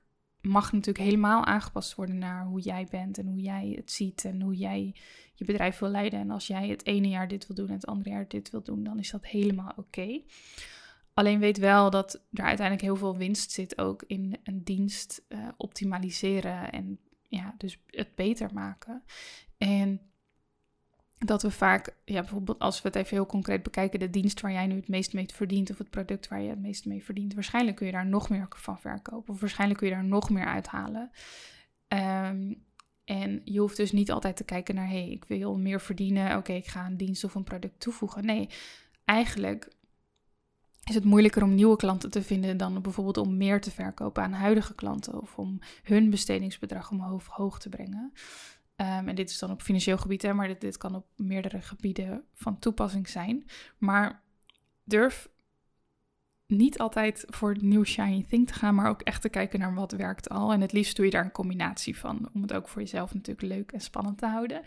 mag 0.49 0.71
natuurlijk 0.71 1.05
helemaal 1.05 1.45
aangepast 1.45 1.95
worden 1.95 2.17
naar 2.17 2.45
hoe 2.45 2.61
jij 2.61 2.87
bent 2.89 3.17
en 3.17 3.27
hoe 3.27 3.41
jij 3.41 3.73
het 3.75 3.91
ziet 3.91 4.25
en 4.25 4.41
hoe 4.41 4.55
jij 4.55 4.95
je 5.33 5.45
bedrijf 5.45 5.79
wil 5.79 5.89
leiden. 5.89 6.19
En 6.19 6.31
als 6.31 6.47
jij 6.47 6.67
het 6.67 6.85
ene 6.85 7.07
jaar 7.07 7.27
dit 7.27 7.47
wil 7.47 7.55
doen 7.55 7.67
en 7.67 7.73
het 7.73 7.85
andere 7.85 8.09
jaar 8.09 8.27
dit 8.27 8.49
wil 8.49 8.63
doen, 8.63 8.83
dan 8.83 8.99
is 8.99 9.11
dat 9.11 9.25
helemaal 9.25 9.73
oké. 9.75 10.21
Alleen 11.13 11.39
weet 11.39 11.57
wel 11.57 11.89
dat 11.89 12.13
er 12.33 12.43
uiteindelijk 12.43 12.85
heel 12.85 12.95
veel 12.95 13.17
winst 13.17 13.51
zit 13.51 13.77
ook 13.77 14.03
in 14.07 14.37
een 14.43 14.63
dienst 14.63 15.25
uh, 15.29 15.47
optimaliseren 15.57 16.71
en 16.71 16.99
ja, 17.27 17.55
dus 17.57 17.79
het 17.85 18.15
beter 18.15 18.53
maken. 18.53 19.03
En 19.57 20.01
dat 21.17 21.41
we 21.41 21.51
vaak, 21.51 21.95
ja, 22.05 22.21
bijvoorbeeld 22.21 22.59
als 22.59 22.81
we 22.81 22.87
het 22.87 22.97
even 22.97 23.15
heel 23.15 23.25
concreet 23.25 23.63
bekijken, 23.63 23.99
de 23.99 24.09
dienst 24.09 24.41
waar 24.41 24.51
jij 24.51 24.67
nu 24.67 24.75
het 24.75 24.87
meest 24.87 25.13
mee 25.13 25.25
verdient 25.33 25.69
of 25.69 25.77
het 25.77 25.89
product 25.89 26.27
waar 26.27 26.41
je 26.41 26.49
het 26.49 26.61
meest 26.61 26.85
mee 26.85 27.03
verdient, 27.03 27.33
waarschijnlijk 27.33 27.77
kun 27.77 27.85
je 27.85 27.91
daar 27.91 28.07
nog 28.07 28.29
meer 28.29 28.47
van 28.49 28.79
verkopen 28.79 29.33
of 29.33 29.39
waarschijnlijk 29.39 29.79
kun 29.79 29.87
je 29.89 29.93
daar 29.93 30.03
nog 30.03 30.29
meer 30.29 30.45
uithalen. 30.45 31.11
Um, 31.87 32.65
En 33.07 33.41
je 33.43 33.59
hoeft 33.59 33.77
dus 33.77 33.91
niet 33.91 34.11
altijd 34.11 34.35
te 34.35 34.43
kijken 34.43 34.75
naar, 34.75 34.87
hé, 34.87 35.01
hey, 35.01 35.09
ik 35.09 35.25
wil 35.25 35.57
meer 35.57 35.81
verdienen, 35.81 36.37
oké, 36.37 36.53
ik 36.53 36.67
ga 36.67 36.85
een 36.85 36.97
dienst 36.97 37.23
of 37.23 37.35
een 37.35 37.43
product 37.43 37.79
toevoegen. 37.79 38.25
Nee, 38.25 38.49
eigenlijk 39.05 39.75
is 40.83 40.95
het 40.95 41.03
moeilijker 41.03 41.43
om 41.43 41.55
nieuwe 41.55 41.75
klanten 41.75 42.11
te 42.11 42.21
vinden 42.21 42.57
dan 42.57 42.81
bijvoorbeeld 42.81 43.17
om 43.17 43.37
meer 43.37 43.61
te 43.61 43.71
verkopen 43.71 44.23
aan 44.23 44.33
huidige 44.33 44.75
klanten 44.75 45.21
of 45.21 45.37
om 45.37 45.59
hun 45.83 46.09
bestedingsbedrag 46.09 46.91
omhoog 46.91 47.25
hoog 47.25 47.59
te 47.59 47.69
brengen. 47.69 48.13
Ehm, 48.77 49.07
en 49.07 49.15
dit 49.15 49.29
is 49.29 49.39
dan 49.39 49.51
op 49.51 49.61
financieel 49.61 49.97
gebied, 49.97 50.21
hè, 50.21 50.33
maar 50.33 50.47
dit, 50.47 50.61
dit 50.61 50.77
kan 50.77 50.95
op 50.95 51.05
meerdere 51.15 51.61
gebieden 51.61 52.23
van 52.33 52.59
toepassing 52.59 53.09
zijn. 53.09 53.45
Maar 53.77 54.23
durf 54.83 55.29
niet 56.47 56.79
altijd 56.79 57.25
voor 57.27 57.49
het 57.49 57.61
nieuw 57.61 57.83
shiny 57.83 58.25
thing 58.29 58.47
te 58.47 58.53
gaan, 58.53 58.75
maar 58.75 58.89
ook 58.89 59.01
echt 59.01 59.21
te 59.21 59.29
kijken 59.29 59.59
naar 59.59 59.73
wat 59.73 59.91
werkt 59.91 60.29
al. 60.29 60.51
En 60.51 60.61
het 60.61 60.71
liefst 60.71 60.95
doe 60.95 61.05
je 61.05 61.11
daar 61.11 61.25
een 61.25 61.31
combinatie 61.31 61.97
van, 61.97 62.29
om 62.33 62.41
het 62.41 62.53
ook 62.53 62.67
voor 62.67 62.81
jezelf 62.81 63.13
natuurlijk 63.13 63.47
leuk 63.47 63.71
en 63.71 63.81
spannend 63.81 64.17
te 64.17 64.25
houden. 64.25 64.61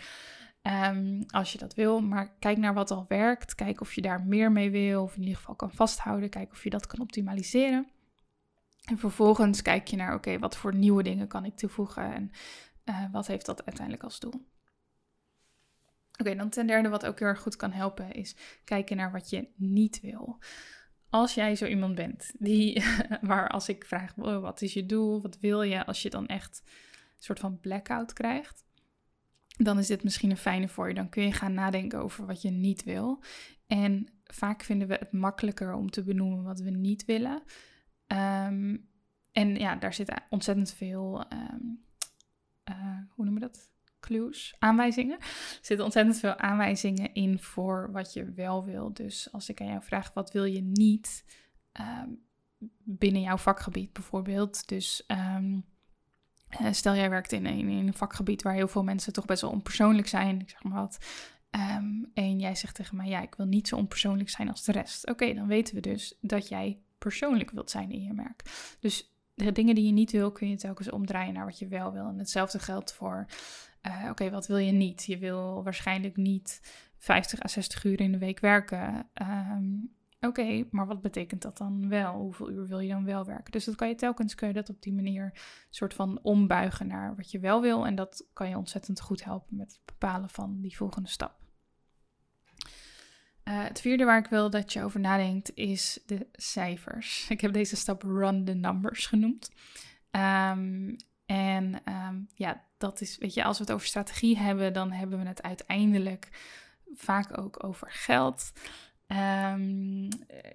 Um, 0.63 1.25
als 1.27 1.53
je 1.53 1.59
dat 1.59 1.75
wil, 1.75 2.01
maar 2.01 2.37
kijk 2.39 2.59
naar 2.59 2.75
wat 2.75 2.91
al 2.91 3.05
werkt. 3.09 3.55
Kijk 3.55 3.81
of 3.81 3.95
je 3.95 4.01
daar 4.01 4.23
meer 4.23 4.53
mee 4.53 4.71
wil, 4.71 5.03
of 5.03 5.15
in 5.15 5.23
ieder 5.23 5.37
geval 5.37 5.55
kan 5.55 5.73
vasthouden. 5.73 6.31
Kijk 6.31 6.51
of 6.51 6.65
je 6.65 6.71
dat 6.71 6.87
kan 6.87 7.01
optimaliseren. 7.01 7.89
En 8.85 8.99
vervolgens 8.99 9.63
kijk 9.63 9.89
je 9.89 9.97
naar, 9.97 10.15
oké, 10.15 10.39
wat 10.39 10.57
voor 10.57 10.75
nieuwe 10.75 11.03
dingen 11.03 11.29
kan 11.29 11.45
ik 11.45 11.57
toevoegen 11.57 12.15
en 12.15 12.31
uh, 12.91 13.13
wat 13.13 13.27
heeft 13.27 13.47
dat 13.47 13.65
uiteindelijk 13.65 14.05
als 14.05 14.21
doel? 14.21 14.49
Oké, 16.21 16.35
dan 16.35 16.51
ten 16.51 16.67
derde, 16.67 16.89
wat 16.89 17.07
ook 17.07 17.19
heel 17.19 17.29
erg 17.29 17.41
goed 17.41 17.57
kan 17.57 17.73
helpen, 17.73 18.13
is 18.13 18.37
kijken 18.65 18.97
naar 18.97 19.13
wat 19.13 19.31
je 19.31 19.49
niet 19.57 20.01
wil. 20.01 20.39
Als 21.09 21.35
jij 21.35 21.57
zo 21.57 21.67
iemand 21.67 21.95
bent 21.95 22.33
die, 22.39 22.85
waar 23.21 23.49
als 23.49 23.69
ik 23.69 23.85
vraag, 23.85 24.15
wat 24.15 24.63
is 24.63 24.73
je 24.73 24.87
doel, 24.87 25.23
wat 25.23 25.39
wil 25.39 25.63
je, 25.63 25.87
als 25.87 26.03
je 26.03 26.11
dan 26.11 26.27
echt 26.27 26.63
een 26.65 27.23
soort 27.23 27.39
van 27.39 27.61
blackout 27.61 28.13
krijgt, 28.13 28.65
dan 29.57 29.79
is 29.79 29.87
dit 29.87 30.03
misschien 30.03 30.31
een 30.31 30.37
fijne 30.37 30.69
voor 30.69 30.89
je. 30.89 30.95
Dan 30.95 31.09
kun 31.09 31.23
je 31.23 31.33
gaan 31.33 31.55
nadenken 31.55 31.99
over 31.99 32.27
wat 32.27 32.43
je 32.43 32.51
niet 32.51 32.85
wil. 32.85 33.23
En 33.67 34.09
vaak 34.25 34.63
vinden 34.63 34.89
we 34.89 34.95
het 34.95 35.13
makkelijker 35.13 35.73
om 35.73 35.91
te 35.91 36.03
benoemen 36.03 36.45
wat 36.45 36.61
we 36.61 36.71
niet 36.71 37.05
willen. 37.05 37.43
Um, 38.07 38.89
en 39.33 39.55
ja, 39.57 39.77
daar 39.77 39.95
zit 39.95 40.13
ontzettend 40.29 40.73
veel, 40.73 41.25
um, 41.33 41.85
uh, 42.71 42.77
hoe 43.09 43.25
noemen 43.25 43.43
we 43.43 43.49
dat? 43.49 43.69
Clues, 44.01 44.55
aanwijzingen. 44.59 45.19
Er 45.19 45.59
zitten 45.61 45.85
ontzettend 45.85 46.19
veel 46.19 46.37
aanwijzingen 46.37 47.15
in 47.15 47.39
voor 47.39 47.89
wat 47.93 48.13
je 48.13 48.33
wel 48.33 48.65
wil. 48.65 48.93
Dus 48.93 49.33
als 49.33 49.49
ik 49.49 49.61
aan 49.61 49.67
jou 49.67 49.83
vraag, 49.83 50.13
wat 50.13 50.33
wil 50.33 50.45
je 50.45 50.63
niet 50.63 51.25
um, 51.81 52.23
binnen 52.85 53.21
jouw 53.21 53.37
vakgebied 53.37 53.93
bijvoorbeeld? 53.93 54.69
Dus 54.69 55.05
uh, 55.09 55.37
stel 56.71 56.95
jij 56.95 57.11
werkt 57.11 57.33
in 57.33 57.47
een, 57.47 57.69
in 57.69 57.87
een 57.87 57.95
vakgebied 57.95 58.43
waar 58.43 58.55
heel 58.55 58.69
veel 58.69 58.85
mensen 58.85 59.13
toch 59.13 59.25
best 59.25 59.43
wel 59.43 59.51
onpersoonlijk 59.51 60.09
zijn, 60.09 60.41
ik 60.41 60.51
zeg 60.51 60.63
maar 60.63 60.81
wat. 60.81 60.99
Um, 61.51 62.11
en 62.15 62.39
jij 62.39 62.55
zegt 62.55 62.75
tegen 62.75 62.97
mij, 62.97 63.09
ja, 63.09 63.21
ik 63.21 63.35
wil 63.35 63.47
niet 63.47 63.69
zo 63.69 63.77
onpersoonlijk 63.77 64.29
zijn 64.29 64.49
als 64.49 64.65
de 64.65 64.73
rest. 64.73 65.09
Oké, 65.09 65.35
dan 65.35 65.47
weten 65.47 65.75
we 65.75 65.81
dus 65.81 66.19
dat 66.21 66.49
jij 66.49 66.81
persoonlijk 66.99 67.51
wilt 67.51 67.71
zijn 67.71 67.91
in 67.91 68.03
je 68.03 68.13
merk. 68.13 68.43
Dus 68.81 69.10
de 69.45 69.53
dingen 69.53 69.75
die 69.75 69.87
je 69.87 69.93
niet 69.93 70.11
wil, 70.11 70.33
kun 70.33 70.49
je 70.49 70.57
telkens 70.57 70.91
omdraaien 70.91 71.35
naar 71.35 71.45
wat 71.45 71.59
je 71.59 71.69
wel 71.69 71.93
wil. 71.93 72.07
En 72.07 72.19
hetzelfde 72.19 72.59
geldt 72.59 72.93
voor, 72.93 73.27
uh, 73.83 74.11
oké, 74.11 74.31
wat 74.31 74.47
wil 74.47 74.57
je 74.57 74.73
niet? 74.73 75.05
Je 75.05 75.19
wil 75.19 75.63
waarschijnlijk 75.63 76.17
niet 76.17 76.61
50 76.97 77.45
à 77.45 77.49
60 77.49 77.85
uur 77.85 78.01
in 78.01 78.13
de 78.13 78.19
week 78.19 78.41
werken. 78.41 79.09
Um, 79.23 79.99
Oké, 80.21 80.65
maar 80.71 80.87
wat 80.87 81.01
betekent 81.01 81.43
dat 81.43 81.57
dan 81.57 81.89
wel? 81.89 82.15
Hoeveel 82.15 82.51
uur 82.51 82.67
wil 82.67 82.79
je 82.79 82.89
dan 82.89 83.05
wel 83.05 83.25
werken? 83.25 83.53
Dus 83.53 83.65
dat 83.65 83.75
kan 83.75 83.89
je 83.89 83.95
telkens 83.95 84.35
kun 84.35 84.49
je 84.49 84.55
dat 84.55 84.69
op 84.69 84.83
die 84.83 84.93
manier 84.93 85.33
soort 85.71 85.95
van 85.95 86.19
ombuigen 86.23 86.87
naar 86.87 87.17
wat 87.17 87.31
je 87.31 87.39
wel 87.39 87.61
wil. 87.61 87.87
En 87.87 87.95
dat 87.95 88.27
kan 88.33 88.49
je 88.49 88.57
ontzettend 88.57 89.01
goed 89.01 89.25
helpen 89.25 89.57
met 89.57 89.73
het 89.73 89.81
bepalen 89.85 90.31
van 90.31 90.61
die 90.61 90.77
volgende 90.77 91.09
stap. 91.09 91.40
Uh, 93.51 93.65
het 93.65 93.81
vierde 93.81 94.05
waar 94.05 94.19
ik 94.19 94.27
wil 94.27 94.51
dat 94.51 94.73
je 94.73 94.83
over 94.83 95.01
nadenkt 95.01 95.51
is 95.55 95.99
de 96.07 96.27
cijfers. 96.33 97.27
Ik 97.29 97.41
heb 97.41 97.53
deze 97.53 97.77
stap 97.77 98.03
run 98.03 98.45
the 98.45 98.55
numbers 98.55 99.07
genoemd. 99.07 99.51
Um, 100.11 100.97
en 101.27 101.83
um, 101.85 102.29
ja, 102.35 102.65
dat 102.79 103.01
is, 103.01 103.19
weet 103.19 103.35
je, 103.35 103.45
als 103.45 103.59
we 103.59 103.65
het 103.65 103.73
over 103.73 103.87
strategie 103.87 104.39
hebben, 104.39 104.73
dan 104.73 104.93
hebben 104.93 105.19
we 105.19 105.29
het 105.29 105.43
uiteindelijk 105.43 106.29
vaak 106.95 107.39
ook 107.39 107.65
over 107.65 107.91
geld. 107.91 108.53
Um, 109.53 110.09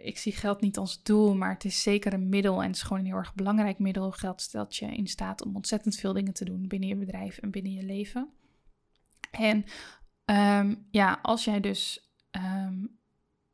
ik 0.03 0.17
zie 0.17 0.33
geld 0.33 0.61
niet 0.61 0.77
als 0.77 1.03
doel, 1.03 1.35
maar 1.35 1.53
het 1.53 1.65
is 1.65 1.81
zeker 1.81 2.13
een 2.13 2.29
middel 2.29 2.61
en 2.61 2.67
het 2.67 2.75
is 2.75 2.81
gewoon 2.81 2.99
een 2.99 3.05
heel 3.05 3.17
erg 3.17 3.33
belangrijk 3.33 3.79
middel. 3.79 4.11
Geld 4.11 4.41
stelt 4.41 4.75
je 4.75 4.85
in 4.85 5.07
staat 5.07 5.41
om 5.41 5.55
ontzettend 5.55 5.95
veel 5.95 6.13
dingen 6.13 6.33
te 6.33 6.45
doen 6.45 6.67
binnen 6.67 6.89
je 6.89 6.95
bedrijf 6.95 7.37
en 7.37 7.51
binnen 7.51 7.73
je 7.73 7.83
leven. 7.83 8.29
En 9.31 9.65
ja, 10.91 11.19
als 11.21 11.43
jij 11.43 11.59
dus 11.59 12.04
um, 12.35 12.97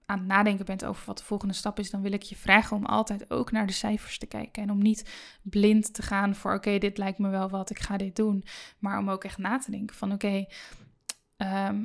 aan 0.06 0.18
het 0.18 0.28
nadenken 0.28 0.66
bent 0.66 0.86
over 0.86 1.06
wat 1.06 1.18
de 1.18 1.24
volgende 1.24 1.54
stap 1.54 1.80
is, 1.80 1.90
dan 1.92 2.02
wil 2.02 2.12
ik 2.12 2.22
je 2.22 2.36
vragen 2.36 2.78
om 2.78 2.86
altijd 2.86 3.32
ook 3.32 3.52
naar 3.52 3.68
de 3.68 3.74
cijfers 3.74 4.18
te 4.18 4.26
kijken. 4.26 4.64
En 4.64 4.72
om 4.72 4.82
niet 4.82 5.10
blind 5.42 5.94
te 5.94 6.02
gaan 6.02 6.36
voor 6.36 6.54
oké, 6.54 6.78
dit 6.78 6.98
lijkt 6.98 7.20
me 7.20 7.30
wel 7.30 7.50
wat, 7.50 7.70
ik 7.70 7.80
ga 7.80 7.98
dit 7.98 8.16
doen. 8.16 8.46
Maar 8.80 9.00
om 9.00 9.10
ook 9.10 9.24
echt 9.24 9.38
na 9.38 9.58
te 9.58 9.72
denken 9.72 9.96
van 9.96 10.12
oké, 10.12 10.46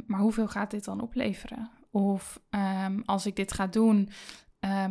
maar 0.06 0.20
hoeveel 0.20 0.48
gaat 0.48 0.70
dit 0.70 0.84
dan 0.84 1.00
opleveren? 1.00 1.70
Of 1.90 2.40
um, 2.50 3.02
als 3.04 3.26
ik 3.26 3.36
dit 3.36 3.52
ga 3.52 3.66
doen, 3.66 4.10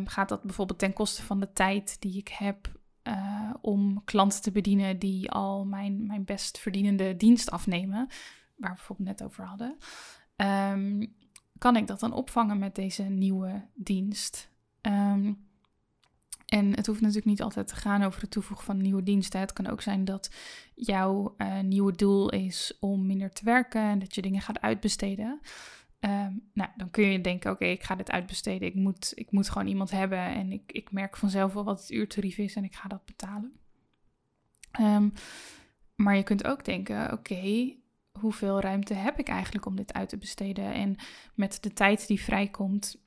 gaat 0.04 0.28
dat 0.28 0.42
bijvoorbeeld 0.42 0.78
ten 0.78 0.92
koste 0.92 1.22
van 1.22 1.40
de 1.40 1.52
tijd 1.52 2.00
die 2.00 2.18
ik 2.18 2.28
heb 2.28 2.72
uh, 3.02 3.50
om 3.60 4.04
klanten 4.04 4.42
te 4.42 4.50
bedienen 4.50 4.98
die 4.98 5.30
al 5.30 5.64
mijn, 5.64 6.06
mijn 6.06 6.24
best 6.24 6.58
verdienende 6.58 7.16
dienst 7.16 7.50
afnemen, 7.50 8.06
waar 8.56 8.70
we 8.70 8.76
bijvoorbeeld 8.76 9.08
net 9.08 9.22
over 9.22 9.44
hadden. 9.44 9.76
Kan 11.58 11.76
ik 11.76 11.86
dat 11.86 12.00
dan 12.00 12.12
opvangen 12.12 12.58
met 12.58 12.74
deze 12.74 13.02
nieuwe 13.02 13.62
dienst? 13.74 14.54
en 16.46 16.74
het 16.74 16.86
hoeft 16.86 17.00
natuurlijk 17.00 17.26
niet 17.26 17.42
altijd 17.42 17.68
te 17.68 17.74
gaan 17.74 18.02
over 18.02 18.20
het 18.20 18.30
toevoegen 18.30 18.66
van 18.66 18.76
nieuwe 18.76 19.02
diensten. 19.02 19.40
Het 19.40 19.52
kan 19.52 19.66
ook 19.66 19.82
zijn 19.82 20.04
dat 20.04 20.34
jouw 20.74 21.34
uh, 21.38 21.60
nieuwe 21.60 21.92
doel 21.92 22.30
is 22.30 22.76
om 22.80 23.06
minder 23.06 23.30
te 23.30 23.44
werken 23.44 23.82
en 23.82 23.98
dat 23.98 24.14
je 24.14 24.22
dingen 24.22 24.40
gaat 24.40 24.60
uitbesteden. 24.60 25.40
Um, 26.00 26.42
nou, 26.52 26.70
dan 26.76 26.90
kun 26.90 27.04
je 27.04 27.20
denken, 27.20 27.50
oké, 27.50 27.64
ik 27.64 27.82
ga 27.82 27.94
dit 27.94 28.10
uitbesteden. 28.10 28.68
Ik 28.68 28.74
moet, 28.74 29.12
ik 29.14 29.30
moet 29.30 29.48
gewoon 29.48 29.68
iemand 29.68 29.90
hebben 29.90 30.18
en 30.18 30.52
ik, 30.52 30.72
ik 30.72 30.92
merk 30.92 31.16
vanzelf 31.16 31.52
wel 31.52 31.64
wat 31.64 31.80
het 31.80 31.90
uurtarief 31.90 32.38
is 32.38 32.54
en 32.54 32.64
ik 32.64 32.74
ga 32.74 32.88
dat 32.88 33.04
betalen. 33.04 33.52
Um, 34.80 35.12
maar 35.94 36.16
je 36.16 36.22
kunt 36.22 36.44
ook 36.44 36.64
denken, 36.64 37.12
oké, 37.12 37.74
hoeveel 38.20 38.60
ruimte 38.60 38.94
heb 38.94 39.18
ik 39.18 39.28
eigenlijk 39.28 39.66
om 39.66 39.76
dit 39.76 39.92
uit 39.92 40.08
te 40.08 40.16
besteden? 40.16 40.72
En 40.72 40.96
met 41.34 41.62
de 41.62 41.72
tijd 41.72 42.06
die 42.06 42.20
vrijkomt, 42.20 42.98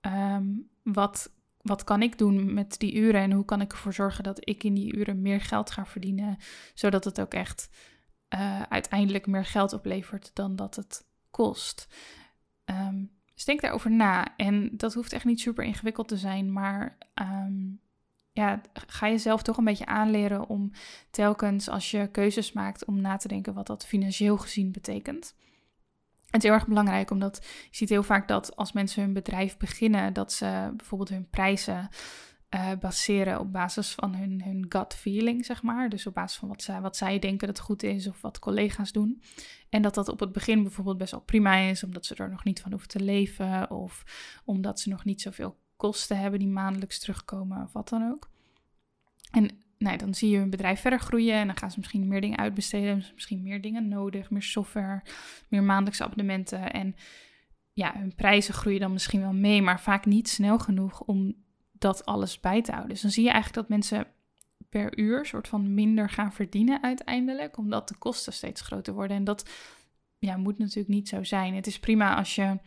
um, 0.00 0.68
wat, 0.82 1.32
wat 1.62 1.84
kan 1.84 2.02
ik 2.02 2.18
doen 2.18 2.54
met 2.54 2.78
die 2.78 2.94
uren 2.94 3.20
en 3.20 3.32
hoe 3.32 3.44
kan 3.44 3.60
ik 3.60 3.72
ervoor 3.72 3.92
zorgen 3.94 4.24
dat 4.24 4.48
ik 4.48 4.64
in 4.64 4.74
die 4.74 4.96
uren 4.96 5.22
meer 5.22 5.40
geld 5.40 5.70
ga 5.70 5.86
verdienen, 5.86 6.36
zodat 6.74 7.04
het 7.04 7.20
ook 7.20 7.34
echt 7.34 7.68
uh, 8.34 8.62
uiteindelijk 8.62 9.26
meer 9.26 9.44
geld 9.44 9.72
oplevert 9.72 10.30
dan 10.34 10.56
dat 10.56 10.76
het 10.76 11.04
kost. 11.30 11.88
Um, 12.64 13.10
dus 13.34 13.44
denk 13.44 13.60
daarover 13.60 13.90
na. 13.90 14.36
En 14.36 14.70
dat 14.72 14.94
hoeft 14.94 15.12
echt 15.12 15.24
niet 15.24 15.40
super 15.40 15.64
ingewikkeld 15.64 16.08
te 16.08 16.16
zijn, 16.16 16.52
maar 16.52 16.98
um, 17.14 17.80
ja, 18.38 18.60
ga 18.72 19.08
jezelf 19.08 19.42
toch 19.42 19.56
een 19.56 19.64
beetje 19.64 19.86
aanleren 19.86 20.48
om 20.48 20.70
telkens 21.10 21.68
als 21.68 21.90
je 21.90 22.10
keuzes 22.10 22.52
maakt 22.52 22.84
om 22.84 23.00
na 23.00 23.16
te 23.16 23.28
denken 23.28 23.54
wat 23.54 23.66
dat 23.66 23.86
financieel 23.86 24.36
gezien 24.36 24.72
betekent. 24.72 25.34
Het 26.24 26.36
is 26.36 26.42
heel 26.42 26.52
erg 26.52 26.66
belangrijk, 26.66 27.10
omdat 27.10 27.36
je 27.70 27.76
ziet 27.76 27.88
heel 27.88 28.02
vaak 28.02 28.28
dat 28.28 28.56
als 28.56 28.72
mensen 28.72 29.02
hun 29.02 29.12
bedrijf 29.12 29.56
beginnen, 29.56 30.12
dat 30.12 30.32
ze 30.32 30.72
bijvoorbeeld 30.76 31.10
hun 31.10 31.28
prijzen 31.30 31.88
uh, 32.54 32.72
baseren 32.80 33.40
op 33.40 33.52
basis 33.52 33.92
van 33.92 34.14
hun, 34.14 34.42
hun 34.42 34.66
gut 34.68 34.94
feeling, 34.94 35.44
zeg 35.44 35.62
maar. 35.62 35.88
Dus 35.88 36.06
op 36.06 36.14
basis 36.14 36.38
van 36.38 36.48
wat 36.48 36.62
zij, 36.62 36.80
wat 36.80 36.96
zij 36.96 37.18
denken 37.18 37.46
dat 37.46 37.60
goed 37.60 37.82
is 37.82 38.06
of 38.08 38.20
wat 38.20 38.38
collega's 38.38 38.92
doen. 38.92 39.22
En 39.68 39.82
dat 39.82 39.94
dat 39.94 40.08
op 40.08 40.20
het 40.20 40.32
begin 40.32 40.62
bijvoorbeeld 40.62 40.98
best 40.98 41.10
wel 41.10 41.20
prima 41.20 41.56
is, 41.56 41.84
omdat 41.84 42.06
ze 42.06 42.14
er 42.14 42.30
nog 42.30 42.44
niet 42.44 42.60
van 42.60 42.70
hoeven 42.70 42.88
te 42.88 43.00
leven 43.00 43.70
of 43.70 44.02
omdat 44.44 44.80
ze 44.80 44.88
nog 44.88 45.04
niet 45.04 45.20
zoveel 45.20 45.56
kosten 45.78 46.18
hebben 46.18 46.38
die 46.38 46.48
maandelijks 46.48 46.98
terugkomen 46.98 47.62
of 47.62 47.72
wat 47.72 47.88
dan 47.88 48.10
ook. 48.10 48.28
En 49.30 49.50
nou, 49.78 49.96
dan 49.96 50.14
zie 50.14 50.30
je 50.30 50.38
hun 50.38 50.50
bedrijf 50.50 50.80
verder 50.80 51.00
groeien 51.00 51.34
en 51.34 51.46
dan 51.46 51.56
gaan 51.56 51.70
ze 51.70 51.78
misschien 51.78 52.08
meer 52.08 52.20
dingen 52.20 52.38
uitbesteden, 52.38 53.04
misschien 53.14 53.42
meer 53.42 53.60
dingen 53.60 53.88
nodig, 53.88 54.30
meer 54.30 54.42
software, 54.42 55.02
meer 55.48 55.62
maandelijkse 55.62 56.04
abonnementen. 56.04 56.72
En 56.72 56.94
ja, 57.72 57.92
hun 57.96 58.14
prijzen 58.14 58.54
groeien 58.54 58.80
dan 58.80 58.92
misschien 58.92 59.20
wel 59.20 59.32
mee, 59.32 59.62
maar 59.62 59.80
vaak 59.80 60.06
niet 60.06 60.28
snel 60.28 60.58
genoeg 60.58 61.00
om 61.00 61.34
dat 61.72 62.04
alles 62.04 62.40
bij 62.40 62.62
te 62.62 62.70
houden. 62.70 62.92
Dus 62.92 63.02
dan 63.02 63.10
zie 63.10 63.24
je 63.24 63.30
eigenlijk 63.30 63.60
dat 63.60 63.76
mensen 63.76 64.06
per 64.68 64.98
uur 64.98 65.26
soort 65.26 65.48
van 65.48 65.74
minder 65.74 66.10
gaan 66.10 66.32
verdienen 66.32 66.82
uiteindelijk, 66.82 67.56
omdat 67.56 67.88
de 67.88 67.98
kosten 67.98 68.32
steeds 68.32 68.60
groter 68.60 68.94
worden. 68.94 69.16
En 69.16 69.24
dat 69.24 69.50
ja, 70.18 70.36
moet 70.36 70.58
natuurlijk 70.58 70.88
niet 70.88 71.08
zo 71.08 71.24
zijn. 71.24 71.54
Het 71.54 71.66
is 71.66 71.78
prima 71.78 72.16
als 72.16 72.34
je, 72.34 72.58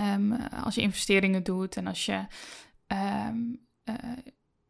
um, 0.00 0.32
als 0.32 0.74
je 0.74 0.80
investeringen 0.80 1.42
doet 1.42 1.76
en 1.76 1.86
als 1.86 2.06
je 2.06 2.26
um, 3.28 3.66
uh, 3.84 3.94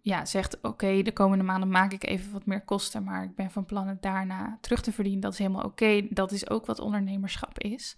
ja, 0.04 0.24
zegt: 0.24 0.60
Oké, 0.60 1.02
de 1.02 1.12
komende 1.12 1.44
maanden 1.44 1.68
maak 1.68 1.92
ik 1.92 2.04
even 2.04 2.32
wat 2.32 2.46
meer 2.46 2.64
kosten, 2.64 3.04
maar 3.04 3.24
ik 3.24 3.34
ben 3.34 3.50
van 3.50 3.64
plan 3.64 3.88
het 3.88 4.02
daarna 4.02 4.58
terug 4.60 4.82
te 4.82 4.92
verdienen. 4.92 5.20
Dat 5.20 5.32
is 5.32 5.38
helemaal 5.38 5.64
oké. 5.64 6.06
Dat 6.10 6.32
is 6.32 6.50
ook 6.50 6.66
wat 6.66 6.78
ondernemerschap 6.78 7.58
is. 7.58 7.96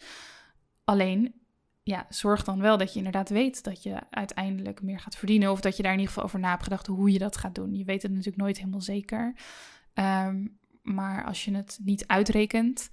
Alleen, 0.84 1.34
ja, 1.82 2.06
zorg 2.08 2.44
dan 2.44 2.60
wel 2.60 2.78
dat 2.78 2.92
je 2.92 2.98
inderdaad 2.98 3.28
weet 3.28 3.64
dat 3.64 3.82
je 3.82 3.98
uiteindelijk 4.10 4.82
meer 4.82 5.00
gaat 5.00 5.16
verdienen. 5.16 5.50
Of 5.50 5.60
dat 5.60 5.76
je 5.76 5.82
daar 5.82 5.92
in 5.92 5.98
ieder 5.98 6.12
geval 6.12 6.28
over 6.28 6.40
na 6.40 6.50
hebt 6.50 6.62
gedacht 6.62 6.86
hoe 6.86 7.12
je 7.12 7.18
dat 7.18 7.36
gaat 7.36 7.54
doen. 7.54 7.74
Je 7.74 7.84
weet 7.84 8.02
het 8.02 8.10
natuurlijk 8.10 8.42
nooit 8.42 8.58
helemaal 8.58 8.80
zeker. 8.80 9.34
Ehm, 9.94 10.46
maar 10.82 11.24
als 11.24 11.44
je 11.44 11.54
het 11.54 11.78
niet 11.82 12.06
uitrekent, 12.06 12.90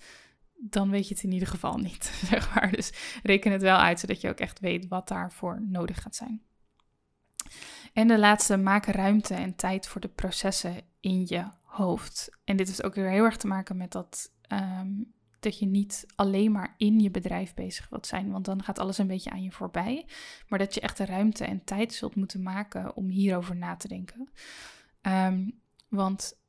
dan 0.56 0.90
weet 0.90 1.08
je 1.08 1.14
het 1.14 1.24
in 1.24 1.32
ieder 1.32 1.48
geval 1.48 1.78
niet, 1.78 2.04
zeg 2.32 2.56
maar. 2.56 2.72
Dus 2.72 3.20
reken 3.24 3.52
het 3.52 3.62
wel 3.62 3.78
uit, 3.78 4.00
zodat 4.00 4.22
je 4.22 4.30
ook 4.30 4.40
echt 4.40 4.60
weet 4.60 4.88
wat 4.88 5.08
daarvoor 5.08 5.62
nodig 5.66 6.02
gaat 6.02 6.16
zijn. 6.16 6.42
En 7.94 8.08
de 8.08 8.20
laatste, 8.20 8.58
maak 8.58 8.86
ruimte 8.86 9.34
en 9.34 9.56
tijd 9.56 9.88
voor 9.88 10.02
de 10.02 10.08
processen 10.08 10.82
in 11.00 11.26
je 11.28 11.46
hoofd. 11.62 12.30
En 12.44 12.56
dit 12.58 12.68
heeft 12.68 12.84
ook 12.84 12.96
weer 12.96 13.10
heel 13.10 13.24
erg 13.24 13.38
te 13.38 13.48
maken 13.48 13.78
met 13.78 13.92
dat, 13.92 14.32
ehm, 14.42 14.92
dat 15.40 15.60
je 15.60 15.66
niet 15.66 16.06
alleen 16.16 16.52
maar 16.52 16.74
in 16.78 17.00
je 17.00 17.12
bedrijf 17.12 17.54
bezig 17.54 17.90
wilt 17.90 18.08
zijn, 18.08 18.32
want 18.32 18.46
dan 18.46 18.64
gaat 18.64 18.80
alles 18.80 18.98
een 18.98 19.08
beetje 19.08 19.30
aan 19.30 19.44
je 19.44 19.52
voorbij. 19.52 20.06
Maar 20.48 20.60
dat 20.60 20.74
je 20.74 20.82
echt 20.82 20.98
de 20.98 21.06
ruimte 21.06 21.46
en 21.46 21.64
tijd 21.64 21.94
zult 21.94 22.16
moeten 22.16 22.44
maken 22.44 22.96
om 22.96 23.08
hierover 23.08 23.56
na 23.56 23.76
te 23.76 23.88
denken. 23.88 24.30
Ehm, 25.02 25.50
want 25.90 26.42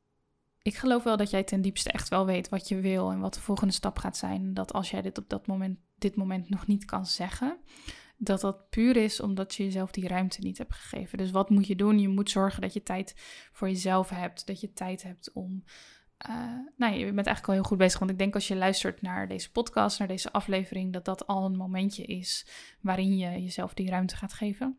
ik 0.65 0.77
geloof 0.77 1.03
wel 1.03 1.17
dat 1.17 1.31
jij 1.31 1.45
ten 1.45 1.61
diepste 1.61 1.91
echt 1.91 2.09
wel 2.09 2.27
weet 2.27 2.49
wat 2.49 2.69
je 2.69 2.81
wil 2.81 3.11
en 3.11 3.21
wat 3.21 3.35
de 3.35 3.41
volgende 3.41 3.73
stap 3.73 3.99
gaat 3.99 4.17
zijn. 4.17 4.55
Dat 4.55 4.73
als 4.73 4.91
jij 4.91 5.03
dit 5.03 5.19
op 5.19 5.29
dat 5.29 5.47
moment, 5.47 5.79
dit 5.99 6.17
moment 6.17 6.49
nog 6.49 6.67
niet 6.67 6.85
kan 6.85 7.07
zeggen, 7.07 7.59
dat 8.17 8.41
dat 8.41 8.71
puur 8.71 8.97
is 8.97 9.21
omdat 9.21 9.55
je 9.55 9.65
jezelf 9.65 9.91
die 9.91 10.09
ruimte 10.09 10.41
niet 10.41 10.59
hebt 10.59 10.75
gegeven. 10.75 11.19
Dus 11.19 11.31
wat 11.31 11.51
moet 11.51 11.67
je 11.67 11.77
doen? 11.77 11.99
Je 11.99 12.09
moet 12.09 12.31
zorgen 12.31 12.61
dat 12.61 12.73
je 12.73 12.83
tijd 12.83 13.15
voor 13.53 13.69
jezelf 13.69 14.09
hebt, 14.09 14.47
dat 14.47 14.61
je 14.61 14.73
tijd 14.73 15.03
hebt 15.03 15.33
om. 15.33 15.65
Uh, 16.29 16.35
nou, 16.77 16.95
je 16.95 17.05
bent 17.05 17.27
eigenlijk 17.27 17.49
al 17.49 17.55
heel 17.55 17.63
goed 17.63 17.79
bezig. 17.79 17.99
Want 17.99 18.11
ik 18.11 18.19
denk 18.19 18.35
als 18.35 18.49
je 18.49 18.57
luistert 18.57 19.03
naar 19.03 19.29
deze 19.29 19.51
podcast, 19.51 19.99
naar 19.99 20.09
deze 20.09 20.33
aflevering, 20.33 20.93
dat 20.93 21.05
dat 21.05 21.27
al 21.27 21.45
een 21.45 21.57
momentje 21.57 22.05
is 22.05 22.47
waarin 22.81 23.17
je 23.17 23.43
jezelf 23.43 23.75
die 23.75 23.91
ruimte 23.91 24.17
gaat 24.17 24.33
geven. 24.33 24.79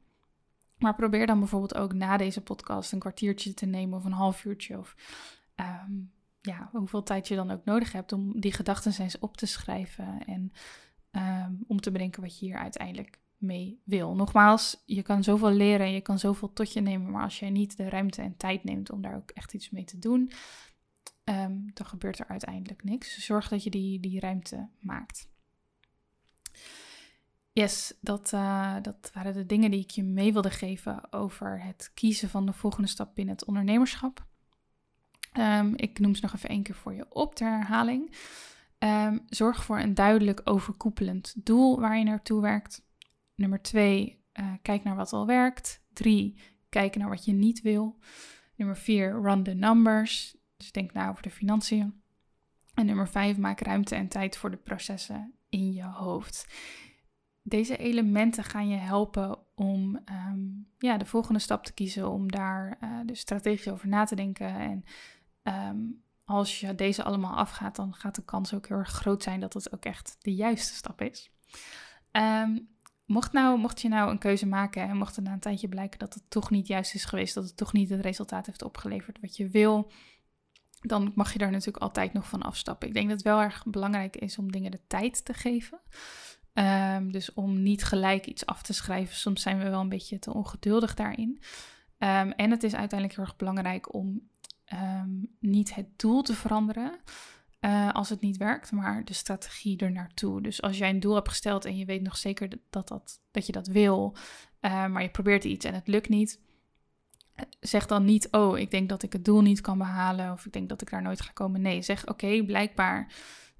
Maar 0.77 0.95
probeer 0.95 1.27
dan 1.27 1.39
bijvoorbeeld 1.39 1.75
ook 1.75 1.93
na 1.93 2.17
deze 2.17 2.41
podcast 2.41 2.91
een 2.91 2.99
kwartiertje 2.99 3.53
te 3.53 3.65
nemen 3.65 3.97
of 3.97 4.05
een 4.05 4.11
half 4.11 4.45
uurtje 4.45 4.77
of 4.77 4.95
Ehm, 5.55 5.93
ja, 6.41 6.69
hoeveel 6.71 7.03
tijd 7.03 7.27
je 7.27 7.35
dan 7.35 7.51
ook 7.51 7.65
nodig 7.65 7.91
hebt 7.91 8.11
om 8.11 8.39
die 8.39 8.53
gedachten 8.53 8.93
eens 8.99 9.19
op 9.19 9.37
te 9.37 9.45
schrijven 9.45 10.25
en 10.25 10.51
ehm, 11.11 11.53
om 11.67 11.79
te 11.79 11.91
bedenken 11.91 12.21
wat 12.21 12.39
je 12.39 12.45
hier 12.45 12.57
uiteindelijk 12.57 13.19
mee 13.37 13.81
wil. 13.83 14.15
Nogmaals, 14.15 14.83
je 14.85 15.01
kan 15.01 15.23
zoveel 15.23 15.51
leren 15.51 15.85
en 15.85 15.91
je 15.91 16.01
kan 16.01 16.19
zoveel 16.19 16.53
tot 16.53 16.73
je 16.73 16.81
nemen, 16.81 17.11
maar 17.11 17.23
als 17.23 17.39
jij 17.39 17.49
niet 17.49 17.77
de 17.77 17.89
ruimte 17.89 18.21
en 18.21 18.37
tijd 18.37 18.63
neemt 18.63 18.91
om 18.91 19.01
daar 19.01 19.15
ook 19.15 19.31
echt 19.31 19.53
iets 19.53 19.69
mee 19.69 19.83
te 19.83 19.99
doen, 19.99 20.31
ehm, 21.23 21.57
dan 21.73 21.85
gebeurt 21.85 22.19
er 22.19 22.27
uiteindelijk 22.27 22.83
niks. 22.83 23.15
Dus 23.15 23.25
zorg 23.25 23.47
dat 23.47 23.63
je 23.63 23.69
die, 23.69 23.99
die 23.99 24.19
ruimte 24.19 24.69
maakt. 24.79 25.29
Yes, 27.53 27.93
dat, 28.01 28.31
uh, 28.33 28.75
dat 28.81 29.09
waren 29.13 29.33
de 29.33 29.45
dingen 29.45 29.71
die 29.71 29.79
ik 29.79 29.89
je 29.89 30.03
mee 30.03 30.33
wilde 30.33 30.49
geven 30.49 31.13
over 31.13 31.63
het 31.63 31.91
kiezen 31.93 32.29
van 32.29 32.45
de 32.45 32.53
volgende 32.53 32.87
stap 32.87 33.19
in 33.19 33.29
het 33.29 33.45
ondernemerschap. 33.45 34.25
Um, 35.37 35.73
ik 35.75 35.99
noem 35.99 36.15
ze 36.15 36.21
nog 36.21 36.33
even 36.33 36.49
één 36.49 36.63
keer 36.63 36.75
voor 36.75 36.93
je 36.93 37.05
op 37.09 37.35
ter 37.35 37.49
herhaling. 37.49 38.15
Um, 38.79 39.23
zorg 39.27 39.63
voor 39.63 39.79
een 39.79 39.93
duidelijk 39.93 40.41
overkoepelend 40.43 41.45
doel 41.45 41.79
waar 41.79 41.97
je 41.97 42.03
naartoe 42.03 42.41
werkt. 42.41 42.85
Nummer 43.35 43.61
twee, 43.61 44.23
uh, 44.39 44.53
kijk 44.61 44.83
naar 44.83 44.95
wat 44.95 45.13
al 45.13 45.25
werkt. 45.25 45.83
Drie, 45.93 46.39
kijk 46.69 46.95
naar 46.95 47.09
wat 47.09 47.25
je 47.25 47.33
niet 47.33 47.61
wil. 47.61 47.99
Nummer 48.55 48.77
vier, 48.77 49.21
run 49.21 49.43
the 49.43 49.53
numbers. 49.53 50.35
Dus 50.57 50.71
denk 50.71 50.93
na 50.93 51.09
over 51.09 51.23
de 51.23 51.29
financiën. 51.29 52.01
En 52.73 52.85
nummer 52.85 53.09
vijf, 53.09 53.37
maak 53.37 53.59
ruimte 53.59 53.95
en 53.95 54.07
tijd 54.07 54.37
voor 54.37 54.51
de 54.51 54.57
processen 54.57 55.33
in 55.49 55.73
je 55.73 55.83
hoofd. 55.83 56.47
Deze 57.41 57.77
elementen 57.77 58.43
gaan 58.43 58.67
je 58.67 58.77
helpen 58.77 59.39
om 59.55 59.99
um, 60.29 60.67
ja, 60.77 60.97
de 60.97 61.05
volgende 61.05 61.39
stap 61.39 61.63
te 61.63 61.73
kiezen, 61.73 62.09
om 62.09 62.31
daar 62.31 62.77
uh, 62.83 62.99
dus 63.05 63.19
strategisch 63.19 63.67
over 63.67 63.87
na 63.87 64.03
te 64.03 64.15
denken 64.15 64.47
en 64.47 64.83
Ehm, 65.45 65.77
als 66.23 66.59
je 66.59 66.75
deze 66.75 67.03
allemaal 67.03 67.35
afgaat, 67.35 67.75
dan 67.75 67.93
gaat 67.93 68.15
de 68.15 68.23
kans 68.23 68.53
ook 68.53 68.67
heel 68.67 68.77
erg 68.77 68.89
groot 68.89 69.23
zijn 69.23 69.39
dat 69.39 69.53
het 69.53 69.73
ook 69.73 69.85
echt 69.85 70.15
de 70.19 70.35
juiste 70.35 70.73
stap 70.73 71.01
is. 71.01 71.31
Ehm, 72.11 72.57
mocht, 73.05 73.31
nou, 73.31 73.59
mocht 73.59 73.81
je 73.81 73.87
nou 73.87 74.11
een 74.11 74.17
keuze 74.17 74.45
maken 74.45 74.81
en 74.81 74.97
mocht 74.97 75.15
het 75.15 75.25
na 75.25 75.31
een 75.31 75.39
tijdje 75.39 75.67
blijken 75.67 75.99
dat 75.99 76.13
het 76.13 76.23
toch 76.29 76.49
niet 76.49 76.67
juist 76.67 76.93
is 76.93 77.05
geweest, 77.05 77.33
dat 77.33 77.43
het 77.43 77.57
toch 77.57 77.73
niet 77.73 77.89
het 77.89 78.01
resultaat 78.01 78.45
heeft 78.45 78.63
opgeleverd 78.63 79.19
wat 79.21 79.37
je 79.37 79.49
wil, 79.49 79.91
dan 80.81 81.11
mag 81.15 81.33
je 81.33 81.39
daar 81.39 81.51
natuurlijk 81.51 81.83
altijd 81.83 82.13
nog 82.13 82.27
van 82.27 82.41
afstappen. 82.41 82.87
Ik 82.87 82.93
denk 82.93 83.07
dat 83.07 83.17
het 83.17 83.27
wel 83.27 83.41
erg 83.41 83.65
belangrijk 83.65 84.15
is 84.15 84.37
om 84.37 84.51
dingen 84.51 84.71
de 84.71 84.81
tijd 84.87 85.25
te 85.25 85.33
geven. 85.33 85.79
Um, 86.53 87.11
dus 87.11 87.33
om 87.33 87.63
niet 87.63 87.83
gelijk 87.83 88.25
iets 88.25 88.45
af 88.45 88.61
te 88.61 88.73
schrijven. 88.73 89.15
Soms 89.15 89.41
zijn 89.41 89.57
we 89.57 89.69
wel 89.69 89.81
een 89.81 89.89
beetje 89.89 90.19
te 90.19 90.33
ongeduldig 90.33 90.93
daarin. 90.93 91.41
en 91.97 92.51
het 92.51 92.63
is 92.63 92.75
uiteindelijk 92.75 93.19
heel 93.19 93.25
erg 93.25 93.35
belangrijk 93.35 93.93
om 93.93 94.29
Ehm, 94.65 95.09
niet 95.39 95.75
het 95.75 95.99
doel 95.99 96.21
te 96.21 96.33
veranderen 96.33 96.99
uh, 97.65 97.91
als 97.91 98.09
het 98.09 98.21
niet 98.21 98.37
werkt, 98.37 98.71
maar 98.71 99.05
de 99.05 99.13
strategie 99.13 99.77
er 99.77 99.91
naartoe. 99.91 100.41
Dus 100.41 100.61
als 100.61 100.77
jij 100.77 100.89
een 100.89 100.99
doel 100.99 101.15
hebt 101.15 101.29
gesteld 101.29 101.65
en 101.65 101.77
je 101.77 101.85
weet 101.85 102.01
nog 102.01 102.17
zeker 102.17 102.49
dat, 102.69 102.87
dat, 102.87 103.21
dat 103.31 103.45
je 103.45 103.51
dat 103.51 103.67
wil, 103.67 104.15
uh, 104.61 104.87
maar 104.87 105.01
je 105.01 105.09
probeert 105.09 105.43
iets 105.43 105.65
en 105.65 105.73
het 105.73 105.87
lukt 105.87 106.09
niet, 106.09 106.39
zeg 107.59 107.85
dan 107.85 108.05
niet, 108.05 108.27
oh, 108.31 108.57
ik 108.57 108.71
denk 108.71 108.89
dat 108.89 109.03
ik 109.03 109.13
het 109.13 109.25
doel 109.25 109.41
niet 109.41 109.61
kan 109.61 109.77
behalen 109.77 110.31
of 110.31 110.45
ik 110.45 110.53
denk 110.53 110.69
dat 110.69 110.81
ik 110.81 110.89
daar 110.89 111.01
nooit 111.01 111.21
ga 111.21 111.31
komen. 111.31 111.61
Nee, 111.61 111.81
zeg, 111.81 112.07
oké, 112.07 112.43
blijkbaar 112.45 113.13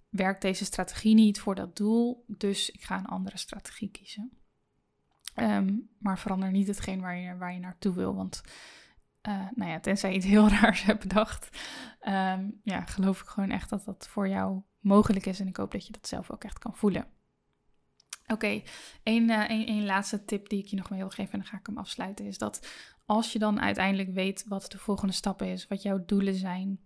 werkt 0.10 0.41
deze 0.41 0.66
strategie 0.66 1.16
niet 1.16 1.39
voor 1.39 1.56
dat 1.56 1.78
doel, 1.78 2.24
dus 2.28 2.70
ik 2.70 2.84
ga 2.84 2.97
een 2.97 3.06
andere 3.06 3.38
strategie 3.38 3.89
kiezen. 3.91 4.32
Um, 5.36 5.89
maar 5.99 6.20
verander 6.20 6.51
niet 6.51 6.68
hetgeen 6.68 7.01
waar 7.01 7.18
je, 7.18 7.38
waar 7.38 7.53
je 7.53 7.60
naartoe 7.60 7.93
wil, 7.93 8.16
want 8.16 8.41
uh, 9.28 9.47
nou 9.55 9.71
ja, 9.71 9.80
tenzij 9.80 10.09
je 10.09 10.15
iets 10.15 10.26
heel 10.26 10.49
raars 10.59 10.84
hebt 10.84 10.99
bedacht, 10.99 11.57
um, 12.07 12.59
ja, 12.63 12.82
geloof 12.86 13.21
ik 13.21 13.28
gewoon 13.28 13.49
echt 13.49 13.69
dat 13.69 13.86
dat 13.86 14.07
voor 14.07 14.28
jou 14.28 14.61
mogelijk 14.80 15.26
is. 15.26 15.39
En 15.39 15.47
ik 15.47 15.57
hoop 15.57 15.71
dat 15.71 15.86
je 15.86 15.91
dat 15.91 16.07
zelf 16.07 16.32
ook 16.32 16.43
echt 16.43 16.59
kan 16.59 16.76
voelen. 16.76 17.07
Oké, 18.23 18.34
okay, 18.34 18.63
één, 19.03 19.30
uh, 19.30 19.84
laatste 19.84 20.26
tip 20.26 20.49
die 20.49 20.59
ik 20.59 20.67
je 20.67 20.76
nog 20.76 20.88
wil 20.88 21.09
geven 21.09 21.34
en 21.34 21.39
dan 21.39 21.47
ga 21.47 21.57
ik 21.57 21.65
hem 21.65 21.78
afsluiten. 21.78 22.26
Is 22.26 22.38
dat 22.38 22.67
als 23.05 23.34
je 23.34 23.39
dan 23.39 23.61
uiteindelijk 23.61 24.13
weet 24.13 24.45
wat 24.47 24.71
de 24.71 24.78
volgende 24.78 25.13
stap 25.13 25.41
is, 25.41 25.67
wat 25.67 25.82
jouw 25.82 26.05
doelen 26.05 26.36
zijn, 26.36 26.80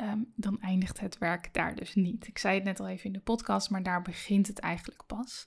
um, 0.00 0.32
dan 0.36 0.60
eindigt 0.60 1.00
het 1.00 1.18
werk 1.18 1.54
daar 1.54 1.74
dus 1.74 1.94
niet. 1.94 2.26
Ik 2.26 2.38
zei 2.38 2.54
het 2.54 2.64
net 2.64 2.80
al 2.80 2.88
even 2.88 3.06
in 3.06 3.12
de 3.12 3.20
podcast, 3.20 3.70
maar 3.70 3.82
daar 3.82 4.02
begint 4.02 4.46
het 4.46 4.58
eigenlijk 4.58 5.06
pas. 5.06 5.46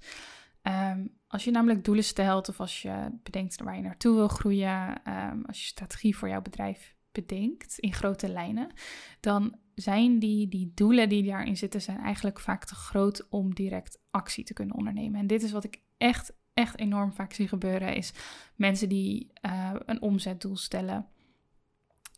Um, 0.63 1.19
als 1.27 1.43
je 1.43 1.51
namelijk 1.51 1.83
doelen 1.83 2.03
stelt 2.03 2.49
of 2.49 2.59
als 2.59 2.81
je 2.81 3.19
bedenkt 3.23 3.61
waar 3.61 3.75
je 3.75 3.81
naartoe 3.81 4.15
wil 4.15 4.27
groeien, 4.27 5.01
um, 5.11 5.45
als 5.45 5.59
je 5.59 5.65
strategie 5.65 6.17
voor 6.17 6.29
jouw 6.29 6.41
bedrijf 6.41 6.95
bedenkt 7.11 7.77
in 7.79 7.93
grote 7.93 8.29
lijnen, 8.29 8.71
dan 9.19 9.55
zijn 9.75 10.19
die, 10.19 10.47
die 10.47 10.71
doelen 10.75 11.09
die 11.09 11.23
daarin 11.23 11.57
zitten, 11.57 11.81
zijn 11.81 11.99
eigenlijk 11.99 12.39
vaak 12.39 12.65
te 12.65 12.75
groot 12.75 13.27
om 13.29 13.53
direct 13.53 13.99
actie 14.09 14.43
te 14.43 14.53
kunnen 14.53 14.75
ondernemen. 14.75 15.19
En 15.19 15.27
dit 15.27 15.43
is 15.43 15.51
wat 15.51 15.63
ik 15.63 15.81
echt, 15.97 16.33
echt 16.53 16.79
enorm 16.79 17.13
vaak 17.13 17.33
zie 17.33 17.47
gebeuren, 17.47 17.95
is 17.95 18.13
mensen 18.55 18.89
die 18.89 19.31
uh, 19.41 19.73
een 19.85 20.01
omzetdoel 20.01 20.57
stellen. 20.57 21.07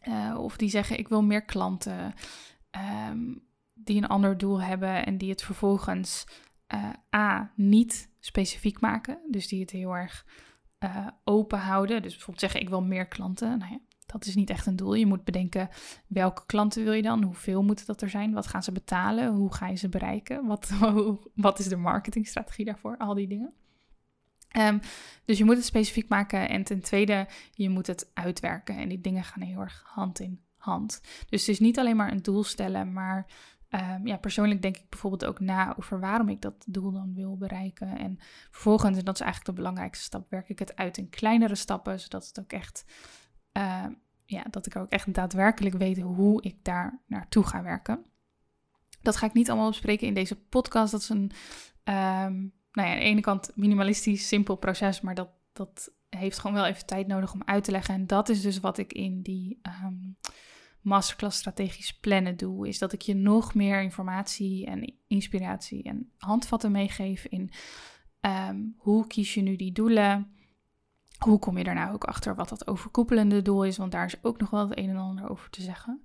Uh, 0.08 0.38
of 0.40 0.58
die 0.58 0.70
zeggen 0.70 1.00
ik 1.00 1.08
wil 1.08 1.24
meer 1.24 1.46
klanten. 1.46 2.14
Um, 3.10 3.52
die 3.74 3.98
een 3.98 4.08
ander 4.08 4.38
doel 4.38 4.62
hebben 4.62 5.06
en 5.06 5.18
die 5.18 5.30
het 5.30 5.44
vervolgens 5.44 6.26
uh, 6.74 6.90
A, 7.16 7.52
niet 7.56 8.10
specifiek 8.20 8.80
maken. 8.80 9.20
Dus 9.32 9.48
die 9.48 9.62
het 9.62 9.72
heel 9.72 9.96
erg 9.96 10.26
uh, 10.80 11.08
open 11.24 11.60
houden. 11.60 12.02
Dus 12.02 12.12
bijvoorbeeld 12.12 12.40
zeggen, 12.40 12.62
ik 12.62 12.70
wil 12.70 12.82
meer 12.82 13.08
klanten. 13.08 13.58
Nou 13.58 13.72
ja, 13.72 13.80
dat 14.06 14.26
is 14.26 14.36
niet 14.36 14.50
echt 14.50 14.66
een 14.66 14.76
doel. 14.76 14.94
Je 14.94 15.06
moet 15.06 15.24
bedenken, 15.24 15.70
welke 16.08 16.46
klanten 16.46 16.84
wil 16.84 16.94
je 16.94 17.02
dan? 17.02 17.24
Hoeveel 17.24 17.64
moeten 17.64 17.86
dat 17.86 18.02
er 18.02 18.10
zijn? 18.10 18.34
Wat 18.34 18.48
gaan 18.48 18.64
ze 18.64 18.72
betalen? 18.72 19.34
Hoe 19.34 19.54
ga 19.54 19.68
je 19.68 19.76
ze 19.76 19.90
bereiken? 19.90 20.46
Wat, 20.46 20.72
wat 21.36 21.60
is 21.60 21.68
de 21.68 21.76
marketingstrategie 21.76 22.66
daarvoor? 22.66 22.98
Al 22.98 23.14
die 23.14 23.28
dingen. 23.28 23.54
Um, 24.58 24.80
dus 25.26 25.38
je 25.38 25.46
moet 25.46 25.56
het 25.56 25.66
specifiek 25.66 26.10
maken. 26.10 26.50
En 26.50 26.64
ten 26.64 26.82
tweede, 26.82 27.28
je 27.52 27.70
moet 27.70 27.88
het 27.88 28.12
uitwerken. 28.14 28.78
En 28.78 28.90
die 28.90 29.02
dingen 29.02 29.24
gaan 29.24 29.42
heel 29.42 29.60
erg 29.60 29.84
hand 29.86 30.20
in 30.20 30.42
hand. 30.56 31.02
Dus 31.30 31.40
het 31.40 31.50
is 31.50 31.60
niet 31.60 31.80
alleen 31.80 31.96
maar 31.96 32.12
een 32.12 32.22
doel 32.22 32.44
stellen, 32.44 32.94
maar 32.94 33.26
Um, 33.76 34.08
ja, 34.08 34.18
persoonlijk 34.18 34.62
denk 34.62 34.78
ik 34.78 34.90
bijvoorbeeld 34.90 35.26
ook 35.26 35.40
na 35.40 35.78
over 35.78 36.00
waarom 36.00 36.30
ik 36.30 36.42
dat 36.42 36.66
doel 36.68 36.92
dan 36.92 37.14
wil 37.14 37.38
bereiken. 37.38 37.98
En 37.98 38.18
vervolgens, 38.52 38.98
en 38.98 39.06
dat 39.06 39.16
is 39.16 39.22
eigenlijk 39.22 39.56
de 39.56 39.62
belangrijkste 39.62 40.04
stap, 40.04 40.30
werk 40.30 40.50
ik 40.50 40.60
het 40.60 40.76
uit 40.76 40.98
in 40.98 41.10
kleinere 41.10 41.56
stappen, 41.56 42.00
zodat 42.00 42.28
het 42.28 42.40
ook 42.40 42.52
echt, 42.52 42.86
uh, 43.58 43.86
ja, 44.26 44.44
dat 44.50 44.66
ik 44.66 44.76
ook 44.76 44.90
echt 44.90 45.14
daadwerkelijk 45.14 45.76
weet 45.76 46.00
hoe 46.00 46.42
ik 46.42 46.58
daar 46.62 47.02
naartoe 47.08 47.44
ga 47.44 47.64
werken. 47.64 48.06
Dat 49.02 49.16
ga 49.16 49.26
ik 49.26 49.34
niet 49.34 49.50
allemaal 49.50 49.70
bespreken 49.70 50.08
in 50.08 50.14
deze 50.14 50.36
podcast. 50.36 50.92
Dat 50.92 51.02
is 51.02 51.10
een, 51.10 51.32
um, 51.84 52.54
nou 52.72 52.88
ja, 52.88 52.94
aan 52.94 53.00
de 53.00 53.04
ene 53.04 53.22
kant 53.22 53.52
minimalistisch, 53.56 54.28
simpel 54.28 54.56
proces, 54.56 55.02
maar 55.02 55.16
dat, 55.16 55.30
dat 55.54 55.94
heeft 56.10 56.40
gewoon 56.40 56.56
wel 56.56 56.66
even 56.66 56.86
tijd 56.86 57.08
nodig 57.08 57.34
om 57.34 57.42
uit 57.46 57.64
te 57.64 57.72
leggen. 57.72 57.94
En 57.94 58.08
dat 58.08 58.30
is 58.30 58.42
dus 58.42 58.60
wat 58.60 58.78
ik 58.78 58.94
in 58.94 59.22
die 59.22 59.60
ehm, 59.62 59.96
masterclass 60.84 61.38
strategisch 61.38 62.00
plannen 62.00 62.38
doe. 62.38 62.68
Is 62.68 62.80
dat 62.80 62.94
ik 62.94 63.02
je 63.02 63.16
nog 63.16 63.54
meer 63.54 63.82
informatie 63.82 64.66
en 64.66 64.94
inspiratie 65.08 65.84
en 65.84 66.12
handvatten 66.18 66.72
meegeef 66.72 67.26
in 67.26 67.52
ehm, 68.20 68.62
hoe 68.78 69.08
kies 69.08 69.34
je 69.34 69.42
nu 69.42 69.56
die 69.56 69.72
doelen. 69.72 70.32
Hoe 71.18 71.40
kom 71.40 71.58
je 71.58 71.64
daarna 71.64 71.92
ook 71.92 72.04
achter 72.04 72.36
wat 72.36 72.50
dat 72.50 72.68
overkoepelende 72.68 73.42
doel 73.42 73.66
is? 73.66 73.78
Want 73.78 73.92
daar 73.92 74.06
is 74.06 74.24
ook 74.24 74.40
nog 74.40 74.50
wel 74.50 74.70
het 74.70 74.78
een 74.78 74.90
en 74.90 74.98
ander 74.98 75.30
over 75.30 75.50
te 75.50 75.62
zeggen. 75.62 76.02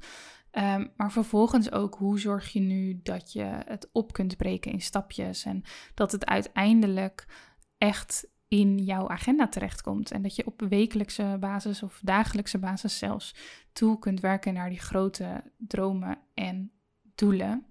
Ehm, 0.51 0.87
maar 0.97 1.13
vervolgens 1.13 1.73
ook, 1.73 1.95
hoe 1.95 2.21
zorg 2.21 2.53
je 2.53 2.61
nu 2.61 3.01
dat 3.03 3.33
je 3.33 3.43
het 3.45 3.89
op 3.93 4.13
kunt 4.13 4.37
breken 4.37 4.73
in 4.73 4.81
stapjes 4.81 5.45
en 5.45 5.63
dat 5.95 6.13
het 6.13 6.27
uiteindelijk 6.27 7.27
echt 7.79 8.29
in 8.49 8.79
jouw 8.79 9.09
agenda 9.09 9.49
terechtkomt. 9.49 10.11
En 10.11 10.23
dat 10.23 10.37
je 10.37 10.47
op 10.47 10.61
wekelijkse 10.69 11.37
basis 11.41 11.83
of 11.83 12.01
dagelijkse 12.03 12.59
basis 12.59 12.99
zelfs 12.99 13.35
toe 13.73 13.99
kunt 13.99 14.21
werken 14.21 14.55
naar 14.55 14.69
die 14.69 14.81
grote 14.81 15.43
dromen 15.57 16.19
en 16.35 16.73
doelen. 17.15 17.67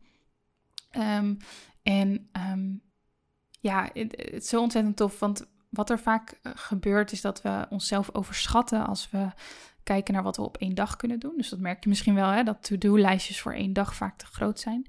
Ehm, 0.89 1.35
en 1.83 2.29
ehm, 2.31 2.75
ja, 3.59 3.89
het, 3.93 4.11
het, 4.17 4.33
is 4.33 4.47
zo 4.47 4.61
ontzettend 4.61 4.97
tof, 4.97 5.19
want 5.19 5.45
wat 5.69 5.89
er 5.89 5.99
vaak 5.99 6.39
eh, 6.41 6.51
gebeurt 6.55 7.11
is 7.11 7.21
dat 7.21 7.41
we 7.41 7.65
onszelf 7.69 8.15
overschatten 8.15 8.87
als 8.87 9.09
we 9.09 9.29
kijken 9.83 10.13
naar 10.13 10.23
wat 10.23 10.37
we 10.37 10.43
op 10.43 10.57
één 10.57 10.75
dag 10.75 10.95
kunnen 10.95 11.19
doen. 11.19 11.33
Dus 11.37 11.49
dat 11.49 11.59
merk 11.59 11.83
je 11.83 11.89
misschien 11.89 12.15
wel, 12.15 12.29
hè, 12.29 12.43
dat 12.43 12.63
to-do-lijstjes 12.63 13.41
voor 13.41 13.53
één 13.53 13.73
dag 13.73 13.95
vaak 13.95 14.17
te 14.17 14.25
groot 14.25 14.59
zijn. 14.59 14.85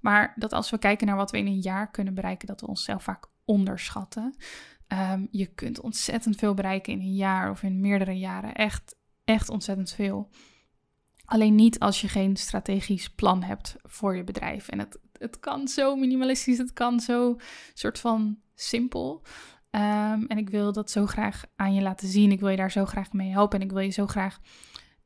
Maar 0.00 0.32
dat 0.36 0.52
als 0.52 0.70
we 0.70 0.78
kijken 0.78 1.06
naar 1.06 1.16
wat 1.16 1.30
we 1.30 1.38
in 1.38 1.46
een 1.46 1.60
jaar 1.60 1.90
kunnen 1.90 2.14
bereiken, 2.14 2.46
dat 2.46 2.60
we 2.60 2.66
onszelf 2.66 3.02
vaak 3.02 3.26
onderschatten. 3.44 4.34
Ehm, 4.86 5.26
je 5.30 5.46
kunt 5.46 5.80
ontzettend 5.80 6.36
veel 6.36 6.54
bereiken 6.54 6.92
in 6.92 7.00
een 7.00 7.14
jaar 7.14 7.50
of 7.50 7.62
in 7.62 7.80
meerdere 7.80 8.18
jaren. 8.18 8.54
Echt, 8.54 8.96
echt 9.24 9.48
ontzettend 9.48 9.92
veel. 9.92 10.30
Alleen 11.24 11.54
niet 11.54 11.78
als 11.78 12.00
je 12.00 12.08
geen 12.08 12.36
strategisch 12.36 13.10
plan 13.10 13.42
hebt 13.42 13.76
voor 13.82 14.16
je 14.16 14.24
bedrijf. 14.24 14.68
En 14.68 14.78
het, 14.78 14.98
het 15.12 15.40
kan 15.40 15.68
zo 15.68 15.96
minimalistisch, 15.96 16.58
het 16.58 16.72
kan 16.72 17.00
zo 17.00 17.36
soort 17.74 17.98
van 17.98 18.38
simpel. 18.54 19.22
Ehm, 19.70 20.24
en 20.24 20.38
ik 20.38 20.50
wil 20.50 20.72
dat 20.72 20.90
zo 20.90 21.06
graag 21.06 21.44
aan 21.56 21.74
je 21.74 21.82
laten 21.82 22.08
zien. 22.08 22.32
Ik 22.32 22.40
wil 22.40 22.48
je 22.48 22.56
daar 22.56 22.70
zo 22.70 22.84
graag 22.84 23.12
mee 23.12 23.30
helpen. 23.30 23.60
En 23.60 23.64
ik 23.64 23.72
wil 23.72 23.82
je 23.82 23.90
zo 23.90 24.06
graag 24.06 24.40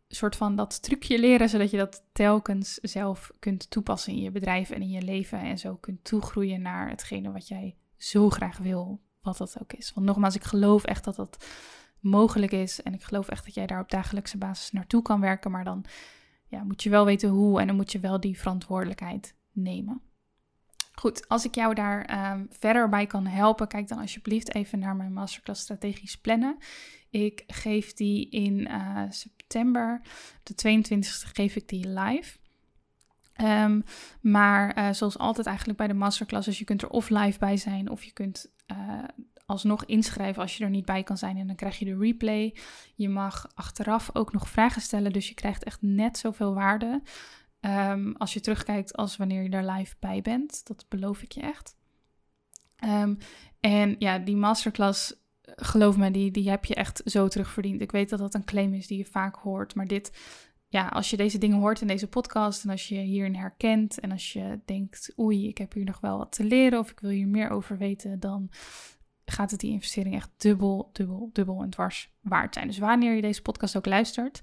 soort 0.09 0.37
van 0.37 0.57
dat 0.57 0.83
trucje 0.83 1.19
leren, 1.19 1.49
zodat 1.49 1.71
je 1.71 1.77
dat 1.77 2.05
telkens 2.13 2.75
zelf 2.75 3.31
kunt 3.39 3.71
toepassen 3.71 4.13
in 4.13 4.21
je 4.21 4.31
bedrijf 4.31 4.71
en 4.71 4.83
in 4.83 4.91
je 4.91 5.03
leven. 5.03 5.41
En 5.41 5.59
zo 5.59 5.77
kunt 5.77 6.05
toegroeien 6.05 6.63
naar 6.63 6.89
hetgene 6.89 7.33
wat 7.33 7.49
jij 7.49 7.77
zo 7.97 8.31
graag 8.31 8.59
wil, 8.59 9.01
wat 9.23 9.37
dat 9.37 9.57
ook 9.63 9.73
is. 9.73 9.93
Want 9.95 10.07
nogmaals, 10.07 10.35
ik 10.35 10.45
geloof 10.45 10.85
echt 10.85 11.05
dat 11.05 11.17
dat 11.17 11.47
mogelijk 12.01 12.53
is. 12.53 12.83
En 12.83 12.95
ik 12.95 13.03
geloof 13.03 13.29
echt 13.29 13.45
dat 13.45 13.55
jij 13.55 13.67
daar 13.67 13.81
op 13.81 13.91
dagelijkse 13.91 14.39
basis 14.39 14.71
naartoe 14.71 15.03
kan 15.03 15.21
werken. 15.21 15.51
Maar 15.51 15.65
dan 15.65 15.85
ja, 16.47 16.63
moet 16.65 16.83
je 16.83 16.91
wel 16.91 17.05
weten 17.05 17.29
hoe 17.29 17.61
en 17.61 17.67
dan 17.67 17.77
moet 17.77 17.93
je 17.93 18.01
wel 18.01 18.21
die 18.21 18.39
verantwoordelijkheid 18.39 19.35
nemen. 19.53 20.03
Goed, 20.93 21.29
als 21.29 21.45
ik 21.45 21.55
jou 21.55 21.75
daar 21.75 22.05
ehm, 22.05 22.45
verder 22.49 22.89
bij 22.89 23.07
kan 23.07 23.27
helpen, 23.27 23.69
kijk 23.69 23.89
dan 23.89 23.99
alsjeblieft 23.99 24.55
even 24.55 24.79
naar 24.79 24.97
mijn 24.97 25.13
masterclass 25.13 25.63
strategisch 25.63 26.17
plannen. 26.19 26.57
Ik 27.11 27.43
geef 27.47 27.93
die 27.93 28.29
in 28.29 28.59
uh, 28.61 29.03
september, 29.09 30.01
de 30.43 30.83
22e 30.83 31.33
geef 31.33 31.57
ik 31.57 31.69
die 31.69 31.89
live. 31.89 32.39
Um, 33.43 33.85
maar 34.21 34.79
uh, 34.79 34.93
zoals 34.93 35.19
altijd 35.19 35.47
eigenlijk 35.47 35.79
bij 35.79 35.87
de 35.87 35.95
masterclasses, 35.95 36.59
je 36.59 36.65
kunt 36.65 36.83
er 36.83 36.91
of 36.91 37.09
live 37.09 37.39
bij 37.39 37.57
zijn 37.57 37.91
of 37.91 38.05
je 38.05 38.13
kunt 38.13 38.53
alsnog 39.51 39.85
inschrijven 39.85 40.43
als 40.43 40.57
je 40.57 40.65
er 40.65 40.71
niet 40.71 40.85
bij 40.85 41.03
kan 41.03 41.19
zijn 41.19 41.37
en 41.37 41.47
dan 41.47 41.57
krijg 41.57 41.79
je 41.79 41.85
de 41.85 41.97
replay. 41.97 42.57
Je 42.95 43.09
mag 43.09 43.51
achteraf 43.55 44.11
ook 44.13 44.33
nog 44.33 44.49
vragen 44.49 44.83
stellen, 44.83 45.13
dus 45.13 45.29
je 45.29 45.35
krijgt 45.35 45.65
echt 45.65 45.83
net 45.83 46.19
zoveel 46.19 46.55
waarde 46.55 47.03
Um, 47.61 48.17
als 48.17 48.33
je 48.33 48.41
terugkijkt 48.41 48.97
als 48.97 49.17
wanneer 49.17 49.43
je 49.43 49.49
er 49.49 49.71
live 49.71 49.95
bij 49.99 50.23
bent. 50.23 50.67
Dat 50.67 50.87
beloof 50.89 51.23
ik 51.23 51.33
je 51.33 51.41
echt. 51.41 51.77
Um, 52.85 53.19
en 53.61 53.97
ja, 53.99 54.19
die 54.19 54.37
masterclass, 54.37 55.15
geloof 55.43 55.97
me, 55.97 56.11
die, 56.11 56.31
die 56.31 56.51
heb 56.51 56.65
je 56.65 56.75
echt 56.75 57.03
zo 57.05 57.29
terugverdiend. 57.29 57.81
Ik 57.81 57.91
weet 57.91 58.09
dat 58.09 58.19
dat 58.19 58.35
een 58.35 58.45
claim 58.45 58.75
is 58.75 58.87
die 58.87 58.99
je 58.99 59.05
vaak 59.05 59.37
hoort. 59.37 59.75
Maar 59.75 59.87
dit, 59.87 60.19
ja, 60.69 60.87
als 60.87 61.11
je 61.11 61.17
deze 61.17 61.39
dingen 61.39 61.59
hoort 61.59 61.81
in 61.81 61.87
deze 61.87 62.09
podcast 62.09 62.65
en 62.65 62.71
als 62.71 62.89
je 62.89 62.99
hierin 62.99 63.35
herkent 63.35 64.01
en 64.01 64.11
als 64.11 64.33
je 64.33 64.61
denkt, 64.65 65.13
oei, 65.19 65.49
ik 65.49 65.59
heb 65.59 65.73
hier 65.73 65.85
nog 65.85 66.01
wel 66.01 66.19
wat 66.19 66.33
te 66.33 66.45
leren 66.45 66.79
of 66.79 66.91
ik 66.91 67.01
wil 67.01 67.11
hier 67.11 67.29
meer 67.29 67.51
over 67.51 67.79
weten, 67.79 68.21
dan 68.21 68.51
gaat 69.31 69.51
het 69.51 69.61
die 69.61 69.71
investering 69.71 70.15
echt 70.15 70.31
dubbel, 70.37 70.91
dubbel, 70.93 71.31
dubbel 71.33 71.63
en 71.63 71.71
dwars 71.71 72.13
waard 72.21 72.55
zijn. 72.55 72.67
Dus 72.67 72.79
wanneer 72.79 73.15
je 73.15 73.23
deze 73.23 73.43
podcast 73.43 73.77
ook 73.77 73.87
luistert, 73.87 74.41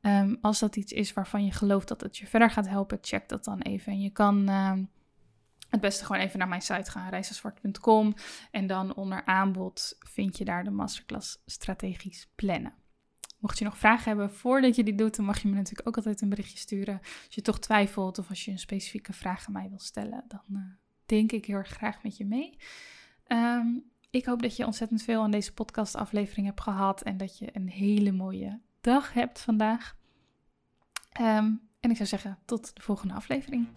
um, 0.00 0.38
als 0.40 0.58
dat 0.58 0.76
iets 0.76 0.92
is 0.92 1.12
waarvan 1.12 1.44
je 1.44 1.52
gelooft 1.52 1.88
dat 1.88 2.00
het 2.00 2.16
je 2.16 2.26
verder 2.26 2.50
gaat 2.50 2.68
helpen, 2.68 2.98
check 3.00 3.28
dat 3.28 3.44
dan 3.44 3.60
even. 3.60 3.92
En 3.92 4.00
je 4.00 4.10
kan 4.10 4.48
um, 4.48 4.90
het 5.68 5.80
beste 5.80 6.04
gewoon 6.04 6.22
even 6.22 6.38
naar 6.38 6.48
mijn 6.48 6.62
site 6.62 6.90
gaan, 6.90 7.10
reisenzwart.com. 7.10 8.14
En 8.50 8.66
dan 8.66 8.94
onder 8.94 9.24
aanbod 9.24 9.96
vind 9.98 10.38
je 10.38 10.44
daar 10.44 10.64
de 10.64 10.70
masterclass 10.70 11.42
strategisch 11.46 12.30
plannen. 12.34 12.72
Mocht 13.38 13.58
je 13.58 13.64
nog 13.64 13.78
vragen 13.78 14.04
hebben 14.04 14.32
voordat 14.32 14.76
je 14.76 14.84
die 14.84 14.94
doet, 14.94 15.16
dan 15.16 15.24
mag 15.24 15.42
je 15.42 15.48
me 15.48 15.54
natuurlijk 15.54 15.88
ook 15.88 15.96
altijd 15.96 16.20
een 16.20 16.28
berichtje 16.28 16.58
sturen. 16.58 16.98
Als 17.00 17.34
je 17.34 17.42
toch 17.42 17.58
twijfelt 17.58 18.18
of 18.18 18.28
als 18.28 18.44
je 18.44 18.50
een 18.50 18.58
specifieke 18.58 19.12
vraag 19.12 19.46
aan 19.46 19.52
mij 19.52 19.68
wil 19.68 19.78
stellen, 19.78 20.24
dan 20.28 20.42
uh, 20.52 20.60
denk 21.06 21.32
ik 21.32 21.44
heel 21.44 21.56
erg 21.56 21.68
graag 21.68 22.02
met 22.02 22.16
je 22.16 22.26
mee. 22.26 22.58
Um, 23.28 23.89
ik 24.10 24.24
hoop 24.24 24.42
dat 24.42 24.56
je 24.56 24.66
ontzettend 24.66 25.02
veel 25.02 25.22
aan 25.22 25.30
deze 25.30 25.52
podcastaflevering 25.52 26.46
hebt 26.46 26.60
gehad 26.60 27.02
en 27.02 27.16
dat 27.16 27.38
je 27.38 27.48
een 27.52 27.68
hele 27.68 28.12
mooie 28.12 28.60
dag 28.80 29.12
hebt 29.12 29.40
vandaag. 29.40 29.96
Um, 31.20 31.68
en 31.80 31.90
ik 31.90 31.96
zou 31.96 32.08
zeggen, 32.08 32.38
tot 32.44 32.76
de 32.76 32.82
volgende 32.82 33.14
aflevering. 33.14 33.68